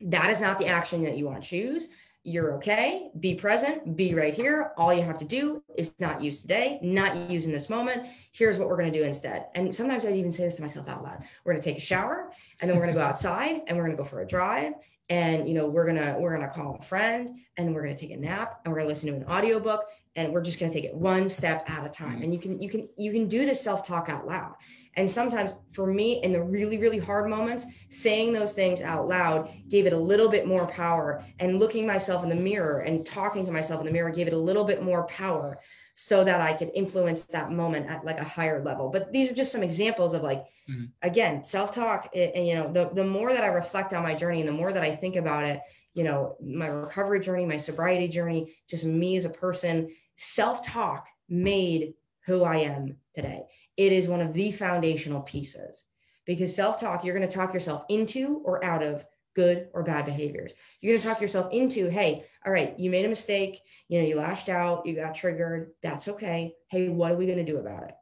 that 0.00 0.30
is 0.30 0.40
not 0.40 0.58
the 0.58 0.66
action 0.66 1.02
that 1.04 1.16
you 1.16 1.26
want 1.26 1.42
to 1.42 1.48
choose 1.48 1.88
you're 2.26 2.54
okay. 2.54 3.10
Be 3.20 3.34
present. 3.34 3.96
Be 3.96 4.14
right 4.14 4.34
here. 4.34 4.72
All 4.76 4.92
you 4.92 5.02
have 5.02 5.18
to 5.18 5.24
do 5.24 5.62
is 5.76 5.94
not 6.00 6.20
use 6.20 6.40
today, 6.40 6.80
not 6.82 7.16
use 7.30 7.46
in 7.46 7.52
this 7.52 7.70
moment. 7.70 8.08
Here's 8.32 8.58
what 8.58 8.68
we're 8.68 8.76
going 8.76 8.92
to 8.92 8.98
do 8.98 9.04
instead. 9.04 9.46
And 9.54 9.72
sometimes 9.72 10.04
I'd 10.04 10.16
even 10.16 10.32
say 10.32 10.42
this 10.42 10.56
to 10.56 10.62
myself 10.62 10.88
out 10.88 11.04
loud. 11.04 11.22
We're 11.44 11.52
going 11.52 11.62
to 11.62 11.68
take 11.68 11.78
a 11.78 11.80
shower 11.80 12.32
and 12.60 12.68
then 12.68 12.76
we're 12.76 12.84
going 12.84 12.94
to 12.94 13.00
go 13.00 13.06
outside 13.06 13.62
and 13.68 13.76
we're 13.76 13.84
going 13.84 13.96
to 13.96 14.02
go 14.02 14.08
for 14.08 14.22
a 14.22 14.26
drive 14.26 14.72
and 15.08 15.48
you 15.48 15.54
know 15.54 15.66
we're 15.66 15.86
gonna 15.86 16.16
we're 16.18 16.32
gonna 16.32 16.50
call 16.50 16.76
a 16.80 16.82
friend 16.82 17.38
and 17.56 17.72
we're 17.72 17.82
gonna 17.82 17.96
take 17.96 18.10
a 18.10 18.16
nap 18.16 18.60
and 18.64 18.72
we're 18.72 18.78
gonna 18.78 18.88
listen 18.88 19.08
to 19.08 19.14
an 19.14 19.24
audiobook 19.30 19.84
and 20.16 20.32
we're 20.32 20.42
just 20.42 20.58
gonna 20.58 20.72
take 20.72 20.84
it 20.84 20.94
one 20.94 21.28
step 21.28 21.68
at 21.70 21.86
a 21.86 21.88
time 21.88 22.14
mm-hmm. 22.14 22.24
and 22.24 22.34
you 22.34 22.40
can 22.40 22.60
you 22.60 22.68
can 22.68 22.88
you 22.96 23.12
can 23.12 23.28
do 23.28 23.44
this 23.46 23.60
self-talk 23.60 24.08
out 24.08 24.26
loud 24.26 24.54
and 24.96 25.10
sometimes 25.10 25.52
for 25.72 25.86
me 25.86 26.22
in 26.22 26.32
the 26.32 26.42
really 26.42 26.78
really 26.78 26.98
hard 26.98 27.28
moments 27.28 27.66
saying 27.90 28.32
those 28.32 28.52
things 28.52 28.80
out 28.80 29.08
loud 29.08 29.50
gave 29.68 29.86
it 29.86 29.92
a 29.92 29.98
little 29.98 30.28
bit 30.28 30.46
more 30.46 30.66
power 30.66 31.22
and 31.38 31.58
looking 31.58 31.86
myself 31.86 32.22
in 32.22 32.28
the 32.28 32.34
mirror 32.34 32.80
and 32.80 33.04
talking 33.04 33.44
to 33.44 33.52
myself 33.52 33.80
in 33.80 33.86
the 33.86 33.92
mirror 33.92 34.10
gave 34.10 34.26
it 34.26 34.32
a 34.32 34.38
little 34.38 34.64
bit 34.64 34.82
more 34.82 35.06
power 35.06 35.58
so 35.98 36.22
that 36.22 36.42
I 36.42 36.52
could 36.52 36.70
influence 36.74 37.24
that 37.24 37.50
moment 37.50 37.88
at 37.88 38.04
like 38.04 38.20
a 38.20 38.24
higher 38.24 38.62
level. 38.62 38.90
But 38.90 39.12
these 39.12 39.30
are 39.30 39.34
just 39.34 39.50
some 39.50 39.62
examples 39.62 40.12
of 40.12 40.22
like, 40.22 40.44
mm-hmm. 40.68 40.84
again, 41.00 41.42
self-talk. 41.42 42.10
And, 42.14 42.46
you 42.46 42.54
know, 42.54 42.70
the, 42.70 42.90
the 42.92 43.02
more 43.02 43.32
that 43.32 43.42
I 43.42 43.46
reflect 43.46 43.94
on 43.94 44.02
my 44.02 44.14
journey 44.14 44.40
and 44.40 44.48
the 44.48 44.52
more 44.52 44.74
that 44.74 44.82
I 44.82 44.94
think 44.94 45.16
about 45.16 45.44
it, 45.44 45.62
you 45.94 46.04
know, 46.04 46.36
my 46.38 46.66
recovery 46.66 47.20
journey, 47.20 47.46
my 47.46 47.56
sobriety 47.56 48.08
journey, 48.08 48.54
just 48.68 48.84
me 48.84 49.16
as 49.16 49.24
a 49.24 49.30
person, 49.30 49.88
self-talk 50.16 51.08
made 51.30 51.94
who 52.26 52.44
I 52.44 52.58
am 52.58 52.96
today. 53.14 53.42
It 53.76 53.92
is 53.92 54.08
one 54.08 54.20
of 54.20 54.32
the 54.32 54.52
foundational 54.52 55.22
pieces 55.22 55.84
because 56.26 56.54
self-talk, 56.54 57.04
you're 57.04 57.16
going 57.16 57.26
to 57.26 57.34
talk 57.34 57.54
yourself 57.54 57.84
into 57.88 58.42
or 58.44 58.64
out 58.64 58.82
of 58.82 59.04
good 59.34 59.68
or 59.72 59.82
bad 59.82 60.06
behaviors. 60.06 60.54
You're 60.80 60.94
going 60.94 61.02
to 61.02 61.08
talk 61.08 61.20
yourself 61.20 61.52
into, 61.52 61.88
hey, 61.88 62.24
all 62.44 62.52
right, 62.52 62.76
you 62.78 62.90
made 62.90 63.04
a 63.04 63.08
mistake, 63.08 63.60
you 63.88 64.00
know, 64.00 64.06
you 64.08 64.16
lashed 64.16 64.48
out, 64.48 64.86
you 64.86 64.96
got 64.96 65.14
triggered. 65.14 65.72
That's 65.82 66.08
okay. 66.08 66.54
Hey, 66.70 66.88
what 66.88 67.12
are 67.12 67.16
we 67.16 67.26
going 67.26 67.38
to 67.38 67.44
do 67.44 67.58
about 67.58 67.84
it? 67.84 67.94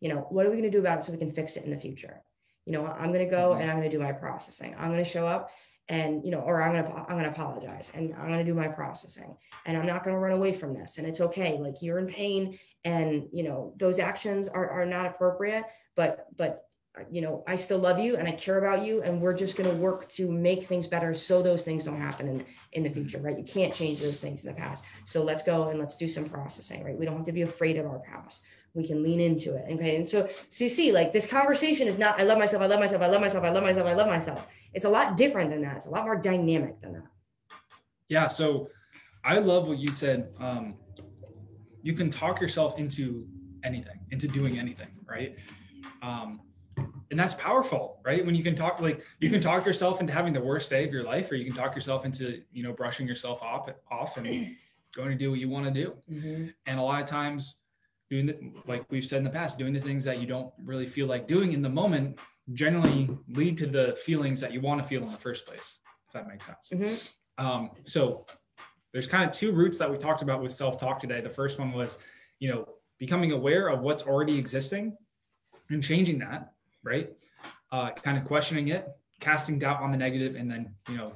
You 0.00 0.10
know, 0.10 0.26
what 0.28 0.44
are 0.44 0.50
we 0.50 0.56
going 0.56 0.70
to 0.70 0.76
do 0.76 0.80
about 0.80 0.98
it 0.98 1.04
so 1.04 1.12
we 1.12 1.18
can 1.18 1.32
fix 1.32 1.56
it 1.56 1.64
in 1.64 1.70
the 1.70 1.80
future? 1.80 2.22
You 2.66 2.74
know, 2.74 2.86
I'm 2.86 3.12
going 3.12 3.24
to 3.24 3.30
go 3.30 3.50
mm-hmm. 3.50 3.62
and 3.62 3.70
I'm 3.70 3.78
going 3.78 3.90
to 3.90 3.96
do 3.96 4.02
my 4.02 4.12
processing. 4.12 4.74
I'm 4.78 4.90
going 4.90 5.02
to 5.02 5.10
show 5.10 5.26
up 5.26 5.50
and 5.88 6.24
you 6.24 6.30
know 6.30 6.38
or 6.38 6.62
i'm 6.62 6.72
to 6.72 6.90
i'm 7.10 7.22
to 7.22 7.28
apologize 7.28 7.90
and 7.94 8.14
i'm 8.14 8.28
to 8.28 8.44
do 8.44 8.54
my 8.54 8.68
processing 8.68 9.36
and 9.66 9.76
i'm 9.76 9.86
not 9.86 10.02
to 10.02 10.18
run 10.18 10.32
away 10.32 10.52
from 10.52 10.72
this 10.72 10.96
and 10.96 11.06
it's 11.06 11.20
okay 11.20 11.58
like 11.58 11.82
you're 11.82 11.98
in 11.98 12.06
pain 12.06 12.58
and 12.84 13.26
you 13.32 13.42
know 13.42 13.74
those 13.76 13.98
actions 13.98 14.48
are, 14.48 14.70
are 14.70 14.86
not 14.86 15.06
appropriate 15.06 15.64
but 15.94 16.26
but 16.36 16.66
you 17.10 17.20
know, 17.20 17.42
I 17.46 17.56
still 17.56 17.78
love 17.78 17.98
you 17.98 18.16
and 18.16 18.28
I 18.28 18.32
care 18.32 18.58
about 18.58 18.84
you, 18.86 19.02
and 19.02 19.20
we're 19.20 19.34
just 19.34 19.56
to 19.56 19.74
work 19.76 20.08
to 20.10 20.30
make 20.30 20.62
things 20.62 20.86
better 20.86 21.12
so 21.12 21.42
those 21.42 21.64
things 21.64 21.84
don't 21.84 22.00
happen 22.00 22.28
in, 22.28 22.44
in 22.72 22.82
the 22.84 22.90
future, 22.90 23.18
mm-hmm. 23.18 23.26
right? 23.26 23.38
You 23.38 23.44
can't 23.44 23.74
change 23.74 24.00
those 24.00 24.20
things 24.20 24.44
in 24.44 24.54
the 24.54 24.56
past. 24.56 24.84
So 25.04 25.22
let's 25.22 25.42
go 25.42 25.70
and 25.70 25.80
let's 25.80 25.96
do 25.96 26.06
some 26.06 26.24
processing, 26.24 26.84
right? 26.84 26.96
We 26.96 27.04
don't 27.04 27.16
have 27.16 27.26
to 27.26 27.32
be 27.32 27.42
afraid 27.42 27.78
of 27.78 27.86
our 27.86 27.98
past. 27.98 28.44
We 28.74 28.86
can 28.86 29.02
lean 29.02 29.20
into 29.20 29.54
it. 29.54 29.66
Okay. 29.72 29.96
And 29.96 30.08
so, 30.08 30.28
so 30.48 30.64
you 30.64 30.70
see, 30.70 30.90
like 30.90 31.12
this 31.12 31.26
conversation 31.26 31.86
is 31.86 31.98
not, 31.98 32.20
I 32.20 32.24
love 32.24 32.38
myself, 32.38 32.62
I 32.62 32.66
love 32.66 32.80
myself, 32.80 33.02
I 33.02 33.06
love 33.06 33.20
myself, 33.20 33.44
I 33.44 33.50
love 33.50 33.62
myself, 33.62 33.86
I 33.86 33.92
love 33.92 34.08
myself. 34.08 34.46
It's 34.72 34.84
a 34.84 34.88
lot 34.88 35.16
different 35.16 35.50
than 35.50 35.62
that. 35.62 35.76
It's 35.76 35.86
a 35.86 35.90
lot 35.90 36.04
more 36.04 36.16
dynamic 36.16 36.80
than 36.80 36.94
that. 36.94 37.06
Yeah. 38.08 38.26
So 38.28 38.68
I 39.22 39.38
love 39.38 39.68
what 39.68 39.78
you 39.78 39.92
said. 39.92 40.28
Um, 40.40 40.74
you 41.82 41.92
can 41.92 42.10
talk 42.10 42.40
yourself 42.40 42.78
into 42.78 43.26
anything, 43.62 44.00
into 44.10 44.26
doing 44.26 44.58
anything, 44.58 44.88
right? 45.06 45.36
Um, 46.02 46.40
and 47.10 47.20
that's 47.20 47.34
powerful 47.34 48.00
right 48.04 48.26
when 48.26 48.34
you 48.34 48.42
can 48.42 48.56
talk 48.56 48.80
like 48.80 49.04
you 49.20 49.30
can 49.30 49.40
talk 49.40 49.64
yourself 49.64 50.00
into 50.00 50.12
having 50.12 50.32
the 50.32 50.40
worst 50.40 50.68
day 50.68 50.84
of 50.84 50.92
your 50.92 51.04
life 51.04 51.30
or 51.30 51.36
you 51.36 51.44
can 51.44 51.54
talk 51.54 51.74
yourself 51.74 52.04
into 52.04 52.42
you 52.52 52.62
know 52.64 52.72
brushing 52.72 53.06
yourself 53.06 53.40
off 53.42 53.68
off 53.90 54.16
and 54.16 54.56
going 54.94 55.10
to 55.10 55.14
do 55.14 55.30
what 55.30 55.38
you 55.38 55.48
want 55.48 55.64
to 55.64 55.70
do 55.70 55.94
mm-hmm. 56.10 56.46
and 56.66 56.80
a 56.80 56.82
lot 56.82 57.00
of 57.00 57.06
times 57.06 57.58
doing 58.14 58.26
the, 58.26 58.36
like 58.66 58.84
we've 58.90 59.04
said 59.04 59.18
in 59.18 59.24
the 59.24 59.30
past 59.30 59.58
doing 59.58 59.72
the 59.72 59.80
things 59.80 60.04
that 60.04 60.20
you 60.20 60.26
don't 60.26 60.52
really 60.64 60.86
feel 60.86 61.06
like 61.06 61.26
doing 61.26 61.52
in 61.52 61.62
the 61.62 61.68
moment 61.68 62.18
generally 62.52 63.08
lead 63.28 63.56
to 63.58 63.66
the 63.66 63.96
feelings 64.04 64.40
that 64.40 64.52
you 64.52 64.60
want 64.60 64.80
to 64.80 64.86
feel 64.86 65.02
in 65.02 65.10
the 65.10 65.18
first 65.18 65.46
place 65.46 65.80
if 66.06 66.12
that 66.12 66.28
makes 66.28 66.46
sense 66.46 66.72
mm-hmm. 66.74 67.46
um, 67.46 67.70
so 67.84 68.26
there's 68.92 69.06
kind 69.06 69.24
of 69.24 69.30
two 69.30 69.52
roots 69.52 69.78
that 69.78 69.90
we 69.90 69.96
talked 69.96 70.22
about 70.22 70.42
with 70.42 70.52
self-talk 70.54 71.00
today 71.00 71.20
the 71.20 71.36
first 71.40 71.58
one 71.58 71.72
was 71.72 71.98
you 72.38 72.48
know 72.50 72.66
becoming 72.98 73.32
aware 73.32 73.68
of 73.68 73.80
what's 73.80 74.04
already 74.04 74.38
existing 74.38 74.96
and 75.70 75.82
changing 75.82 76.18
that 76.18 76.54
right? 76.84 77.10
Uh, 77.72 77.90
kind 77.90 78.16
of 78.16 78.24
questioning 78.24 78.68
it, 78.68 78.88
casting 79.20 79.58
doubt 79.58 79.80
on 79.80 79.90
the 79.90 79.96
negative, 79.96 80.36
and 80.36 80.48
then 80.48 80.72
you 80.88 80.96
know 80.96 81.12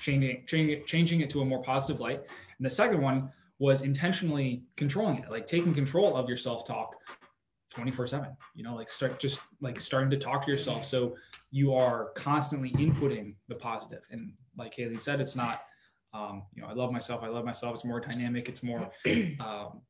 changing 0.00 0.44
changing 0.46 0.84
changing 0.86 1.20
it 1.20 1.30
to 1.30 1.40
a 1.40 1.44
more 1.44 1.62
positive 1.62 2.00
light. 2.00 2.20
And 2.58 2.64
the 2.64 2.70
second 2.70 3.00
one 3.00 3.32
was 3.58 3.82
intentionally 3.82 4.62
controlling 4.76 5.18
it, 5.18 5.30
like 5.30 5.46
taking 5.46 5.72
control 5.72 6.16
of 6.16 6.28
your 6.28 6.36
self 6.36 6.64
talk 6.64 6.94
24 7.70 8.06
7 8.06 8.28
you 8.54 8.62
know 8.62 8.74
like 8.74 8.88
start 8.88 9.18
just 9.18 9.42
like 9.60 9.78
starting 9.78 10.08
to 10.08 10.16
talk 10.16 10.44
to 10.44 10.50
yourself 10.50 10.84
so 10.84 11.14
you 11.50 11.74
are 11.74 12.10
constantly 12.14 12.70
inputting 12.72 13.34
the 13.48 13.54
positive. 13.54 14.02
and 14.10 14.32
like 14.56 14.72
haley 14.74 14.96
said 14.96 15.20
it's 15.20 15.36
not 15.36 15.60
um, 16.14 16.44
you 16.54 16.62
know 16.62 16.68
i 16.68 16.72
love 16.72 16.92
myself 16.92 17.22
i 17.22 17.28
love 17.28 17.44
myself 17.44 17.74
it's 17.74 17.84
more 17.84 18.00
dynamic 18.00 18.48
it's 18.48 18.62
more 18.62 18.90
um, 19.40 19.82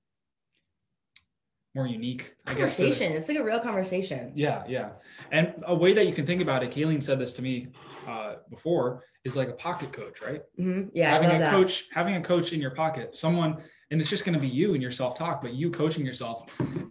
more 1.76 1.86
unique. 1.86 2.34
I 2.46 2.54
guess. 2.54 2.78
Conversation. 2.78 3.12
it's 3.12 3.28
like 3.28 3.38
a 3.38 3.44
real 3.44 3.60
conversation. 3.60 4.32
Yeah, 4.34 4.64
yeah. 4.66 4.92
And 5.30 5.62
a 5.66 5.74
way 5.74 5.92
that 5.92 6.06
you 6.06 6.14
can 6.14 6.24
think 6.26 6.40
about 6.40 6.64
it, 6.64 6.70
Kayleen 6.70 7.02
said 7.02 7.18
this 7.18 7.34
to 7.34 7.42
me 7.42 7.68
uh, 8.08 8.25
before, 8.50 9.04
is 9.24 9.36
like 9.36 9.48
a 9.48 9.54
pocket 9.54 9.92
coach, 9.92 10.20
right? 10.22 10.42
Mm-hmm. 10.58 10.88
Yeah. 10.94 11.10
Having 11.10 11.30
a 11.30 11.38
that. 11.38 11.52
coach, 11.52 11.86
having 11.92 12.16
a 12.16 12.20
coach 12.20 12.52
in 12.52 12.60
your 12.60 12.70
pocket, 12.70 13.14
someone, 13.14 13.58
and 13.90 14.00
it's 14.00 14.10
just 14.10 14.24
going 14.24 14.34
to 14.34 14.40
be 14.40 14.48
you 14.48 14.74
and 14.74 14.82
your 14.82 14.90
self 14.90 15.14
talk, 15.14 15.42
but 15.42 15.54
you 15.54 15.70
coaching 15.70 16.04
yourself. 16.04 16.50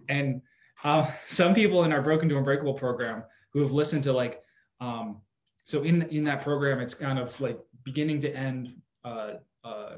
And 0.10 0.42
uh, 0.84 1.10
some 1.28 1.54
people 1.54 1.84
in 1.84 1.92
our 1.92 2.02
Broken 2.02 2.30
to 2.30 2.38
Unbreakable 2.38 2.76
program 2.76 3.24
who 3.52 3.62
have 3.62 3.72
listened 3.72 4.04
to 4.04 4.14
like, 4.14 4.42
um, 4.82 5.22
so 5.64 5.84
in 5.84 6.04
in 6.04 6.24
that 6.26 6.42
program, 6.42 6.80
it's 6.80 6.94
kind 6.94 7.18
of 7.18 7.40
like 7.42 7.60
beginning 7.84 8.20
to 8.20 8.36
end, 8.36 8.76
uh, 9.04 9.34
uh, 9.64 9.98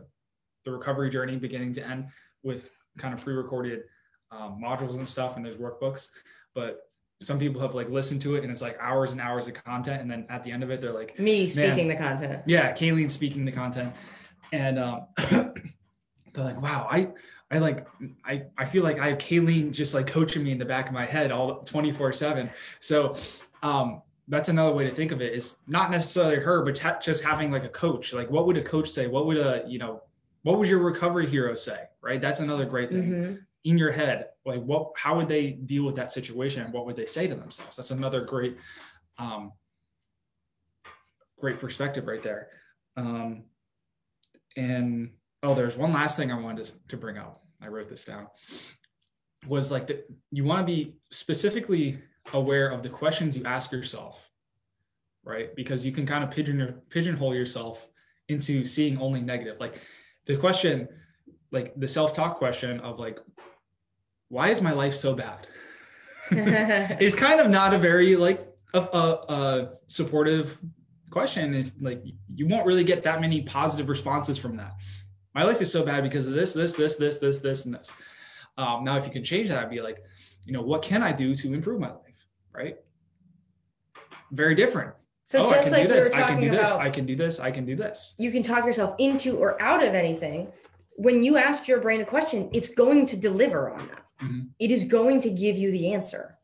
the 0.63 0.71
recovery 0.71 1.09
journey, 1.09 1.35
beginning 1.35 1.73
to 1.73 1.85
end 1.85 2.07
with 2.43 2.69
kind 2.97 3.13
of 3.13 3.21
pre-recorded 3.21 3.83
um, 4.31 4.61
modules 4.63 4.95
and 4.95 5.07
stuff 5.07 5.35
and 5.37 5.45
there's 5.45 5.57
workbooks 5.57 6.09
but 6.53 6.86
some 7.19 7.39
people 7.39 7.59
have 7.59 7.73
like 7.73 7.89
listened 7.89 8.21
to 8.21 8.35
it 8.35 8.43
and 8.43 8.51
it's 8.51 8.61
like 8.61 8.77
hours 8.79 9.11
and 9.11 9.21
hours 9.21 9.47
of 9.47 9.53
content 9.53 10.01
and 10.01 10.09
then 10.09 10.25
at 10.29 10.43
the 10.43 10.51
end 10.51 10.63
of 10.63 10.69
it 10.69 10.81
they're 10.81 10.93
like 10.93 11.17
me 11.17 11.47
speaking 11.47 11.87
the 11.87 11.95
content. 11.95 12.43
Yeah 12.45 12.73
kayleen 12.73 13.09
speaking 13.09 13.45
the 13.45 13.51
content. 13.51 13.93
And 14.51 14.79
um, 14.79 15.07
they're 15.17 15.53
like 16.45 16.61
wow 16.61 16.87
i 16.89 17.09
i 17.49 17.57
like 17.57 17.87
i 18.23 18.43
i 18.57 18.65
feel 18.65 18.83
like 18.83 18.99
i 18.99 19.07
have 19.09 19.17
kayleen 19.17 19.71
just 19.71 19.93
like 19.93 20.05
coaching 20.05 20.43
me 20.43 20.51
in 20.51 20.59
the 20.59 20.65
back 20.65 20.87
of 20.87 20.93
my 20.93 21.05
head 21.05 21.31
all 21.31 21.63
24 21.63 22.13
7 22.13 22.49
so 22.79 23.15
um 23.63 24.01
that's 24.27 24.49
another 24.49 24.75
way 24.75 24.83
to 24.87 24.93
think 24.93 25.11
of 25.11 25.21
it 25.21 25.33
is 25.33 25.59
not 25.67 25.89
necessarily 25.89 26.35
her 26.35 26.63
but 26.63 26.75
t- 26.75 26.89
just 27.01 27.23
having 27.23 27.49
like 27.49 27.63
a 27.63 27.69
coach. 27.69 28.13
Like 28.13 28.29
what 28.29 28.45
would 28.45 28.57
a 28.57 28.63
coach 28.63 28.89
say? 28.89 29.07
What 29.07 29.25
would 29.25 29.37
a 29.37 29.63
you 29.67 29.79
know 29.79 30.03
what 30.43 30.59
would 30.59 30.69
your 30.69 30.79
recovery 30.79 31.25
hero 31.25 31.55
say 31.55 31.85
right? 32.01 32.21
That's 32.21 32.41
another 32.41 32.65
great 32.65 32.91
thing. 32.91 33.03
Mm-hmm 33.03 33.35
in 33.67 33.77
your 33.77 33.91
head 33.91 34.27
like 34.45 34.61
what 34.61 34.91
how 34.95 35.17
would 35.17 35.27
they 35.27 35.51
deal 35.51 35.83
with 35.83 35.95
that 35.95 36.11
situation 36.11 36.63
and 36.63 36.73
what 36.73 36.85
would 36.85 36.95
they 36.95 37.05
say 37.05 37.27
to 37.27 37.35
themselves? 37.35 37.75
That's 37.75 37.91
another 37.91 38.21
great 38.21 38.57
um, 39.17 39.51
great 41.37 41.59
perspective 41.59 42.07
right 42.07 42.23
there. 42.23 42.47
Um, 42.95 43.43
and 44.55 45.11
oh 45.43 45.53
there's 45.53 45.77
one 45.77 45.93
last 45.93 46.17
thing 46.17 46.31
i 46.31 46.39
wanted 46.39 46.65
to, 46.65 46.87
to 46.87 46.97
bring 46.97 47.17
up. 47.17 47.43
I 47.61 47.67
wrote 47.67 47.89
this 47.89 48.05
down. 48.05 48.27
Was 49.47 49.69
like 49.69 49.91
you 50.31 50.45
want 50.45 50.65
to 50.65 50.73
be 50.73 50.95
specifically 51.11 51.99
aware 52.33 52.69
of 52.69 52.83
the 52.83 52.89
questions 52.89 53.37
you 53.37 53.45
ask 53.45 53.71
yourself 53.71 54.23
right? 55.27 55.53
Because 55.57 55.85
you 55.85 55.91
can 55.91 56.05
kind 56.05 56.23
of 56.23 56.31
pigeon 56.31 56.75
pigeonhole 56.89 57.35
yourself 57.35 57.89
into 58.29 58.63
seeing 58.63 58.97
only 58.97 59.19
negative. 59.19 59.57
Like 59.59 59.75
the 60.25 60.37
question 60.37 60.87
like 61.51 61.73
the 61.75 61.87
self-talk 61.87 62.37
question 62.37 62.79
of 62.81 62.99
like 62.99 63.19
why 64.29 64.49
is 64.49 64.61
my 64.61 64.73
life 64.73 64.93
so 64.93 65.13
bad? 65.13 65.47
it's 66.31 67.15
kind 67.15 67.39
of 67.39 67.49
not 67.49 67.73
a 67.73 67.77
very 67.77 68.15
like 68.15 68.47
a, 68.73 68.79
a, 68.79 69.33
a 69.33 69.69
supportive 69.87 70.59
question. 71.09 71.53
If 71.53 71.71
like 71.79 72.03
you 72.27 72.47
won't 72.47 72.65
really 72.65 72.83
get 72.83 73.03
that 73.03 73.21
many 73.21 73.41
positive 73.41 73.89
responses 73.89 74.37
from 74.37 74.57
that. 74.57 74.73
My 75.33 75.43
life 75.43 75.61
is 75.61 75.71
so 75.71 75.83
bad 75.83 76.03
because 76.03 76.25
of 76.25 76.33
this, 76.33 76.53
this, 76.53 76.73
this, 76.73 76.97
this, 76.97 77.19
this, 77.19 77.37
this, 77.37 77.65
and 77.65 77.75
this. 77.75 77.91
Um, 78.57 78.83
now, 78.83 78.97
if 78.97 79.05
you 79.05 79.11
can 79.11 79.23
change 79.23 79.49
that, 79.49 79.59
I'd 79.59 79.69
be 79.69 79.81
like, 79.81 79.99
you 80.45 80.51
know, 80.51 80.63
what 80.63 80.81
can 80.81 81.03
I 81.03 81.11
do 81.11 81.35
to 81.35 81.53
improve 81.53 81.79
my 81.79 81.91
life? 81.91 82.25
Right? 82.51 82.77
Very 84.31 84.55
different. 84.55 84.95
So 85.25 85.43
oh, 85.43 85.51
just 85.51 85.71
like 85.71 85.83
we 85.83 85.93
this. 85.93 86.05
were 86.05 86.15
talking 86.15 86.23
I 86.23 86.27
can 86.27 86.41
do 86.41 86.49
about, 86.49 86.61
this. 86.61 86.71
I 86.71 86.89
can 86.89 87.05
do 87.05 87.15
this. 87.15 87.39
I 87.39 87.51
can 87.51 87.65
do 87.65 87.75
this. 87.75 88.15
You 88.17 88.31
can 88.31 88.41
talk 88.41 88.65
yourself 88.65 88.95
into 88.97 89.37
or 89.37 89.61
out 89.61 89.83
of 89.83 89.93
anything. 89.93 90.47
When 90.97 91.23
you 91.23 91.37
ask 91.37 91.67
your 91.67 91.79
brain 91.79 92.01
a 92.01 92.05
question, 92.05 92.49
it's 92.53 92.69
going 92.69 93.05
to 93.07 93.17
deliver 93.17 93.69
on 93.69 93.87
that. 93.87 94.03
Mm-hmm. 94.21 94.39
It 94.59 94.71
is 94.71 94.83
going 94.83 95.21
to 95.21 95.29
give 95.29 95.57
you 95.57 95.71
the 95.71 95.93
answer. 95.93 96.37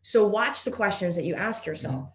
So 0.00 0.26
watch 0.26 0.64
the 0.64 0.70
questions 0.70 1.16
that 1.16 1.24
you 1.24 1.34
ask 1.34 1.66
yourself. 1.66 1.94
Mm-hmm. 1.94 2.10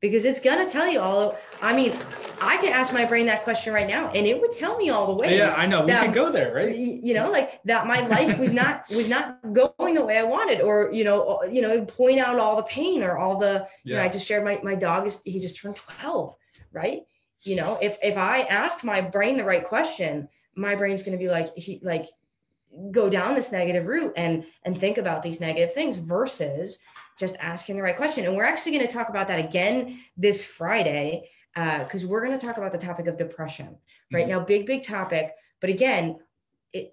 because 0.00 0.24
it's 0.24 0.40
gonna 0.40 0.68
tell 0.68 0.88
you 0.88 1.00
all. 1.00 1.36
I 1.60 1.74
mean, 1.74 1.92
I 2.40 2.56
can 2.58 2.72
ask 2.72 2.92
my 2.92 3.04
brain 3.04 3.26
that 3.26 3.42
question 3.42 3.72
right 3.72 3.86
now, 3.88 4.10
and 4.10 4.26
it 4.26 4.40
would 4.40 4.52
tell 4.52 4.76
me 4.76 4.90
all 4.90 5.06
the 5.08 5.14
ways. 5.14 5.38
Yeah, 5.38 5.54
I 5.56 5.66
know. 5.66 5.80
We 5.84 5.90
that- 5.92 6.04
can 6.04 6.12
go 6.12 6.30
there, 6.30 6.54
right? 6.54 6.74
You 6.74 7.14
know, 7.14 7.30
like 7.30 7.60
that 7.64 7.86
my 7.86 8.00
life 8.06 8.38
was 8.38 8.52
not 8.52 8.84
was 8.90 9.08
not 9.08 9.38
going 9.52 9.94
the 9.94 10.04
way 10.04 10.16
I 10.18 10.24
wanted, 10.24 10.60
or 10.60 10.90
you 10.92 11.04
know, 11.04 11.40
you 11.50 11.62
know, 11.62 11.84
point 11.84 12.20
out 12.20 12.38
all 12.38 12.56
the 12.56 12.62
pain 12.64 13.02
or 13.02 13.16
all 13.16 13.38
the. 13.38 13.66
You 13.84 13.94
know, 13.94 14.02
I 14.02 14.08
just 14.08 14.26
shared 14.26 14.44
my 14.44 14.60
my 14.62 14.74
dog 14.74 15.06
is 15.06 15.22
he 15.24 15.40
just 15.40 15.60
turned 15.60 15.76
twelve, 15.76 16.34
right? 16.72 17.02
You 17.42 17.56
know, 17.56 17.78
if 17.80 17.98
if 18.02 18.16
I 18.16 18.42
ask 18.42 18.84
my 18.84 19.00
brain 19.00 19.36
the 19.36 19.44
right 19.44 19.64
question, 19.64 20.28
my 20.58 20.74
brain's 20.74 21.02
gonna 21.02 21.16
be 21.16 21.28
like 21.28 21.54
he 21.56 21.80
like 21.82 22.04
go 22.90 23.08
down 23.08 23.34
this 23.34 23.50
negative 23.50 23.86
route 23.86 24.12
and 24.16 24.44
and 24.64 24.78
think 24.78 24.98
about 24.98 25.22
these 25.22 25.40
negative 25.40 25.72
things 25.72 25.96
versus 25.98 26.78
just 27.18 27.36
asking 27.40 27.76
the 27.76 27.82
right 27.82 27.96
question. 27.96 28.24
And 28.26 28.36
we're 28.36 28.44
actually 28.44 28.72
going 28.72 28.86
to 28.86 28.92
talk 28.92 29.08
about 29.08 29.26
that 29.28 29.42
again 29.44 29.98
this 30.16 30.44
Friday 30.44 31.28
because 31.54 32.06
we're 32.06 32.24
going 32.24 32.38
to 32.38 32.46
talk 32.46 32.58
about 32.58 32.70
the 32.70 32.78
topic 32.78 33.06
of 33.08 33.16
depression 33.16 33.76
right 34.12 34.26
Mhm. 34.26 34.28
now. 34.28 34.40
Big 34.40 34.66
big 34.66 34.82
topic, 34.84 35.32
but 35.60 35.70
again, 35.70 36.18
it 36.72 36.92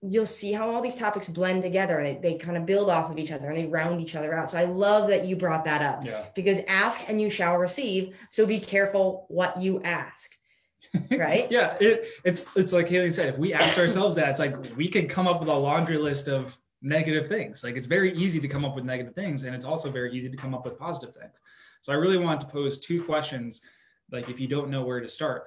you'll 0.00 0.24
see 0.26 0.52
how 0.52 0.70
all 0.70 0.80
these 0.80 0.94
topics 0.94 1.28
blend 1.28 1.62
together. 1.62 2.00
They, 2.02 2.14
they 2.22 2.34
kind 2.38 2.56
of 2.56 2.64
build 2.64 2.88
off 2.88 3.10
of 3.10 3.18
each 3.18 3.32
other 3.32 3.48
and 3.48 3.56
they 3.56 3.66
round 3.66 4.00
each 4.00 4.14
other 4.14 4.34
out. 4.34 4.50
So 4.50 4.58
I 4.58 4.64
love 4.64 5.08
that 5.10 5.24
you 5.26 5.34
brought 5.36 5.64
that 5.64 5.82
up 5.82 6.04
Yeah. 6.04 6.24
because 6.34 6.60
ask 6.68 7.00
and 7.08 7.20
you 7.20 7.30
shall 7.30 7.56
receive. 7.58 8.16
So 8.30 8.46
be 8.46 8.60
careful 8.60 9.26
what 9.28 9.60
you 9.60 9.82
ask. 9.82 10.35
Right? 11.10 11.46
yeah. 11.50 11.76
It, 11.80 12.08
it's 12.24 12.54
it's 12.56 12.72
like 12.72 12.88
Haley 12.88 13.12
said, 13.12 13.28
if 13.28 13.38
we 13.38 13.52
asked 13.52 13.78
ourselves 13.78 14.16
that, 14.16 14.30
it's 14.30 14.40
like 14.40 14.56
we 14.76 14.88
could 14.88 15.08
come 15.08 15.26
up 15.26 15.40
with 15.40 15.48
a 15.48 15.54
laundry 15.54 15.98
list 15.98 16.28
of 16.28 16.56
negative 16.82 17.26
things. 17.26 17.64
Like 17.64 17.76
it's 17.76 17.86
very 17.86 18.16
easy 18.16 18.40
to 18.40 18.48
come 18.48 18.64
up 18.64 18.74
with 18.74 18.84
negative 18.84 19.14
things, 19.14 19.44
and 19.44 19.54
it's 19.54 19.64
also 19.64 19.90
very 19.90 20.12
easy 20.12 20.28
to 20.28 20.36
come 20.36 20.54
up 20.54 20.64
with 20.64 20.78
positive 20.78 21.14
things. 21.14 21.40
So 21.82 21.92
I 21.92 21.96
really 21.96 22.18
want 22.18 22.40
to 22.40 22.46
pose 22.46 22.78
two 22.78 23.02
questions, 23.04 23.62
like 24.10 24.28
if 24.28 24.40
you 24.40 24.48
don't 24.48 24.70
know 24.70 24.84
where 24.84 25.00
to 25.00 25.08
start. 25.08 25.44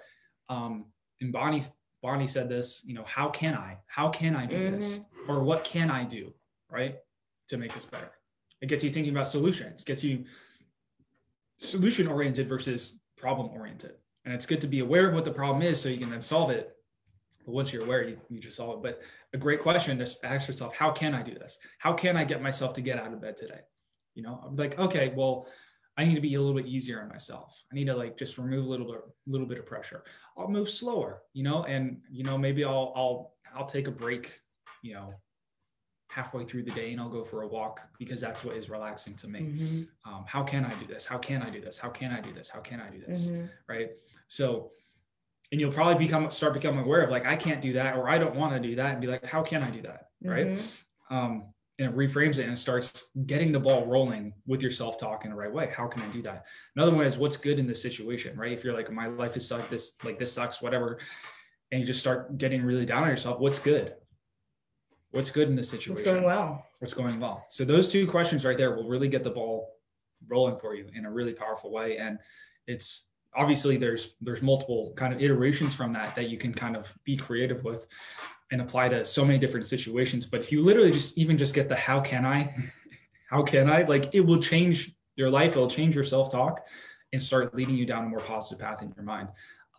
Um, 0.50 0.86
and 1.22 1.32
Bonnie 1.32 1.62
Bonnie 2.02 2.28
said 2.28 2.50
this, 2.50 2.84
you 2.86 2.94
know, 2.94 3.04
how 3.06 3.30
can 3.30 3.56
I? 3.56 3.78
How 3.88 4.10
can 4.10 4.36
I 4.36 4.46
do 4.46 4.72
this? 4.72 5.02
Or 5.28 5.44
what 5.44 5.64
can 5.64 5.92
I 5.92 6.06
do, 6.06 6.34
right? 6.70 6.98
To 7.50 7.58
make 7.58 7.74
this 7.74 7.86
better. 7.86 8.12
It 8.62 8.68
gets 8.68 8.84
you 8.84 8.90
thinking 8.90 9.14
about 9.14 9.28
solutions, 9.28 9.84
gets 9.84 10.04
you 10.04 10.26
solution 11.58 12.08
oriented 12.08 12.48
versus 12.48 13.00
problem 13.18 13.50
oriented. 13.50 13.96
And 14.30 14.36
it's 14.36 14.46
good 14.46 14.62
to 14.62 14.68
be 14.68 14.82
aware 14.82 15.08
of 15.10 15.16
what 15.16 15.26
the 15.26 15.32
problem 15.32 15.64
is 15.64 15.82
so 15.82 15.90
you 15.90 15.98
can 15.98 16.12
then 16.12 16.22
solve 16.22 16.52
it. 16.52 16.76
But 17.48 17.52
once 17.52 17.74
you're 17.74 17.84
aware, 17.84 18.08
you, 18.08 18.20
you 18.30 18.40
just 18.40 18.58
solve 18.58 18.78
it. 18.78 18.84
But 18.84 19.02
a 19.34 19.38
great 19.40 19.60
question 19.60 19.98
to 19.98 20.08
ask 20.24 20.48
yourself, 20.48 20.76
how 20.76 20.92
can 20.92 21.16
I 21.16 21.24
do 21.24 21.34
this? 21.34 21.58
How 21.80 21.94
can 21.94 22.16
I 22.16 22.26
get 22.26 22.40
myself 22.40 22.74
to 22.74 22.82
get 22.82 23.00
out 23.00 23.12
of 23.12 23.20
bed 23.20 23.36
today? 23.38 23.62
You 24.14 24.22
know, 24.22 24.40
I'm 24.46 24.56
like, 24.56 24.78
okay, 24.78 25.14
well, 25.16 25.48
I 25.98 26.06
need 26.06 26.14
to 26.14 26.22
be 26.22 26.36
a 26.36 26.40
little 26.40 26.56
bit 26.56 26.68
easier 26.68 27.02
on 27.02 27.10
myself. 27.10 27.64
I 27.72 27.76
need 27.76 27.86
to 27.88 27.96
like 27.96 28.18
just 28.18 28.38
remove 28.38 28.66
a 28.66 28.70
little 28.70 28.86
bit, 28.86 29.02
little 29.26 29.48
bit 29.48 29.58
of 29.58 29.66
pressure. 29.66 30.04
I'll 30.38 30.48
move 30.48 30.70
slower, 30.70 31.24
you 31.34 31.42
know, 31.42 31.64
and 31.64 32.00
you 32.12 32.24
know, 32.24 32.38
maybe 32.38 32.64
I'll 32.64 32.94
I'll 32.96 33.34
I'll 33.56 33.66
take 33.66 33.88
a 33.88 33.92
break, 33.92 34.40
you 34.84 34.94
know, 34.94 35.16
halfway 36.08 36.46
through 36.46 36.64
the 36.64 36.72
day 36.72 36.92
and 36.92 37.02
I'll 37.02 37.10
go 37.10 37.24
for 37.24 37.42
a 37.42 37.48
walk 37.48 37.82
because 37.98 38.22
that's 38.22 38.44
what 38.44 38.56
is 38.56 38.70
relaxing 38.70 39.16
to 39.16 39.28
me. 39.28 39.40
Mhm, 39.42 39.88
Um, 40.06 40.24
how 40.28 40.44
can 40.44 40.66
I 40.66 40.74
do 40.76 40.86
this? 40.86 41.06
How 41.06 41.18
can 41.18 41.42
I 41.42 41.50
do 41.50 41.62
this? 41.62 41.80
How 41.80 41.90
can 41.90 42.12
I 42.12 42.22
do 42.22 42.32
this? 42.32 42.48
How 42.50 42.60
can 42.62 42.80
I 42.80 42.90
do 42.92 43.00
this? 43.00 43.30
mhm. 43.30 43.50
right 43.68 43.90
so 44.30 44.72
and 45.52 45.60
you'll 45.60 45.72
probably 45.74 45.96
become 46.06 46.32
start 46.32 46.54
becoming 46.54 46.80
aware 46.86 47.02
of 47.02 47.10
like 47.10 47.26
i 47.26 47.36
can't 47.36 47.62
do 47.62 47.74
that 47.74 47.98
or 47.98 48.08
i 48.10 48.18
don't 48.18 48.36
want 48.36 48.54
to 48.54 48.60
do 48.60 48.76
that 48.76 48.92
and 48.94 49.02
be 49.02 49.08
like 49.08 49.26
how 49.26 49.42
can 49.44 49.62
i 49.62 49.70
do 49.70 49.82
that 49.82 50.08
right 50.24 50.48
Mhm. 50.48 50.62
um 51.12 51.54
and 51.80 51.90
it 51.90 51.96
reframes 51.96 52.38
it 52.40 52.46
and 52.48 52.58
starts 52.58 53.10
getting 53.26 53.52
the 53.52 53.60
ball 53.60 53.86
rolling 53.86 54.34
with 54.46 54.62
your 54.62 54.72
self-talk 54.72 55.26
in 55.26 55.32
the 55.32 55.36
right 55.36 55.52
way 55.52 55.72
how 55.76 55.88
can 55.88 56.02
i 56.02 56.08
do 56.08 56.22
that 56.22 56.46
another 56.76 56.96
one 56.96 57.06
is 57.06 57.18
what's 57.18 57.38
good 57.38 57.60
in 57.60 57.68
this 57.68 57.82
situation 57.82 58.38
right 58.38 58.52
if 58.54 58.64
you're 58.64 58.74
like 58.74 58.92
my 58.92 59.08
life 59.08 59.36
is 59.36 59.46
suck 59.48 59.70
this 59.70 59.98
like 60.04 60.18
this 60.20 60.32
sucks 60.32 60.62
whatever 60.62 61.00
and 61.72 61.82
you 61.82 61.86
just 61.86 62.00
start 62.00 62.38
getting 62.38 62.64
really 62.64 62.86
down 62.86 63.04
on 63.04 63.10
yourself 63.10 63.40
what's 63.40 63.60
good 63.60 63.96
what's 65.12 65.32
good 65.32 65.48
in 65.50 65.56
this 65.56 65.70
situation 65.70 65.94
what's 65.94 66.04
going 66.04 66.24
well. 66.24 66.66
what's 66.80 66.94
going 66.94 67.20
well. 67.20 67.44
So 67.50 67.66
those 67.66 67.90
two 67.90 68.06
questions 68.06 68.46
right 68.46 68.56
there 68.58 68.76
will 68.76 68.88
really 68.88 69.08
get 69.08 69.24
the 69.24 69.32
ball 69.32 69.76
rolling 70.28 70.58
for 70.60 70.76
you 70.76 70.86
in 70.94 71.06
a 71.06 71.12
really 71.12 71.34
powerful 71.34 71.72
way. 71.72 71.98
And 71.98 72.20
it's 72.68 73.08
obviously 73.36 73.78
there's 73.78 74.16
there's 74.22 74.42
multiple 74.42 74.94
kind 74.96 75.14
of 75.14 75.22
iterations 75.22 75.74
from 75.74 75.94
that 75.94 76.16
that 76.16 76.30
you 76.30 76.38
can 76.38 76.54
kind 76.54 76.76
of 76.76 76.94
be 77.04 77.16
creative 77.16 77.64
with 77.64 77.86
and 78.52 78.62
apply 78.62 78.90
to 78.90 79.06
so 79.06 79.24
many 79.24 79.38
different 79.38 79.68
situations. 79.68 80.26
But 80.26 80.40
if 80.40 80.52
you 80.52 80.62
literally 80.62 80.92
just 80.92 81.18
even 81.18 81.38
just 81.38 81.54
get 81.54 81.70
the 81.70 81.76
how 81.76 82.02
can 82.02 82.26
I, 82.26 82.56
how 83.30 83.44
can 83.44 83.70
I, 83.70 83.84
like 83.84 84.16
it 84.16 84.22
will 84.22 84.42
change 84.42 84.96
your 85.16 85.30
life, 85.30 85.52
it'll 85.52 85.70
change 85.70 85.94
your 85.94 86.04
self-talk 86.04 86.66
and 87.14 87.22
start 87.22 87.54
leading 87.54 87.76
you 87.76 87.86
down 87.86 88.06
a 88.06 88.08
more 88.10 88.20
positive 88.20 88.64
path 88.66 88.82
in 88.82 88.92
your 88.96 89.04
mind. 89.06 89.30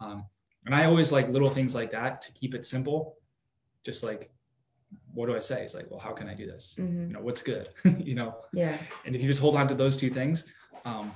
Um, 0.01 0.25
and 0.67 0.75
I 0.75 0.85
always 0.85 1.11
like 1.11 1.29
little 1.31 1.51
things 1.51 1.75
like 1.75 1.91
that 1.93 2.21
to 2.23 2.33
keep 2.33 2.55
it 2.55 2.65
simple. 2.65 3.17
Just 3.85 4.05
like, 4.05 4.31
what 5.15 5.27
do 5.27 5.35
I 5.35 5.41
say? 5.41 5.63
It's 5.65 5.75
like, 5.75 5.91
well, 5.91 5.99
how 6.01 6.13
can 6.13 6.29
I 6.29 6.35
do 6.35 6.47
this? 6.47 6.77
Mhm. 6.79 7.09
you 7.09 7.13
know 7.15 7.21
what's 7.23 7.43
good 7.43 7.71
you 7.99 8.15
know 8.15 8.37
Yeah. 8.53 8.77
and 9.05 9.15
if 9.17 9.21
you 9.23 9.27
just 9.29 9.41
hold 9.41 9.57
on 9.57 9.67
to 9.69 9.75
those 9.75 9.97
two 9.97 10.11
things 10.11 10.53
um 10.85 11.13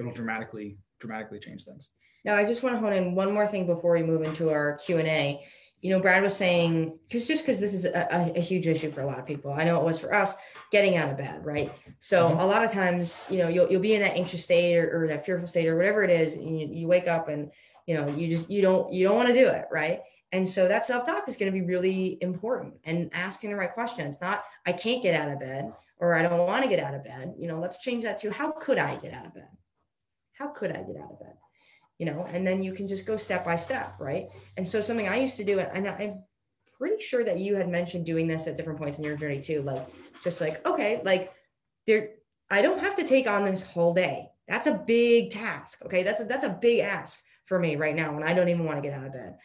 it'll 0.00 0.12
dramatically 0.12 0.78
dramatically 0.98 1.38
change 1.38 1.64
things 1.64 1.90
Now, 2.24 2.34
I 2.34 2.44
just 2.44 2.62
want 2.62 2.74
to 2.74 2.80
hone 2.80 2.92
in 2.92 3.14
one 3.14 3.32
more 3.32 3.46
thing 3.46 3.66
before 3.66 3.92
we 3.92 4.02
move 4.02 4.22
into 4.22 4.50
our 4.50 4.76
Q 4.76 4.98
and 4.98 5.08
A. 5.08 5.40
You 5.82 5.90
know, 5.90 6.00
Brad 6.00 6.22
was 6.22 6.34
saying 6.34 6.98
because 7.06 7.26
just 7.26 7.44
because 7.44 7.60
this 7.60 7.74
is 7.74 7.84
a, 7.84 8.32
a, 8.34 8.40
huge 8.40 8.66
issue 8.66 8.90
for 8.90 9.02
a 9.02 9.06
lot 9.06 9.18
of 9.18 9.26
people, 9.26 9.52
I 9.52 9.62
know 9.62 9.78
it 9.78 9.84
was 9.84 10.00
for 10.00 10.12
us 10.12 10.36
getting 10.72 10.96
out 10.96 11.08
of 11.08 11.16
bed, 11.18 11.44
right? 11.44 11.70
So 11.98 12.30
Mhm. 12.30 12.40
a 12.40 12.44
lot 12.44 12.64
of 12.64 12.72
times, 12.72 13.22
you 13.30 13.38
know, 13.38 13.48
you'll 13.48 13.70
you'll 13.70 13.82
be 13.82 13.94
in 13.94 14.00
that 14.00 14.16
anxious 14.16 14.42
state 14.42 14.76
or, 14.78 15.02
or 15.02 15.06
that 15.08 15.24
fearful 15.24 15.46
state 15.46 15.68
or 15.68 15.76
whatever 15.76 16.02
it 16.02 16.10
is, 16.10 16.34
and 16.34 16.58
you, 16.58 16.66
you 16.72 16.88
wake 16.88 17.06
up 17.06 17.28
and 17.28 17.52
you 17.86 17.94
know 17.94 18.08
you 18.08 18.28
just 18.28 18.50
you 18.50 18.62
don't 18.62 18.92
you 18.92 19.06
don't 19.06 19.16
want 19.16 19.28
to 19.28 19.34
do 19.34 19.46
it, 19.46 19.66
right? 19.70 20.00
And 20.32 20.48
so 20.48 20.66
that 20.66 20.84
self 20.84 21.04
talk 21.06 21.28
is 21.28 21.36
going 21.36 21.52
to 21.52 21.58
be 21.58 21.64
really 21.64 22.18
important 22.20 22.74
and 22.84 23.10
asking 23.12 23.50
the 23.50 23.56
right 23.56 23.72
questions. 23.72 24.20
Not 24.20 24.44
I 24.64 24.72
can't 24.72 25.02
get 25.02 25.14
out 25.14 25.30
of 25.30 25.38
bed 25.38 25.72
or 25.98 26.14
I 26.14 26.22
don't 26.22 26.38
want 26.38 26.62
to 26.62 26.68
get 26.68 26.80
out 26.80 26.94
of 26.94 27.04
bed. 27.04 27.34
You 27.38 27.48
know, 27.48 27.60
let's 27.60 27.78
change 27.78 28.02
that 28.02 28.18
to 28.18 28.30
how 28.30 28.50
could 28.50 28.78
I 28.78 28.96
get 28.96 29.12
out 29.12 29.26
of 29.26 29.34
bed? 29.34 29.48
How 30.38 30.48
could 30.48 30.70
I 30.70 30.82
get 30.82 30.96
out 30.96 31.12
of 31.12 31.20
bed? 31.20 31.34
you 31.98 32.06
know, 32.06 32.26
and 32.30 32.46
then 32.46 32.62
you 32.62 32.72
can 32.72 32.86
just 32.86 33.06
go 33.06 33.16
step 33.16 33.44
by 33.44 33.56
step, 33.56 33.96
right? 33.98 34.28
And 34.56 34.68
so 34.68 34.80
something 34.80 35.08
I 35.08 35.16
used 35.16 35.36
to 35.38 35.44
do, 35.44 35.58
and 35.60 35.88
I'm 35.88 36.22
pretty 36.78 37.02
sure 37.02 37.24
that 37.24 37.38
you 37.38 37.56
had 37.56 37.68
mentioned 37.68 38.04
doing 38.04 38.26
this 38.26 38.46
at 38.46 38.56
different 38.56 38.78
points 38.78 38.98
in 38.98 39.04
your 39.04 39.16
journey 39.16 39.40
too, 39.40 39.62
like 39.62 39.86
just 40.22 40.40
like, 40.40 40.64
okay, 40.66 41.00
like 41.04 41.32
there, 41.86 42.10
I 42.50 42.60
don't 42.60 42.80
have 42.80 42.96
to 42.96 43.04
take 43.04 43.26
on 43.26 43.44
this 43.44 43.62
whole 43.62 43.94
day. 43.94 44.28
That's 44.46 44.66
a 44.66 44.74
big 44.86 45.30
task. 45.30 45.78
Okay. 45.84 46.02
That's 46.02 46.20
a, 46.20 46.24
that's 46.24 46.44
a 46.44 46.58
big 46.60 46.80
ask 46.80 47.22
for 47.46 47.58
me 47.58 47.76
right 47.76 47.96
now 47.96 48.12
when 48.12 48.22
I 48.22 48.34
don't 48.34 48.48
even 48.48 48.64
want 48.64 48.76
to 48.78 48.88
get 48.88 48.96
out 48.96 49.06
of 49.06 49.12
bed. 49.12 49.36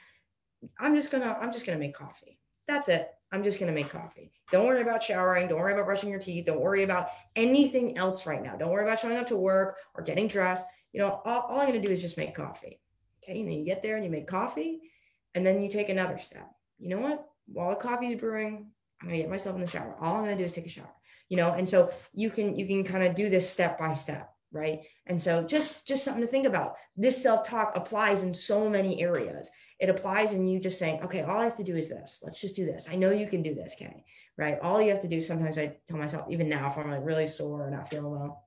I'm 0.79 0.95
just 0.95 1.09
gonna, 1.09 1.37
I'm 1.41 1.51
just 1.51 1.65
gonna 1.65 1.79
make 1.79 1.95
coffee. 1.95 2.37
That's 2.67 2.89
it. 2.89 3.09
I'm 3.31 3.43
just 3.43 3.59
gonna 3.59 3.71
make 3.71 3.89
coffee. 3.89 4.31
Don't 4.51 4.67
worry 4.67 4.81
about 4.81 5.03
showering. 5.03 5.47
Don't 5.47 5.59
worry 5.59 5.73
about 5.73 5.85
brushing 5.85 6.09
your 6.09 6.19
teeth. 6.19 6.45
Don't 6.45 6.59
worry 6.59 6.83
about 6.83 7.09
anything 7.35 7.97
else 7.97 8.27
right 8.27 8.43
now. 8.43 8.55
Don't 8.55 8.71
worry 8.71 8.83
about 8.83 8.99
showing 8.99 9.17
up 9.17 9.27
to 9.27 9.37
work 9.37 9.77
or 9.95 10.03
getting 10.03 10.27
dressed 10.27 10.65
you 10.93 11.01
know, 11.01 11.21
all, 11.25 11.41
all 11.41 11.59
I'm 11.59 11.67
going 11.67 11.81
to 11.81 11.87
do 11.87 11.93
is 11.93 12.01
just 12.01 12.17
make 12.17 12.35
coffee. 12.35 12.79
Okay. 13.23 13.39
And 13.39 13.49
then 13.49 13.59
you 13.59 13.65
get 13.65 13.81
there 13.81 13.95
and 13.95 14.03
you 14.03 14.11
make 14.11 14.27
coffee 14.27 14.81
and 15.35 15.45
then 15.45 15.61
you 15.61 15.69
take 15.69 15.89
another 15.89 16.19
step. 16.19 16.49
You 16.79 16.89
know 16.89 16.99
what? 16.99 17.25
While 17.47 17.69
the 17.69 17.75
coffee 17.75 18.07
is 18.07 18.19
brewing, 18.19 18.67
I'm 19.01 19.07
going 19.07 19.17
to 19.17 19.23
get 19.23 19.29
myself 19.29 19.55
in 19.55 19.61
the 19.61 19.67
shower. 19.67 19.95
All 19.99 20.15
I'm 20.15 20.23
going 20.23 20.35
to 20.35 20.41
do 20.41 20.45
is 20.45 20.53
take 20.53 20.65
a 20.65 20.69
shower, 20.69 20.93
you 21.29 21.37
know? 21.37 21.53
And 21.53 21.67
so 21.67 21.91
you 22.13 22.29
can, 22.29 22.55
you 22.55 22.67
can 22.67 22.83
kind 22.83 23.03
of 23.03 23.15
do 23.15 23.29
this 23.29 23.49
step 23.49 23.77
by 23.77 23.93
step. 23.93 24.30
Right. 24.53 24.81
And 25.07 25.21
so 25.21 25.43
just, 25.43 25.85
just 25.85 26.03
something 26.03 26.21
to 26.21 26.27
think 26.27 26.45
about. 26.45 26.75
This 26.97 27.21
self-talk 27.21 27.71
applies 27.75 28.23
in 28.23 28.33
so 28.33 28.69
many 28.69 29.01
areas. 29.01 29.49
It 29.79 29.89
applies 29.89 30.33
in 30.33 30.45
you 30.45 30.59
just 30.59 30.77
saying, 30.77 31.01
okay, 31.03 31.21
all 31.21 31.39
I 31.39 31.45
have 31.45 31.55
to 31.55 31.63
do 31.63 31.75
is 31.75 31.89
this. 31.89 32.21
Let's 32.21 32.39
just 32.39 32.55
do 32.55 32.65
this. 32.65 32.87
I 32.91 32.95
know 32.95 33.11
you 33.11 33.27
can 33.27 33.41
do 33.41 33.55
this, 33.55 33.75
okay 33.79 34.03
Right. 34.37 34.57
All 34.61 34.81
you 34.81 34.91
have 34.91 35.01
to 35.01 35.07
do, 35.07 35.21
sometimes 35.21 35.57
I 35.57 35.77
tell 35.87 35.97
myself, 35.97 36.27
even 36.29 36.49
now, 36.49 36.69
if 36.69 36.77
I'm 36.77 36.89
like 36.89 37.05
really 37.05 37.27
sore 37.27 37.67
or 37.67 37.71
not 37.71 37.89
feeling 37.89 38.11
well, 38.11 38.45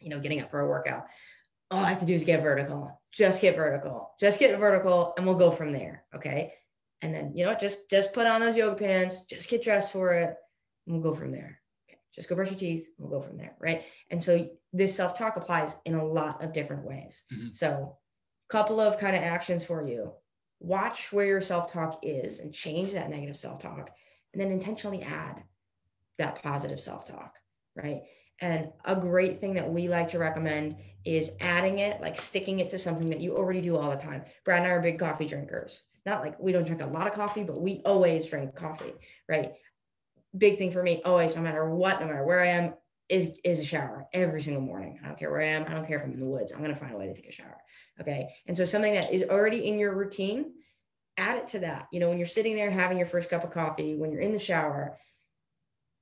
you 0.00 0.10
know, 0.10 0.20
getting 0.20 0.42
up 0.42 0.50
for 0.50 0.60
a 0.60 0.68
workout, 0.68 1.06
all 1.70 1.84
I 1.84 1.90
have 1.90 2.00
to 2.00 2.06
do 2.06 2.14
is 2.14 2.24
get 2.24 2.42
vertical. 2.42 3.00
Just 3.12 3.40
get 3.40 3.56
vertical. 3.56 4.10
Just 4.20 4.38
get 4.38 4.58
vertical 4.58 5.14
and 5.16 5.26
we'll 5.26 5.36
go 5.36 5.50
from 5.50 5.72
there. 5.72 6.04
Okay. 6.14 6.52
And 7.02 7.14
then, 7.14 7.32
you 7.34 7.44
know, 7.44 7.54
just 7.54 7.90
just 7.90 8.12
put 8.12 8.26
on 8.26 8.40
those 8.40 8.56
yoga 8.56 8.76
pants, 8.76 9.24
just 9.26 9.48
get 9.48 9.62
dressed 9.62 9.92
for 9.92 10.14
it, 10.14 10.34
and 10.86 10.94
we'll 10.94 11.02
go 11.02 11.14
from 11.14 11.32
there. 11.32 11.60
Just 12.16 12.28
go 12.28 12.34
brush 12.34 12.50
your 12.50 12.58
teeth, 12.58 12.88
we'll 12.98 13.10
go 13.10 13.24
from 13.24 13.36
there. 13.36 13.54
Right. 13.60 13.84
And 14.10 14.20
so 14.20 14.48
this 14.72 14.96
self-talk 14.96 15.36
applies 15.36 15.76
in 15.84 15.94
a 15.94 16.04
lot 16.04 16.42
of 16.42 16.52
different 16.52 16.84
ways. 16.84 17.24
Mhm. 17.32 17.54
So 17.54 17.98
couple 18.48 18.80
of 18.80 18.98
kind 18.98 19.16
of 19.16 19.22
actions 19.22 19.64
for 19.64 19.86
you. 19.86 20.12
Watch 20.60 21.12
where 21.12 21.26
your 21.26 21.40
self-talk 21.40 22.00
is 22.02 22.40
and 22.40 22.54
change 22.54 22.92
that 22.92 23.10
negative 23.10 23.36
self-talk, 23.36 23.90
and 24.32 24.40
then 24.40 24.50
intentionally 24.50 25.02
add 25.02 25.42
that 26.18 26.42
positive 26.42 26.80
self-talk. 26.80 27.36
Right. 27.74 28.02
And 28.40 28.72
a 28.84 28.96
great 28.96 29.38
thing 29.38 29.54
that 29.54 29.70
we 29.70 29.88
like 29.88 30.08
to 30.08 30.18
recommend 30.18 30.76
is 31.04 31.32
adding 31.40 31.78
it, 31.78 32.00
like 32.00 32.16
sticking 32.16 32.60
it 32.60 32.68
to 32.70 32.78
something 32.78 33.10
that 33.10 33.20
you 33.20 33.36
already 33.36 33.60
do 33.60 33.76
all 33.76 33.90
the 33.90 33.96
time. 33.96 34.24
Brad 34.44 34.62
and 34.62 34.66
I 34.66 34.74
are 34.74 34.80
big 34.80 34.98
coffee 34.98 35.26
drinkers. 35.26 35.84
Not 36.04 36.20
like 36.20 36.38
we 36.38 36.52
don't 36.52 36.66
drink 36.66 36.82
a 36.82 36.86
lot 36.86 37.06
of 37.06 37.14
coffee, 37.14 37.42
but 37.42 37.60
we 37.60 37.82
always 37.84 38.26
drink 38.26 38.54
coffee, 38.54 38.94
right? 39.28 39.54
Big 40.36 40.58
thing 40.58 40.70
for 40.70 40.82
me, 40.82 41.02
always, 41.04 41.36
no 41.36 41.42
matter 41.42 41.68
what, 41.68 42.00
no 42.00 42.06
matter 42.06 42.24
where 42.24 42.40
I 42.40 42.46
am, 42.48 42.74
is 43.08 43.38
is 43.44 43.60
a 43.60 43.64
shower 43.64 44.06
every 44.12 44.42
single 44.42 44.62
morning. 44.62 44.98
I 45.02 45.06
don't 45.06 45.18
care 45.18 45.30
where 45.30 45.40
I 45.40 45.46
am. 45.46 45.64
I 45.68 45.74
don't 45.74 45.86
care 45.86 45.98
if 45.98 46.04
I'm 46.04 46.12
in 46.12 46.20
the 46.20 46.26
woods. 46.26 46.52
I'm 46.52 46.60
gonna 46.60 46.74
find 46.74 46.92
a 46.92 46.98
way 46.98 47.06
to 47.06 47.14
take 47.14 47.28
a 47.28 47.32
shower. 47.32 47.58
Okay. 48.00 48.28
And 48.46 48.56
so 48.56 48.64
something 48.64 48.94
that 48.94 49.12
is 49.12 49.24
already 49.24 49.66
in 49.66 49.78
your 49.78 49.94
routine, 49.94 50.52
add 51.16 51.38
it 51.38 51.46
to 51.48 51.60
that. 51.60 51.86
You 51.92 52.00
know, 52.00 52.08
when 52.08 52.18
you're 52.18 52.26
sitting 52.26 52.56
there 52.56 52.70
having 52.70 52.98
your 52.98 53.06
first 53.06 53.30
cup 53.30 53.44
of 53.44 53.50
coffee, 53.50 53.94
when 53.94 54.10
you're 54.10 54.20
in 54.20 54.32
the 54.32 54.38
shower, 54.38 54.98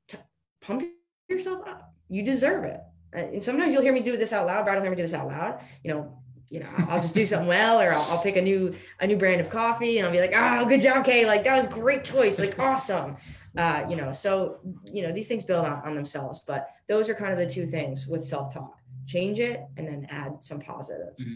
t- 0.08 0.18
pump 0.60 0.84
yourself 1.28 1.66
up. 1.68 1.94
You 2.08 2.22
deserve 2.22 2.64
it. 2.64 2.80
Uh, 3.14 3.18
and 3.18 3.44
sometimes 3.44 3.72
you'll 3.72 3.82
hear 3.82 3.92
me 3.92 4.00
do 4.00 4.16
this 4.16 4.32
out 4.32 4.46
loud, 4.46 4.64
but 4.64 4.72
I 4.72 4.74
don't 4.74 4.82
hear 4.82 4.90
me 4.90 4.96
do 4.96 5.02
this 5.02 5.14
out 5.14 5.28
loud. 5.28 5.60
You 5.82 5.92
know, 5.92 6.18
you 6.48 6.60
know, 6.60 6.68
I'll 6.88 7.00
just 7.00 7.14
do 7.14 7.26
something 7.26 7.48
well, 7.48 7.80
or 7.80 7.92
I'll, 7.92 8.02
I'll, 8.10 8.22
pick 8.22 8.36
a 8.36 8.42
new 8.42 8.74
a 9.00 9.06
new 9.06 9.16
brand 9.16 9.40
of 9.40 9.50
coffee, 9.50 9.98
and 9.98 10.06
I'll 10.06 10.12
be 10.12 10.20
like, 10.20 10.32
"Oh, 10.34 10.66
good 10.66 10.80
job, 10.80 11.04
Kay! 11.04 11.26
Like 11.26 11.44
that 11.44 11.56
was 11.56 11.66
great 11.66 12.04
choice, 12.04 12.38
like 12.38 12.58
awesome." 12.58 13.16
Uh, 13.56 13.84
you 13.88 13.94
know, 13.94 14.10
so 14.10 14.58
you 14.84 15.02
know 15.02 15.12
these 15.12 15.28
things 15.28 15.44
build 15.44 15.64
on, 15.64 15.80
on 15.84 15.94
themselves, 15.94 16.42
but 16.46 16.70
those 16.88 17.08
are 17.08 17.14
kind 17.14 17.32
of 17.32 17.38
the 17.38 17.46
two 17.46 17.66
things 17.66 18.06
with 18.08 18.24
self 18.24 18.52
talk: 18.52 18.78
change 19.06 19.38
it, 19.38 19.60
and 19.76 19.86
then 19.86 20.06
add 20.10 20.42
some 20.42 20.60
positive. 20.60 21.14
Mm-hmm. 21.20 21.34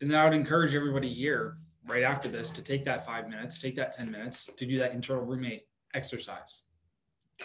And 0.00 0.16
I 0.16 0.24
would 0.24 0.34
encourage 0.34 0.74
everybody 0.74 1.12
here 1.12 1.58
right 1.84 2.04
after 2.04 2.28
this 2.28 2.50
to 2.52 2.62
take 2.62 2.84
that 2.84 3.04
five 3.04 3.28
minutes, 3.28 3.58
take 3.58 3.74
that 3.76 3.92
ten 3.92 4.10
minutes 4.10 4.48
to 4.56 4.66
do 4.66 4.78
that 4.78 4.92
internal 4.92 5.24
roommate 5.24 5.66
exercise. 5.94 6.62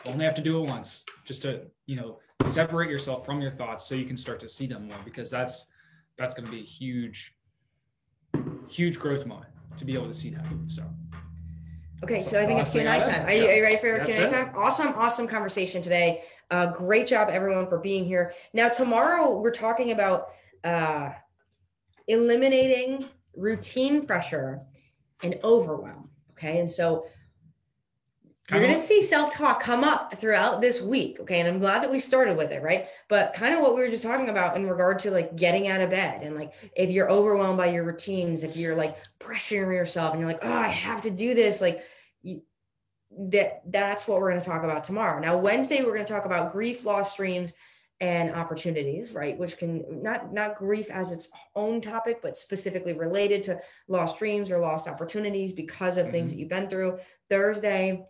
Only 0.06 0.26
have 0.26 0.36
to 0.36 0.42
do 0.42 0.64
it 0.64 0.70
once, 0.70 1.06
just 1.26 1.42
to 1.44 1.66
you 1.88 1.96
know 1.96 2.20
separate 2.46 2.90
yourself 2.90 3.26
from 3.26 3.42
your 3.42 3.52
thoughts 3.52 3.86
so 3.86 3.96
you 3.96 4.06
can 4.06 4.18
start 4.18 4.40
to 4.42 4.50
see 4.50 4.68
them 4.68 4.88
more 4.88 4.98
because 5.06 5.32
that's 5.32 5.72
that's 6.18 6.36
going 6.36 6.46
to 6.46 6.52
be 6.52 6.60
a 6.60 6.64
huge 6.64 7.36
huge 8.68 9.00
growth 9.00 9.26
moment 9.26 9.52
to 9.78 9.86
be 9.86 9.94
able 9.94 10.08
to 10.08 10.14
see 10.14 10.30
that 10.30 10.46
so 10.66 10.84
okay 12.04 12.20
so 12.20 12.42
i 12.42 12.46
think 12.46 12.60
it's 12.60 12.72
q&a 12.72 12.84
time. 12.84 13.26
Are 13.26 13.34
you, 13.34 13.48
are 13.48 13.56
you 13.56 13.64
ready 13.64 13.78
for 13.78 13.88
your 13.88 14.06
q&a 14.06 14.30
time? 14.30 14.52
Awesome 14.56 14.94
awesome 14.96 15.28
conversation 15.28 15.82
today. 15.82 16.22
Uh, 16.52 16.68
great 16.68 17.08
job 17.08 17.30
everyone 17.30 17.68
for 17.68 17.80
being 17.80 18.06
here. 18.06 18.34
Now 18.54 18.70
tomorrow 18.70 19.40
we're 19.40 19.52
talking 19.52 19.92
about 19.92 20.28
uh, 20.64 21.10
eliminating 22.08 23.06
routine 23.36 24.06
pressure 24.06 24.62
and 25.24 25.40
overwhelm 25.44 26.10
okay? 26.44 26.60
And 26.60 26.70
so 26.70 27.06
you're 28.52 28.60
going 28.60 28.74
to 28.74 28.78
see 28.78 29.02
self-talk 29.02 29.62
come 29.62 29.86
up 29.86 30.14
throughout 30.16 30.60
this 30.60 30.82
week 30.82 31.20
okay? 31.20 31.40
And 31.40 31.48
i'm 31.48 31.60
glad 31.60 31.82
that 31.82 31.92
we 31.92 32.00
started 32.00 32.36
with 32.38 32.52
it 32.52 32.62
right? 32.62 32.88
But 33.08 33.34
kind 33.34 33.54
of 33.54 33.62
what 33.62 33.76
we 33.76 33.82
were 33.82 33.90
just 33.90 34.04
talking 34.04 34.30
about 34.30 34.58
in 34.58 34.68
regard 34.68 35.00
to 35.00 35.12
like 35.12 35.36
getting 35.36 35.68
out 35.68 35.82
of 35.82 35.90
bed 35.90 36.24
and 36.24 36.36
like 36.36 36.54
if 36.76 36.90
you're 36.90 37.10
overwhelmed 37.10 37.58
by 37.58 37.68
your 37.68 37.84
routines 37.84 38.44
if 38.44 38.58
you're 38.58 38.76
like 38.76 38.98
pressuring 39.20 39.76
yourself 39.76 40.12
and 40.12 40.20
you're 40.20 40.30
like 40.30 40.44
oh 40.44 40.52
i 40.52 40.68
have 40.68 41.02
to 41.02 41.12
do 41.12 41.34
this 41.34 41.62
like 41.62 41.82
you, 42.22 42.42
that 43.12 43.62
that's 43.72 44.08
what 44.08 44.20
we're 44.20 44.30
going 44.30 44.42
to 44.42 44.46
talk 44.46 44.64
about 44.64 44.84
tomorrow. 44.84 45.20
Now 45.20 45.38
wednesday 45.38 45.84
we're 45.84 45.94
going 45.94 46.06
to 46.06 46.14
talk 46.14 46.26
about 46.26 46.52
grief 46.52 46.86
loss 46.86 47.16
dreams 47.16 47.54
and 48.02 48.36
opportunities 48.36 49.14
right? 49.14 49.38
Which 49.38 49.58
can 49.58 49.86
not 50.04 50.34
not 50.34 50.56
grief 50.56 50.92
as 50.92 51.12
its 51.12 51.30
own 51.56 51.80
topic 51.80 52.22
but 52.22 52.36
specifically 52.36 52.94
related 52.94 53.44
to 53.46 53.60
lost 53.88 54.20
dreams 54.20 54.52
or 54.52 54.58
lost 54.58 54.90
opportunities 54.90 55.54
because 55.54 55.96
of 55.98 56.06
mm-hmm. 56.06 56.14
things 56.14 56.32
that 56.32 56.40
you've 56.40 56.50
been 56.50 56.68
through. 56.68 56.98
Thursday 57.30 58.06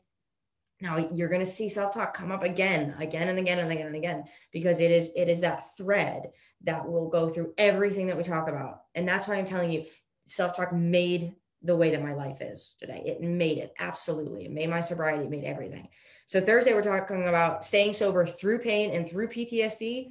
now 0.84 0.98
you're 0.98 1.30
going 1.30 1.40
to 1.40 1.46
see 1.46 1.70
self-talk 1.70 2.14
come 2.14 2.30
up 2.30 2.44
again 2.44 2.94
again 3.00 3.30
and 3.30 3.40
again 3.40 3.60
and 3.60 3.72
again 3.72 3.88
and 3.88 3.96
again 3.96 4.26
because 4.52 4.82
it 4.82 4.92
is 4.92 5.14
it 5.16 5.30
is 5.30 5.40
that 5.40 5.76
thread 5.78 6.32
that 6.62 6.86
will 6.88 7.08
go 7.08 7.30
through 7.30 7.54
everything 7.58 8.08
that 8.08 8.18
we 8.18 8.24
talk 8.24 8.50
about. 8.50 8.82
And 8.94 9.08
that's 9.08 9.28
why 9.28 9.36
i'm 9.36 9.46
telling 9.46 9.72
you 9.72 9.86
self-talk 10.26 10.74
made 10.74 11.34
the 11.62 11.76
way 11.76 11.92
that 11.92 12.04
my 12.04 12.14
life 12.14 12.42
is 12.42 12.76
today. 12.78 13.02
It 13.06 13.22
made 13.22 13.58
it 13.58 13.74
absolutely. 13.80 14.46
It 14.46 14.52
made 14.52 14.70
my 14.70 14.82
sobriety 14.82 15.24
it 15.24 15.32
made 15.32 15.46
everything. 15.46 15.88
So 16.26 16.42
thursday 16.42 16.74
we're 16.74 16.84
talking 16.84 17.30
about 17.30 17.64
staying 17.64 17.94
sober 17.94 18.26
through 18.26 18.60
pain 18.60 18.92
and 18.92 19.10
through 19.10 19.30
ptsd 19.30 20.10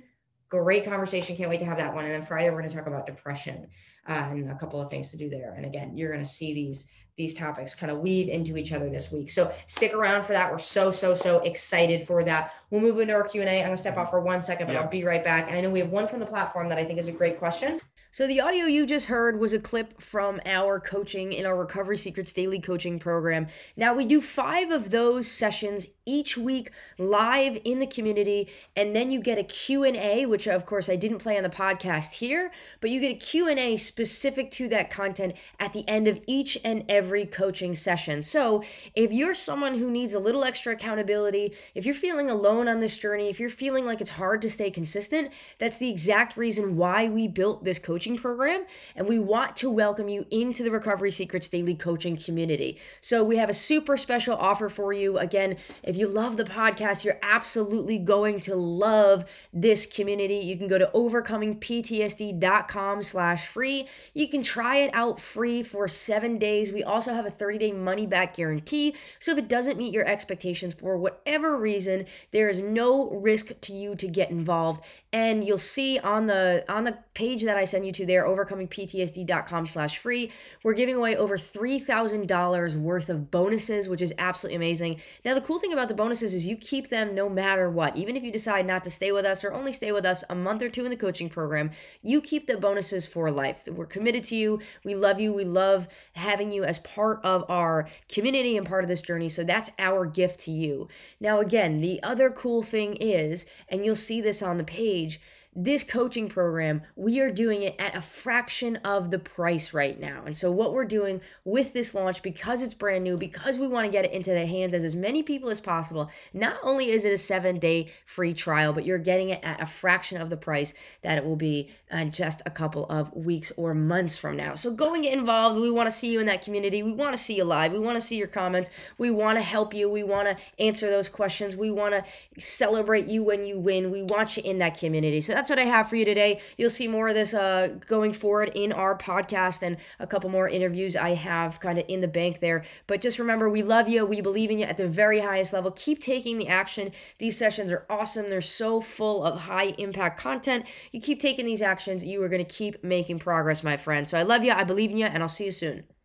great 0.48 0.84
conversation. 0.84 1.34
Can't 1.34 1.48
wait 1.48 1.60
to 1.60 1.64
have 1.66 1.78
that 1.78 1.94
one. 1.94 2.04
And 2.04 2.12
then 2.12 2.22
friday 2.22 2.50
we're 2.50 2.58
going 2.58 2.70
to 2.70 2.74
talk 2.74 2.86
about 2.86 3.06
depression 3.06 3.68
uh, 4.08 4.28
and 4.30 4.50
a 4.50 4.54
couple 4.56 4.80
of 4.80 4.90
things 4.90 5.10
to 5.10 5.16
do 5.16 5.28
there 5.28 5.54
and 5.56 5.64
again 5.64 5.96
you're 5.96 6.10
going 6.10 6.24
to 6.24 6.30
see 6.30 6.52
these 6.52 6.88
these 7.16 7.34
topics 7.34 7.74
kind 7.74 7.92
of 7.92 7.98
weave 7.98 8.28
into 8.28 8.56
each 8.56 8.72
other 8.72 8.88
this 8.88 9.12
week. 9.12 9.30
So 9.30 9.52
stick 9.66 9.92
around 9.92 10.22
for 10.22 10.32
that. 10.32 10.50
We're 10.50 10.58
so, 10.58 10.90
so, 10.90 11.14
so 11.14 11.40
excited 11.40 12.02
for 12.02 12.24
that. 12.24 12.54
We'll 12.70 12.80
move 12.80 12.98
into 13.00 13.14
our 13.14 13.24
Q&A. 13.24 13.44
I'm 13.46 13.66
going 13.66 13.70
to 13.72 13.76
step 13.76 13.98
off 13.98 14.10
for 14.10 14.20
one 14.20 14.40
second, 14.40 14.66
but 14.66 14.74
yeah. 14.74 14.80
I'll 14.80 14.88
be 14.88 15.04
right 15.04 15.22
back. 15.22 15.48
And 15.48 15.58
I 15.58 15.60
know 15.60 15.70
we 15.70 15.80
have 15.80 15.90
one 15.90 16.08
from 16.08 16.20
the 16.20 16.26
platform 16.26 16.68
that 16.70 16.78
I 16.78 16.84
think 16.84 16.98
is 16.98 17.08
a 17.08 17.12
great 17.12 17.38
question. 17.38 17.80
So, 18.14 18.26
the 18.26 18.42
audio 18.42 18.66
you 18.66 18.84
just 18.84 19.06
heard 19.06 19.40
was 19.40 19.54
a 19.54 19.58
clip 19.58 20.02
from 20.02 20.38
our 20.44 20.78
coaching 20.78 21.32
in 21.32 21.46
our 21.46 21.56
Recovery 21.56 21.96
Secrets 21.96 22.30
Daily 22.30 22.60
Coaching 22.60 22.98
Program. 22.98 23.46
Now, 23.74 23.94
we 23.94 24.04
do 24.04 24.20
five 24.20 24.70
of 24.70 24.90
those 24.90 25.26
sessions 25.26 25.86
each 26.04 26.36
week 26.36 26.70
live 26.98 27.58
in 27.64 27.78
the 27.78 27.86
community 27.86 28.50
and 28.74 28.94
then 28.94 29.10
you 29.10 29.20
get 29.20 29.38
a 29.38 29.44
q&a 29.44 30.26
which 30.26 30.48
of 30.48 30.66
course 30.66 30.88
i 30.88 30.96
didn't 30.96 31.18
play 31.18 31.36
on 31.36 31.44
the 31.44 31.48
podcast 31.48 32.14
here 32.14 32.50
but 32.80 32.90
you 32.90 33.00
get 33.00 33.12
a 33.12 33.18
q&a 33.18 33.76
specific 33.92 34.50
to 34.50 34.68
that 34.68 34.90
content 34.90 35.34
at 35.60 35.72
the 35.72 35.86
end 35.86 36.08
of 36.08 36.20
each 36.26 36.58
and 36.64 36.84
every 36.88 37.26
coaching 37.26 37.74
session 37.74 38.22
so 38.22 38.62
if 38.94 39.12
you're 39.12 39.34
someone 39.34 39.78
who 39.78 39.90
needs 39.90 40.14
a 40.14 40.18
little 40.18 40.44
extra 40.44 40.72
accountability 40.72 41.54
if 41.74 41.84
you're 41.84 41.94
feeling 41.94 42.30
alone 42.30 42.68
on 42.68 42.78
this 42.78 42.96
journey 42.96 43.28
if 43.28 43.38
you're 43.38 43.50
feeling 43.50 43.84
like 43.84 44.00
it's 44.00 44.10
hard 44.10 44.40
to 44.40 44.48
stay 44.48 44.70
consistent 44.70 45.30
that's 45.58 45.76
the 45.76 45.90
exact 45.90 46.36
reason 46.36 46.76
why 46.76 47.06
we 47.06 47.28
built 47.28 47.64
this 47.64 47.78
coaching 47.78 48.16
program 48.16 48.64
and 48.96 49.06
we 49.06 49.18
want 49.18 49.54
to 49.54 49.70
welcome 49.70 50.08
you 50.08 50.24
into 50.30 50.62
the 50.62 50.70
recovery 50.70 51.10
secrets 51.10 51.50
daily 51.50 51.74
coaching 51.74 52.16
community 52.16 52.80
so 53.00 53.22
we 53.22 53.36
have 53.36 53.50
a 53.50 53.54
super 53.54 53.96
special 53.96 54.36
offer 54.36 54.70
for 54.70 54.92
you 54.92 55.18
again 55.18 55.56
if 55.82 55.96
you 55.96 56.06
love 56.08 56.36
the 56.36 56.44
podcast, 56.44 57.04
you're 57.04 57.18
absolutely 57.22 57.98
going 57.98 58.38
to 58.40 58.54
love 58.54 59.24
this 59.52 59.86
community. 59.86 60.36
You 60.36 60.56
can 60.56 60.68
go 60.68 60.78
to 60.78 60.90
overcomingptsd.com 60.94 63.02
slash 63.02 63.46
free. 63.46 63.81
You 64.14 64.28
can 64.28 64.42
try 64.42 64.76
it 64.76 64.90
out 64.94 65.20
free 65.20 65.62
for 65.62 65.88
seven 65.88 66.38
days. 66.38 66.72
We 66.72 66.82
also 66.82 67.14
have 67.14 67.26
a 67.26 67.30
30-day 67.30 67.72
money-back 67.72 68.36
guarantee. 68.36 68.94
So 69.18 69.32
if 69.32 69.38
it 69.38 69.48
doesn't 69.48 69.78
meet 69.78 69.92
your 69.92 70.06
expectations 70.06 70.74
for 70.74 70.96
whatever 70.96 71.56
reason, 71.56 72.06
there 72.30 72.48
is 72.48 72.60
no 72.60 73.10
risk 73.10 73.60
to 73.60 73.72
you 73.72 73.94
to 73.96 74.08
get 74.08 74.30
involved. 74.30 74.84
And 75.12 75.44
you'll 75.44 75.58
see 75.58 75.98
on 75.98 76.26
the 76.26 76.64
on 76.68 76.84
the 76.84 76.98
page 77.14 77.42
that 77.44 77.56
I 77.56 77.64
send 77.64 77.84
you 77.84 77.92
to 77.92 78.06
there, 78.06 78.24
overcomingptsd.com 78.24 79.66
slash 79.66 79.98
free, 79.98 80.30
we're 80.62 80.72
giving 80.72 80.94
away 80.94 81.14
over 81.14 81.36
$3,000 81.36 82.76
worth 82.76 83.10
of 83.10 83.30
bonuses, 83.30 83.88
which 83.88 84.00
is 84.00 84.14
absolutely 84.18 84.56
amazing. 84.56 85.00
Now, 85.24 85.34
the 85.34 85.40
cool 85.40 85.58
thing 85.58 85.72
about 85.72 85.88
the 85.88 85.94
bonuses 85.94 86.34
is 86.34 86.46
you 86.46 86.56
keep 86.56 86.88
them 86.88 87.14
no 87.14 87.28
matter 87.28 87.68
what. 87.68 87.96
Even 87.96 88.16
if 88.16 88.22
you 88.22 88.30
decide 88.30 88.66
not 88.66 88.84
to 88.84 88.90
stay 88.90 89.12
with 89.12 89.26
us 89.26 89.44
or 89.44 89.52
only 89.52 89.72
stay 89.72 89.92
with 89.92 90.06
us 90.06 90.24
a 90.30 90.34
month 90.34 90.62
or 90.62 90.70
two 90.70 90.84
in 90.84 90.90
the 90.90 90.96
coaching 90.96 91.28
program, 91.28 91.70
you 92.02 92.20
keep 92.20 92.46
the 92.46 92.56
bonuses 92.56 93.06
for 93.06 93.30
life. 93.30 93.68
We're 93.76 93.86
committed 93.86 94.24
to 94.24 94.36
you. 94.36 94.60
We 94.84 94.94
love 94.94 95.20
you. 95.20 95.32
We 95.32 95.44
love 95.44 95.88
having 96.14 96.52
you 96.52 96.64
as 96.64 96.78
part 96.78 97.20
of 97.24 97.44
our 97.48 97.88
community 98.08 98.56
and 98.56 98.66
part 98.66 98.84
of 98.84 98.88
this 98.88 99.02
journey. 99.02 99.28
So 99.28 99.44
that's 99.44 99.70
our 99.78 100.06
gift 100.06 100.40
to 100.40 100.50
you. 100.50 100.88
Now, 101.20 101.40
again, 101.40 101.80
the 101.80 102.02
other 102.02 102.30
cool 102.30 102.62
thing 102.62 102.96
is, 102.96 103.46
and 103.68 103.84
you'll 103.84 103.96
see 103.96 104.20
this 104.20 104.42
on 104.42 104.56
the 104.56 104.64
page, 104.64 105.20
this 105.54 105.84
coaching 105.84 106.28
program, 106.28 106.82
we 106.96 107.20
are 107.20 107.30
doing 107.30 107.62
it 107.62 107.76
at 107.78 107.94
a 107.94 108.00
fraction 108.00 108.76
of 108.76 109.10
the 109.10 109.18
price 109.18 109.74
right 109.74 110.00
now. 110.00 110.22
And 110.24 110.34
so, 110.34 110.50
what 110.50 110.72
we're 110.72 110.86
doing 110.86 111.20
with 111.44 111.74
this 111.74 111.94
launch, 111.94 112.22
because 112.22 112.62
it's 112.62 112.72
brand 112.72 113.04
new, 113.04 113.18
because 113.18 113.58
we 113.58 113.68
want 113.68 113.84
to 113.84 113.92
get 113.92 114.06
it 114.06 114.12
into 114.12 114.30
the 114.30 114.46
hands 114.46 114.72
of 114.72 114.82
as 114.82 114.96
many 114.96 115.22
people 115.22 115.50
as 115.50 115.60
possible, 115.60 116.10
not 116.32 116.56
only 116.62 116.88
is 116.88 117.04
it 117.04 117.12
a 117.12 117.18
seven 117.18 117.58
day 117.58 117.92
free 118.06 118.32
trial, 118.32 118.72
but 118.72 118.86
you're 118.86 118.96
getting 118.96 119.28
it 119.28 119.44
at 119.44 119.60
a 119.60 119.66
fraction 119.66 120.20
of 120.20 120.30
the 120.30 120.38
price 120.38 120.72
that 121.02 121.18
it 121.18 121.24
will 121.24 121.36
be 121.36 121.70
in 121.90 122.10
just 122.12 122.40
a 122.46 122.50
couple 122.50 122.86
of 122.86 123.12
weeks 123.14 123.52
or 123.58 123.74
months 123.74 124.16
from 124.16 124.36
now. 124.36 124.54
So, 124.54 124.72
go 124.72 124.94
and 124.94 125.02
get 125.02 125.12
involved. 125.12 125.60
We 125.60 125.70
want 125.70 125.86
to 125.86 125.94
see 125.94 126.10
you 126.10 126.20
in 126.20 126.26
that 126.26 126.42
community. 126.42 126.82
We 126.82 126.92
want 126.92 127.14
to 127.14 127.22
see 127.22 127.36
you 127.36 127.44
live. 127.44 127.72
We 127.72 127.78
want 127.78 127.96
to 127.96 128.00
see 128.00 128.16
your 128.16 128.26
comments. 128.26 128.70
We 128.96 129.10
want 129.10 129.36
to 129.36 129.42
help 129.42 129.74
you. 129.74 129.90
We 129.90 130.02
want 130.02 130.28
to 130.28 130.36
answer 130.58 130.88
those 130.88 131.10
questions. 131.10 131.56
We 131.56 131.70
want 131.70 131.94
to 131.94 132.04
celebrate 132.40 133.08
you 133.08 133.22
when 133.22 133.44
you 133.44 133.58
win. 133.58 133.90
We 133.90 134.02
want 134.02 134.38
you 134.38 134.42
in 134.44 134.58
that 134.60 134.78
community. 134.78 135.20
So, 135.20 135.41
that's 135.42 135.50
what 135.50 135.58
I 135.58 135.64
have 135.64 135.88
for 135.88 135.96
you 135.96 136.04
today. 136.04 136.40
You'll 136.56 136.70
see 136.70 136.86
more 136.86 137.08
of 137.08 137.16
this 137.16 137.34
uh, 137.34 137.74
going 137.88 138.12
forward 138.12 138.52
in 138.54 138.72
our 138.72 138.96
podcast 138.96 139.64
and 139.64 139.76
a 139.98 140.06
couple 140.06 140.30
more 140.30 140.48
interviews 140.48 140.94
I 140.94 141.14
have 141.14 141.58
kind 141.58 141.80
of 141.80 141.84
in 141.88 142.00
the 142.00 142.06
bank 142.06 142.38
there. 142.38 142.62
But 142.86 143.00
just 143.00 143.18
remember, 143.18 143.50
we 143.50 143.64
love 143.64 143.88
you. 143.88 144.06
We 144.06 144.20
believe 144.20 144.52
in 144.52 144.60
you 144.60 144.66
at 144.66 144.76
the 144.76 144.86
very 144.86 145.18
highest 145.18 145.52
level. 145.52 145.72
Keep 145.72 146.00
taking 146.00 146.38
the 146.38 146.46
action. 146.46 146.92
These 147.18 147.36
sessions 147.36 147.72
are 147.72 147.84
awesome. 147.90 148.30
They're 148.30 148.40
so 148.40 148.80
full 148.80 149.24
of 149.24 149.40
high 149.40 149.74
impact 149.78 150.20
content. 150.20 150.64
You 150.92 151.00
keep 151.00 151.18
taking 151.18 151.44
these 151.44 151.60
actions, 151.60 152.04
you 152.04 152.22
are 152.22 152.28
going 152.28 152.44
to 152.44 152.54
keep 152.54 152.84
making 152.84 153.18
progress, 153.18 153.64
my 153.64 153.76
friend. 153.76 154.06
So 154.06 154.16
I 154.16 154.22
love 154.22 154.44
you. 154.44 154.52
I 154.52 154.62
believe 154.62 154.92
in 154.92 154.96
you, 154.96 155.06
and 155.06 155.24
I'll 155.24 155.28
see 155.28 155.46
you 155.46 155.50
soon. 155.50 155.82